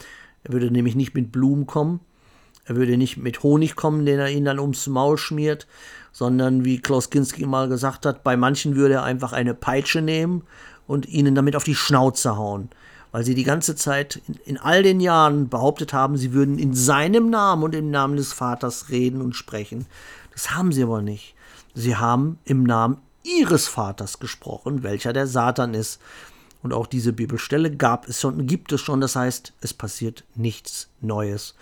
Er 0.42 0.54
würde 0.54 0.70
nämlich 0.70 0.94
nicht 0.96 1.14
mit 1.14 1.32
Blumen 1.32 1.66
kommen, 1.66 2.00
er 2.70 2.76
würde 2.76 2.96
nicht 2.96 3.16
mit 3.16 3.42
Honig 3.42 3.74
kommen, 3.74 4.06
den 4.06 4.20
er 4.20 4.30
ihnen 4.30 4.44
dann 4.44 4.60
ums 4.60 4.86
Maul 4.86 5.18
schmiert, 5.18 5.66
sondern 6.12 6.64
wie 6.64 6.78
Klaus 6.78 7.10
Kinski 7.10 7.44
mal 7.44 7.68
gesagt 7.68 8.06
hat, 8.06 8.22
bei 8.22 8.36
manchen 8.36 8.76
würde 8.76 8.94
er 8.94 9.02
einfach 9.02 9.32
eine 9.32 9.54
Peitsche 9.54 10.02
nehmen 10.02 10.44
und 10.86 11.08
ihnen 11.08 11.34
damit 11.34 11.56
auf 11.56 11.64
die 11.64 11.74
Schnauze 11.74 12.36
hauen. 12.36 12.68
Weil 13.10 13.24
sie 13.24 13.34
die 13.34 13.42
ganze 13.42 13.74
Zeit 13.74 14.22
in, 14.28 14.34
in 14.44 14.56
all 14.56 14.84
den 14.84 15.00
Jahren 15.00 15.48
behauptet 15.48 15.92
haben, 15.92 16.16
sie 16.16 16.32
würden 16.32 16.60
in 16.60 16.72
seinem 16.72 17.28
Namen 17.28 17.64
und 17.64 17.74
im 17.74 17.90
Namen 17.90 18.14
des 18.14 18.32
Vaters 18.32 18.88
reden 18.88 19.20
und 19.20 19.34
sprechen. 19.34 19.86
Das 20.32 20.52
haben 20.52 20.70
sie 20.70 20.84
aber 20.84 21.02
nicht. 21.02 21.34
Sie 21.74 21.96
haben 21.96 22.38
im 22.44 22.62
Namen 22.62 22.98
ihres 23.24 23.66
Vaters 23.66 24.20
gesprochen, 24.20 24.84
welcher 24.84 25.12
der 25.12 25.26
Satan 25.26 25.74
ist. 25.74 26.00
Und 26.62 26.72
auch 26.72 26.86
diese 26.86 27.12
Bibelstelle 27.12 27.74
gab 27.74 28.08
es 28.08 28.20
schon, 28.20 28.46
gibt 28.46 28.70
es 28.70 28.80
schon. 28.80 29.00
Das 29.00 29.16
heißt, 29.16 29.54
es 29.60 29.74
passiert 29.74 30.22
nichts 30.36 30.88
Neues 31.00 31.56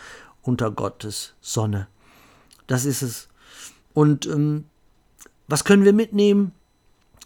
unter 0.48 0.70
Gottes 0.70 1.34
Sonne. 1.42 1.88
Das 2.66 2.86
ist 2.86 3.02
es. 3.02 3.28
Und 3.92 4.26
ähm, 4.26 4.64
was 5.46 5.64
können 5.64 5.84
wir 5.84 5.92
mitnehmen? 5.92 6.52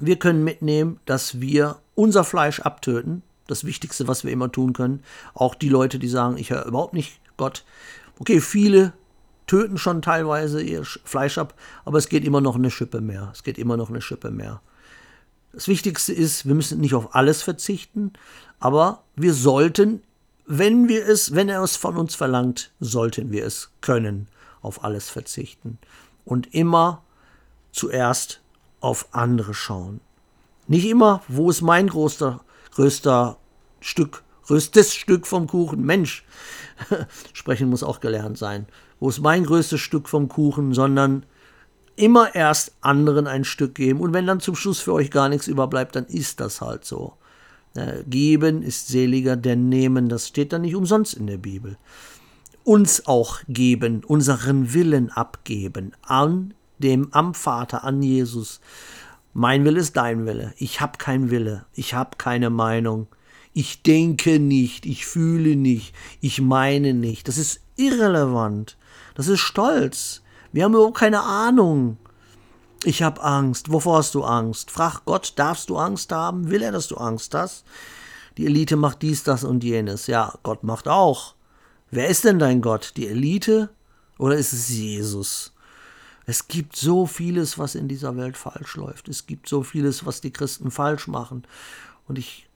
Wir 0.00 0.18
können 0.18 0.42
mitnehmen, 0.42 0.98
dass 1.06 1.40
wir 1.40 1.78
unser 1.94 2.24
Fleisch 2.24 2.58
abtöten. 2.60 3.22
Das 3.46 3.64
Wichtigste, 3.64 4.08
was 4.08 4.24
wir 4.24 4.32
immer 4.32 4.50
tun 4.50 4.72
können. 4.72 5.04
Auch 5.34 5.54
die 5.54 5.68
Leute, 5.68 6.00
die 6.00 6.08
sagen, 6.08 6.36
ich 6.36 6.50
höre 6.50 6.66
überhaupt 6.66 6.94
nicht 6.94 7.20
Gott. 7.36 7.64
Okay, 8.18 8.40
viele 8.40 8.92
töten 9.46 9.78
schon 9.78 10.02
teilweise 10.02 10.60
ihr 10.60 10.84
Fleisch 10.84 11.38
ab, 11.38 11.54
aber 11.84 11.98
es 11.98 12.08
geht 12.08 12.24
immer 12.24 12.40
noch 12.40 12.56
eine 12.56 12.72
Schippe 12.72 13.00
mehr. 13.00 13.30
Es 13.32 13.44
geht 13.44 13.58
immer 13.58 13.76
noch 13.76 13.88
eine 13.88 14.00
Schippe 14.00 14.32
mehr. 14.32 14.62
Das 15.52 15.68
Wichtigste 15.68 16.12
ist, 16.12 16.46
wir 16.46 16.54
müssen 16.56 16.80
nicht 16.80 16.94
auf 16.94 17.14
alles 17.14 17.42
verzichten, 17.42 18.14
aber 18.58 19.04
wir 19.14 19.34
sollten 19.34 20.02
wenn 20.58 20.86
wir 20.86 21.08
es, 21.08 21.34
wenn 21.34 21.48
er 21.48 21.62
es 21.62 21.76
von 21.76 21.96
uns 21.96 22.14
verlangt, 22.14 22.72
sollten 22.78 23.32
wir 23.32 23.46
es 23.46 23.70
können, 23.80 24.28
auf 24.60 24.84
alles 24.84 25.08
verzichten 25.08 25.78
und 26.26 26.52
immer 26.54 27.02
zuerst 27.72 28.42
auf 28.80 29.08
andere 29.12 29.54
schauen. 29.54 30.00
Nicht 30.68 30.84
immer, 30.84 31.22
wo 31.26 31.48
ist 31.48 31.62
mein 31.62 31.88
größter, 31.88 32.44
größter 32.74 33.38
Stück, 33.80 34.24
größtes 34.44 34.94
Stück 34.94 35.26
vom 35.26 35.46
Kuchen? 35.46 35.86
Mensch, 35.86 36.22
sprechen 37.32 37.70
muss 37.70 37.82
auch 37.82 38.00
gelernt 38.00 38.36
sein. 38.36 38.66
Wo 39.00 39.08
ist 39.08 39.20
mein 39.20 39.44
größtes 39.44 39.80
Stück 39.80 40.06
vom 40.06 40.28
Kuchen, 40.28 40.74
sondern 40.74 41.24
immer 41.96 42.34
erst 42.34 42.76
anderen 42.82 43.26
ein 43.26 43.44
Stück 43.44 43.74
geben. 43.74 44.00
Und 44.00 44.12
wenn 44.12 44.26
dann 44.26 44.40
zum 44.40 44.54
Schluss 44.54 44.80
für 44.80 44.92
euch 44.92 45.10
gar 45.10 45.30
nichts 45.30 45.46
überbleibt, 45.46 45.96
dann 45.96 46.04
ist 46.04 46.40
das 46.40 46.60
halt 46.60 46.84
so. 46.84 47.14
Geben 48.06 48.62
ist 48.62 48.88
seliger 48.88 49.36
denn 49.36 49.68
nehmen, 49.68 50.08
das 50.08 50.28
steht 50.28 50.52
da 50.52 50.58
nicht 50.58 50.74
umsonst 50.74 51.14
in 51.14 51.26
der 51.26 51.38
Bibel. 51.38 51.78
uns 52.64 53.06
auch 53.06 53.40
geben, 53.48 54.02
unseren 54.04 54.72
Willen 54.72 55.10
abgeben 55.10 55.92
an 56.02 56.54
dem 56.78 57.12
am 57.12 57.34
Vater, 57.34 57.84
an 57.84 58.02
Jesus. 58.02 58.60
Mein 59.32 59.64
Wille 59.64 59.80
ist 59.80 59.96
dein 59.96 60.26
Wille. 60.26 60.52
Ich 60.58 60.80
habe 60.80 60.98
keinen 60.98 61.30
Wille. 61.30 61.64
Ich 61.74 61.94
habe 61.94 62.16
keine 62.18 62.50
Meinung. 62.50 63.06
Ich 63.54 63.82
denke 63.82 64.38
nicht. 64.38 64.84
Ich 64.84 65.06
fühle 65.06 65.56
nicht. 65.56 65.94
Ich 66.20 66.40
meine 66.40 66.92
nicht. 66.92 67.28
Das 67.28 67.38
ist 67.38 67.60
irrelevant. 67.76 68.76
Das 69.14 69.28
ist 69.28 69.40
Stolz. 69.40 70.22
Wir 70.52 70.64
haben 70.64 70.74
überhaupt 70.74 70.98
keine 70.98 71.22
Ahnung. 71.22 71.98
Ich 72.84 73.02
habe 73.02 73.22
Angst. 73.22 73.70
Wovor 73.70 73.98
hast 73.98 74.14
du 74.14 74.24
Angst? 74.24 74.70
Frag 74.70 75.04
Gott, 75.04 75.34
darfst 75.36 75.70
du 75.70 75.76
Angst 75.76 76.10
haben? 76.10 76.50
Will 76.50 76.62
er, 76.62 76.72
dass 76.72 76.88
du 76.88 76.96
Angst 76.96 77.34
hast? 77.34 77.64
Die 78.36 78.46
Elite 78.46 78.76
macht 78.76 79.02
dies, 79.02 79.22
das 79.22 79.44
und 79.44 79.62
jenes. 79.62 80.08
Ja, 80.08 80.34
Gott 80.42 80.64
macht 80.64 80.88
auch. 80.88 81.34
Wer 81.90 82.08
ist 82.08 82.24
denn 82.24 82.38
dein 82.38 82.60
Gott? 82.60 82.94
Die 82.96 83.06
Elite 83.06 83.70
oder 84.18 84.36
ist 84.36 84.52
es 84.52 84.68
Jesus? 84.68 85.52
Es 86.26 86.48
gibt 86.48 86.76
so 86.76 87.06
vieles, 87.06 87.58
was 87.58 87.74
in 87.74 87.88
dieser 87.88 88.16
Welt 88.16 88.36
falsch 88.36 88.76
läuft. 88.76 89.08
Es 89.08 89.26
gibt 89.26 89.48
so 89.48 89.62
vieles, 89.62 90.06
was 90.06 90.20
die 90.20 90.32
Christen 90.32 90.70
falsch 90.70 91.06
machen. 91.06 91.44
Und 92.08 92.18
ich, 92.18 92.48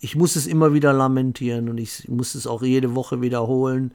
ich 0.00 0.16
muss 0.16 0.36
es 0.36 0.46
immer 0.46 0.72
wieder 0.72 0.92
lamentieren 0.92 1.68
und 1.68 1.78
ich 1.78 2.08
muss 2.08 2.34
es 2.34 2.46
auch 2.46 2.62
jede 2.62 2.94
Woche 2.94 3.20
wiederholen. 3.20 3.92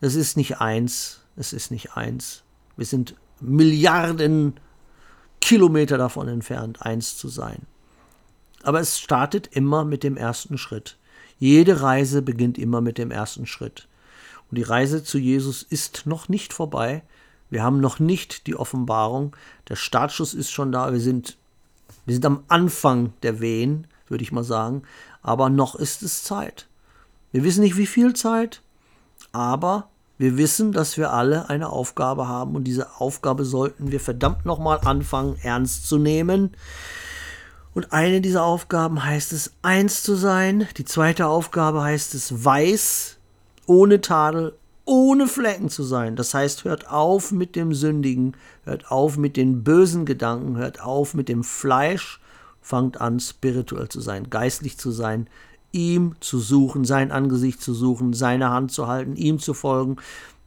Es 0.00 0.14
ist 0.14 0.36
nicht 0.36 0.60
eins. 0.60 1.20
Es 1.36 1.52
ist 1.52 1.70
nicht 1.70 1.96
eins. 1.96 2.42
Wir 2.76 2.86
sind 2.86 3.14
Milliarden 3.40 4.54
Kilometer 5.42 5.98
davon 5.98 6.28
entfernt, 6.28 6.82
eins 6.82 7.18
zu 7.18 7.28
sein. 7.28 7.66
Aber 8.62 8.80
es 8.80 9.00
startet 9.00 9.48
immer 9.48 9.84
mit 9.84 10.04
dem 10.04 10.16
ersten 10.16 10.56
Schritt. 10.56 10.96
Jede 11.38 11.82
Reise 11.82 12.22
beginnt 12.22 12.58
immer 12.58 12.80
mit 12.80 12.96
dem 12.96 13.10
ersten 13.10 13.46
Schritt. 13.46 13.88
Und 14.48 14.56
die 14.56 14.62
Reise 14.62 15.02
zu 15.02 15.18
Jesus 15.18 15.64
ist 15.64 16.06
noch 16.06 16.28
nicht 16.28 16.52
vorbei. 16.52 17.02
Wir 17.50 17.64
haben 17.64 17.80
noch 17.80 17.98
nicht 17.98 18.46
die 18.46 18.54
Offenbarung. 18.54 19.34
Der 19.68 19.74
Startschuss 19.74 20.32
ist 20.32 20.52
schon 20.52 20.70
da. 20.70 20.92
Wir 20.92 21.00
sind, 21.00 21.36
wir 22.06 22.14
sind 22.14 22.24
am 22.24 22.44
Anfang 22.46 23.12
der 23.24 23.40
Wehen, 23.40 23.88
würde 24.06 24.22
ich 24.22 24.30
mal 24.30 24.44
sagen. 24.44 24.82
Aber 25.22 25.50
noch 25.50 25.74
ist 25.74 26.02
es 26.02 26.22
Zeit. 26.22 26.68
Wir 27.32 27.42
wissen 27.42 27.62
nicht, 27.62 27.76
wie 27.76 27.86
viel 27.86 28.14
Zeit, 28.14 28.62
aber 29.32 29.88
wir 30.22 30.36
wissen, 30.36 30.70
dass 30.70 30.96
wir 30.98 31.12
alle 31.12 31.48
eine 31.48 31.70
Aufgabe 31.70 32.28
haben 32.28 32.54
und 32.54 32.62
diese 32.62 33.00
Aufgabe 33.00 33.44
sollten 33.44 33.90
wir 33.90 33.98
verdammt 33.98 34.46
nochmal 34.46 34.78
anfangen, 34.84 35.36
ernst 35.42 35.88
zu 35.88 35.98
nehmen. 35.98 36.52
Und 37.74 37.92
eine 37.92 38.20
dieser 38.20 38.44
Aufgaben 38.44 39.04
heißt 39.04 39.32
es, 39.32 39.50
eins 39.62 40.04
zu 40.04 40.14
sein. 40.14 40.68
Die 40.76 40.84
zweite 40.84 41.26
Aufgabe 41.26 41.82
heißt 41.82 42.14
es, 42.14 42.44
weiß 42.44 43.16
ohne 43.66 44.00
Tadel, 44.00 44.54
ohne 44.84 45.26
Flecken 45.26 45.70
zu 45.70 45.82
sein. 45.82 46.14
Das 46.14 46.34
heißt, 46.34 46.62
hört 46.62 46.88
auf 46.88 47.32
mit 47.32 47.56
dem 47.56 47.74
Sündigen, 47.74 48.36
hört 48.62 48.92
auf 48.92 49.16
mit 49.16 49.36
den 49.36 49.64
bösen 49.64 50.06
Gedanken, 50.06 50.56
hört 50.56 50.80
auf 50.80 51.14
mit 51.14 51.28
dem 51.28 51.42
Fleisch, 51.42 52.20
fangt 52.60 53.00
an, 53.00 53.18
spirituell 53.18 53.88
zu 53.88 54.00
sein, 54.00 54.30
geistlich 54.30 54.78
zu 54.78 54.92
sein, 54.92 55.26
ihm 55.72 56.14
zu 56.20 56.38
suchen, 56.38 56.84
sein 56.84 57.10
Angesicht 57.10 57.60
zu 57.60 57.74
suchen, 57.74 58.12
seine 58.12 58.50
Hand 58.50 58.72
zu 58.72 58.86
halten, 58.86 59.16
ihm 59.16 59.38
zu 59.38 59.54
folgen. 59.54 59.96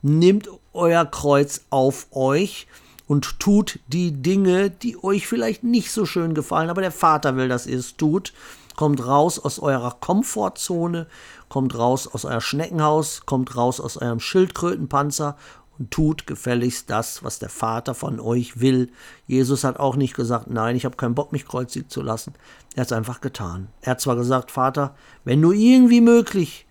Nimmt 0.02 0.50
euer 0.74 1.06
Kreuz 1.06 1.62
auf 1.70 2.08
euch 2.12 2.68
und 3.08 3.40
tut 3.40 3.80
die 3.88 4.12
Dinge, 4.12 4.70
die 4.70 5.04
euch 5.04 5.28
vielleicht 5.28 5.64
nicht 5.64 5.92
so 5.92 6.06
schön 6.06 6.34
gefallen, 6.34 6.70
aber 6.70 6.82
der 6.82 6.92
Vater 6.92 7.36
will, 7.36 7.48
dass 7.48 7.68
ihr 7.68 7.78
es 7.78 7.98
tut. 7.98 8.34
Kommt 8.76 9.06
raus 9.06 9.40
aus 9.40 9.60
eurer 9.60 9.96
Komfortzone, 10.00 11.08
kommt 11.48 11.78
raus 11.78 12.08
aus 12.08 12.26
euer 12.26 12.42
Schneckenhaus, 12.42 13.22
kommt 13.26 13.56
raus 13.56 13.80
aus 13.80 13.98
eurem 13.98 14.20
Schildkrötenpanzer 14.20 15.38
und 15.78 15.92
tut 15.92 16.28
gefälligst 16.28 16.90
das, 16.90 17.24
was 17.24 17.40
der 17.40 17.50
Vater 17.50 17.94
von 17.94 18.20
euch 18.20 18.60
will. 18.60 18.90
Jesus 19.28 19.64
hat 19.64 19.80
auch 19.80 19.96
nicht 19.96 20.16
gesagt, 20.16 20.50
nein, 20.50 20.76
ich 20.76 20.86
habe 20.86 20.96
keinen 20.96 21.16
Bock, 21.16 21.32
mich 21.32 21.46
kreuzigen 21.46 21.90
zu 21.90 22.02
lassen. 22.02 22.34
Er 22.76 22.82
hat 22.82 22.88
es 22.88 22.94
einfach 22.94 23.22
getan. 23.22 23.68
Er 23.82 23.92
hat 23.92 24.02
zwar 24.02 24.16
gesagt, 24.16 24.52
Vater, 24.52 24.96
wenn 25.24 25.42
nur 25.42 25.54
irgendwie 25.54 26.02
möglich, 26.02 26.66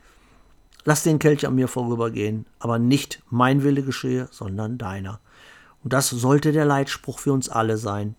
lass 0.84 1.02
den 1.02 1.18
Kelch 1.18 1.46
an 1.46 1.54
mir 1.54 1.68
vorübergehen, 1.68 2.46
aber 2.58 2.78
nicht 2.78 3.22
mein 3.30 3.62
Wille 3.62 3.82
geschehe, 3.82 4.28
sondern 4.30 4.78
deiner. 4.78 5.20
Und 5.82 5.92
das 5.92 6.08
sollte 6.08 6.52
der 6.52 6.64
Leitspruch 6.64 7.18
für 7.18 7.32
uns 7.32 7.48
alle 7.48 7.76
sein. 7.76 8.16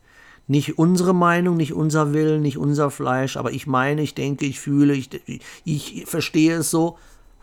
Nicht 0.48 0.78
unsere 0.78 1.16
Meinung, 1.16 1.58
nicht 1.58 1.74
unser 1.74 2.14
Willen, 2.14 2.44
nicht 2.44 2.60
unser 2.60 2.92
Fleisch, 2.92 3.36
aber 3.36 3.52
ich 3.52 3.66
meine, 3.66 4.04
ich 4.04 4.14
denke, 4.14 4.46
ich 4.46 4.60
fühle, 4.60 4.94
ich, 4.94 5.10
ich 5.64 6.06
verstehe 6.06 6.58
es 6.58 6.70
so. 6.70 7.00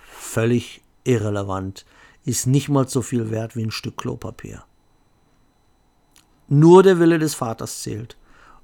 Völlig 0.07 0.83
irrelevant. 1.03 1.85
Ist 2.25 2.47
nicht 2.47 2.69
mal 2.69 2.89
so 2.89 3.03
viel 3.03 3.31
wert 3.31 3.57
wie 3.57 3.65
ein 3.65 3.71
Stück 3.71 3.97
Klopapier. 3.97 4.65
Nur 6.49 6.83
der 6.83 6.99
Wille 6.99 7.19
des 7.19 7.35
Vaters 7.35 7.83
zählt. 7.83 8.17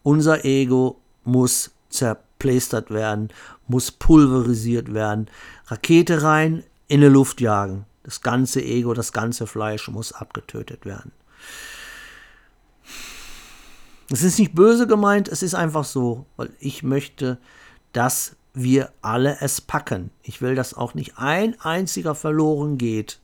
Unser 0.03 0.45
Ego 0.45 1.01
muss 1.25 1.71
zerplästert 1.89 2.91
werden, 2.91 3.31
muss 3.67 3.91
pulverisiert 3.91 4.93
werden. 4.95 5.31
Rakete 5.67 6.23
rein, 6.23 6.65
in 6.87 7.01
die 7.03 7.07
Luft 7.07 7.41
jagen. 7.41 7.85
Das 8.03 8.23
ganze 8.23 8.63
Ego, 8.63 8.95
das 8.95 9.13
ganze 9.13 9.47
Fleisch 9.47 9.89
muss 9.89 10.13
abgetötet 10.13 10.87
werden. 10.87 11.13
Es 14.11 14.23
ist 14.23 14.39
nicht 14.39 14.55
böse 14.55 14.87
gemeint, 14.87 15.29
es 15.29 15.43
ist 15.43 15.55
einfach 15.55 15.85
so, 15.85 16.25
weil 16.37 16.51
ich 16.59 16.83
möchte, 16.83 17.39
dass 17.93 18.37
wir 18.55 18.91
alle 19.03 19.39
es 19.41 19.61
packen. 19.61 20.11
Ich 20.23 20.41
will, 20.41 20.55
dass 20.55 20.73
auch 20.73 20.95
nicht 20.95 21.19
ein 21.19 21.61
einziger 21.61 22.15
verloren 22.15 22.79
geht. 22.79 23.21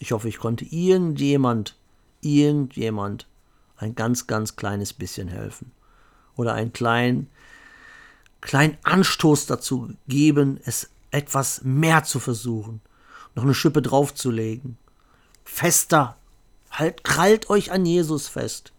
Ich 0.00 0.12
hoffe, 0.12 0.28
ich 0.28 0.38
konnte 0.38 0.64
irgendjemand, 0.64 1.76
irgendjemand 2.20 3.26
ein 3.76 3.94
ganz, 3.94 4.26
ganz 4.26 4.56
kleines 4.56 4.92
bisschen 4.92 5.28
helfen. 5.28 5.72
Oder 6.36 6.54
einen 6.54 6.72
kleinen, 6.72 7.28
kleinen 8.40 8.76
Anstoß 8.84 9.46
dazu 9.46 9.92
geben, 10.06 10.60
es 10.64 10.90
etwas 11.10 11.62
mehr 11.62 12.04
zu 12.04 12.20
versuchen. 12.20 12.80
Noch 13.34 13.44
eine 13.44 13.54
Schippe 13.54 13.82
draufzulegen. 13.82 14.78
Fester 15.44 16.18
Halt, 16.70 17.04
krallt 17.04 17.50
euch 17.50 17.72
an 17.72 17.86
Jesus 17.86 18.28
fest. 18.28 18.72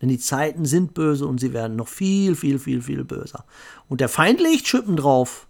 Denn 0.00 0.08
die 0.08 0.18
Zeiten 0.18 0.64
sind 0.64 0.94
böse 0.94 1.26
und 1.26 1.38
sie 1.38 1.52
werden 1.52 1.76
noch 1.76 1.88
viel, 1.88 2.34
viel, 2.34 2.58
viel, 2.58 2.82
viel 2.82 3.04
böser. 3.04 3.44
Und 3.88 4.00
der 4.00 4.08
Feind 4.08 4.40
legt 4.40 4.66
Schippen 4.66 4.96
drauf. 4.96 5.46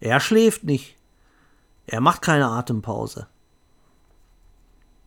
Er 0.00 0.20
schläft 0.20 0.64
nicht. 0.64 0.96
Er 1.86 2.00
macht 2.00 2.22
keine 2.22 2.46
Atempause. 2.46 3.26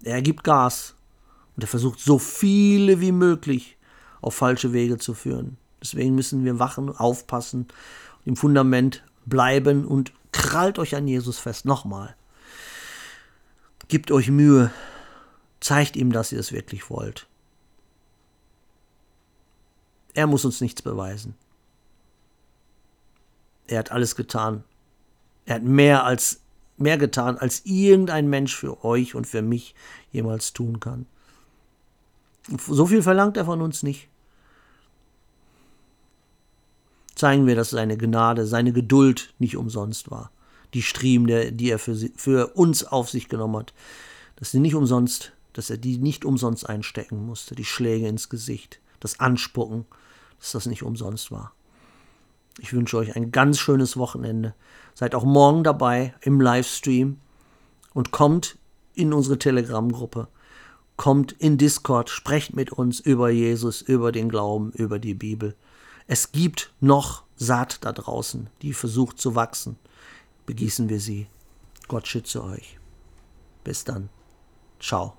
Er 0.04 0.22
gibt 0.22 0.44
Gas. 0.44 0.96
Und 1.56 1.64
er 1.64 1.68
versucht 1.68 2.00
so 2.00 2.20
viele 2.20 3.02
wie 3.02 3.12
möglich 3.12 3.78
auf 4.22 4.36
falsche 4.36 4.72
Wege 4.74 4.98
zu 4.98 5.14
führen. 5.14 5.58
Deswegen 5.82 6.16
müssen 6.16 6.46
wir 6.46 6.60
wachen, 6.60 6.96
aufpassen, 6.96 7.68
im 8.26 8.36
Fundament 8.36 9.04
bleiben 9.26 9.86
und 9.86 10.14
krallt 10.32 10.80
euch 10.80 10.96
an 10.96 11.08
Jesus 11.08 11.40
fest. 11.40 11.66
Nochmal. 11.66 12.16
Gebt 13.88 14.12
euch 14.12 14.30
Mühe, 14.30 14.72
Zeigt 15.60 15.96
ihm, 15.96 16.12
dass 16.12 16.32
ihr 16.32 16.40
es 16.40 16.52
wirklich 16.52 16.90
wollt. 16.90 17.28
Er 20.14 20.28
muss 20.28 20.46
uns 20.46 20.62
nichts 20.62 20.82
beweisen. 20.82 21.36
Er 23.68 23.80
hat 23.80 23.92
alles 23.92 24.16
getan. 24.16 24.64
Er 25.46 25.56
hat 25.56 25.64
mehr 25.64 26.06
als 26.06 26.42
mehr 26.82 26.98
getan, 26.98 27.38
als 27.38 27.66
irgendein 27.66 28.30
Mensch 28.30 28.56
für 28.56 28.84
euch 28.84 29.16
und 29.16 29.28
für 29.28 29.42
mich 29.42 29.76
jemals 30.12 30.54
tun 30.54 30.80
kann. 30.80 31.06
So 32.68 32.86
viel 32.86 33.02
verlangt 33.02 33.38
er 33.38 33.46
von 33.46 33.62
uns 33.62 33.84
nicht. 33.84 34.08
Zeigen 37.16 37.48
wir, 37.48 37.56
dass 37.56 37.72
seine 37.72 37.98
Gnade, 37.98 38.46
seine 38.46 38.72
Geduld 38.72 39.34
nicht 39.40 39.58
umsonst 39.58 40.10
war. 40.10 40.32
Die 40.74 40.82
Striemen, 40.82 41.58
die 41.58 41.70
er 41.70 41.80
für, 41.80 41.96
sie, 41.96 42.14
für 42.16 42.56
uns 42.56 42.84
auf 42.84 43.10
sich 43.10 43.28
genommen 43.28 43.58
hat, 43.58 43.74
dass 44.38 44.52
sie 44.52 44.60
nicht 44.60 44.76
umsonst 44.76 45.34
dass 45.54 45.70
er 45.70 45.78
die 45.78 45.98
nicht 45.98 46.26
umsonst 46.26 46.70
einstecken 46.70 47.26
musste, 47.26 47.56
die 47.56 47.66
Schläge 47.66 48.08
ins 48.08 48.30
Gesicht, 48.30 48.80
das 49.00 49.20
Anspucken, 49.20 49.86
dass 50.40 50.54
das 50.54 50.66
nicht 50.68 50.84
umsonst 50.84 51.32
war. 51.32 51.54
Ich 52.62 52.74
wünsche 52.74 52.98
euch 52.98 53.16
ein 53.16 53.32
ganz 53.32 53.60
schönes 53.60 53.98
Wochenende. 53.98 54.54
Seid 54.94 55.16
auch 55.16 55.24
morgen 55.24 55.64
dabei 55.64 56.14
im 56.22 56.42
Livestream 56.42 57.18
und 57.94 58.12
kommt 58.12 58.58
in 58.94 59.14
unsere 59.14 59.40
Telegram-Gruppe. 59.40 60.28
Kommt 60.98 61.32
in 61.32 61.58
Discord, 61.58 62.10
sprecht 62.10 62.56
mit 62.56 62.72
uns 62.72 63.00
über 63.00 63.30
Jesus, 63.30 63.82
über 63.82 64.12
den 64.12 64.30
Glauben, 64.30 64.72
über 64.74 65.00
die 65.00 65.14
Bibel. 65.14 65.56
Es 66.08 66.32
gibt 66.32 66.74
noch 66.82 67.24
Saat 67.42 67.86
da 67.86 67.94
draußen, 67.94 68.50
die 68.62 68.74
versucht 68.74 69.18
zu 69.18 69.34
wachsen. 69.34 69.78
Begießen 70.46 70.90
wir 70.90 71.00
sie. 71.00 71.28
Gott 71.88 72.06
schütze 72.06 72.44
euch. 72.44 72.78
Bis 73.64 73.86
dann. 73.86 74.10
Ciao. 74.80 75.19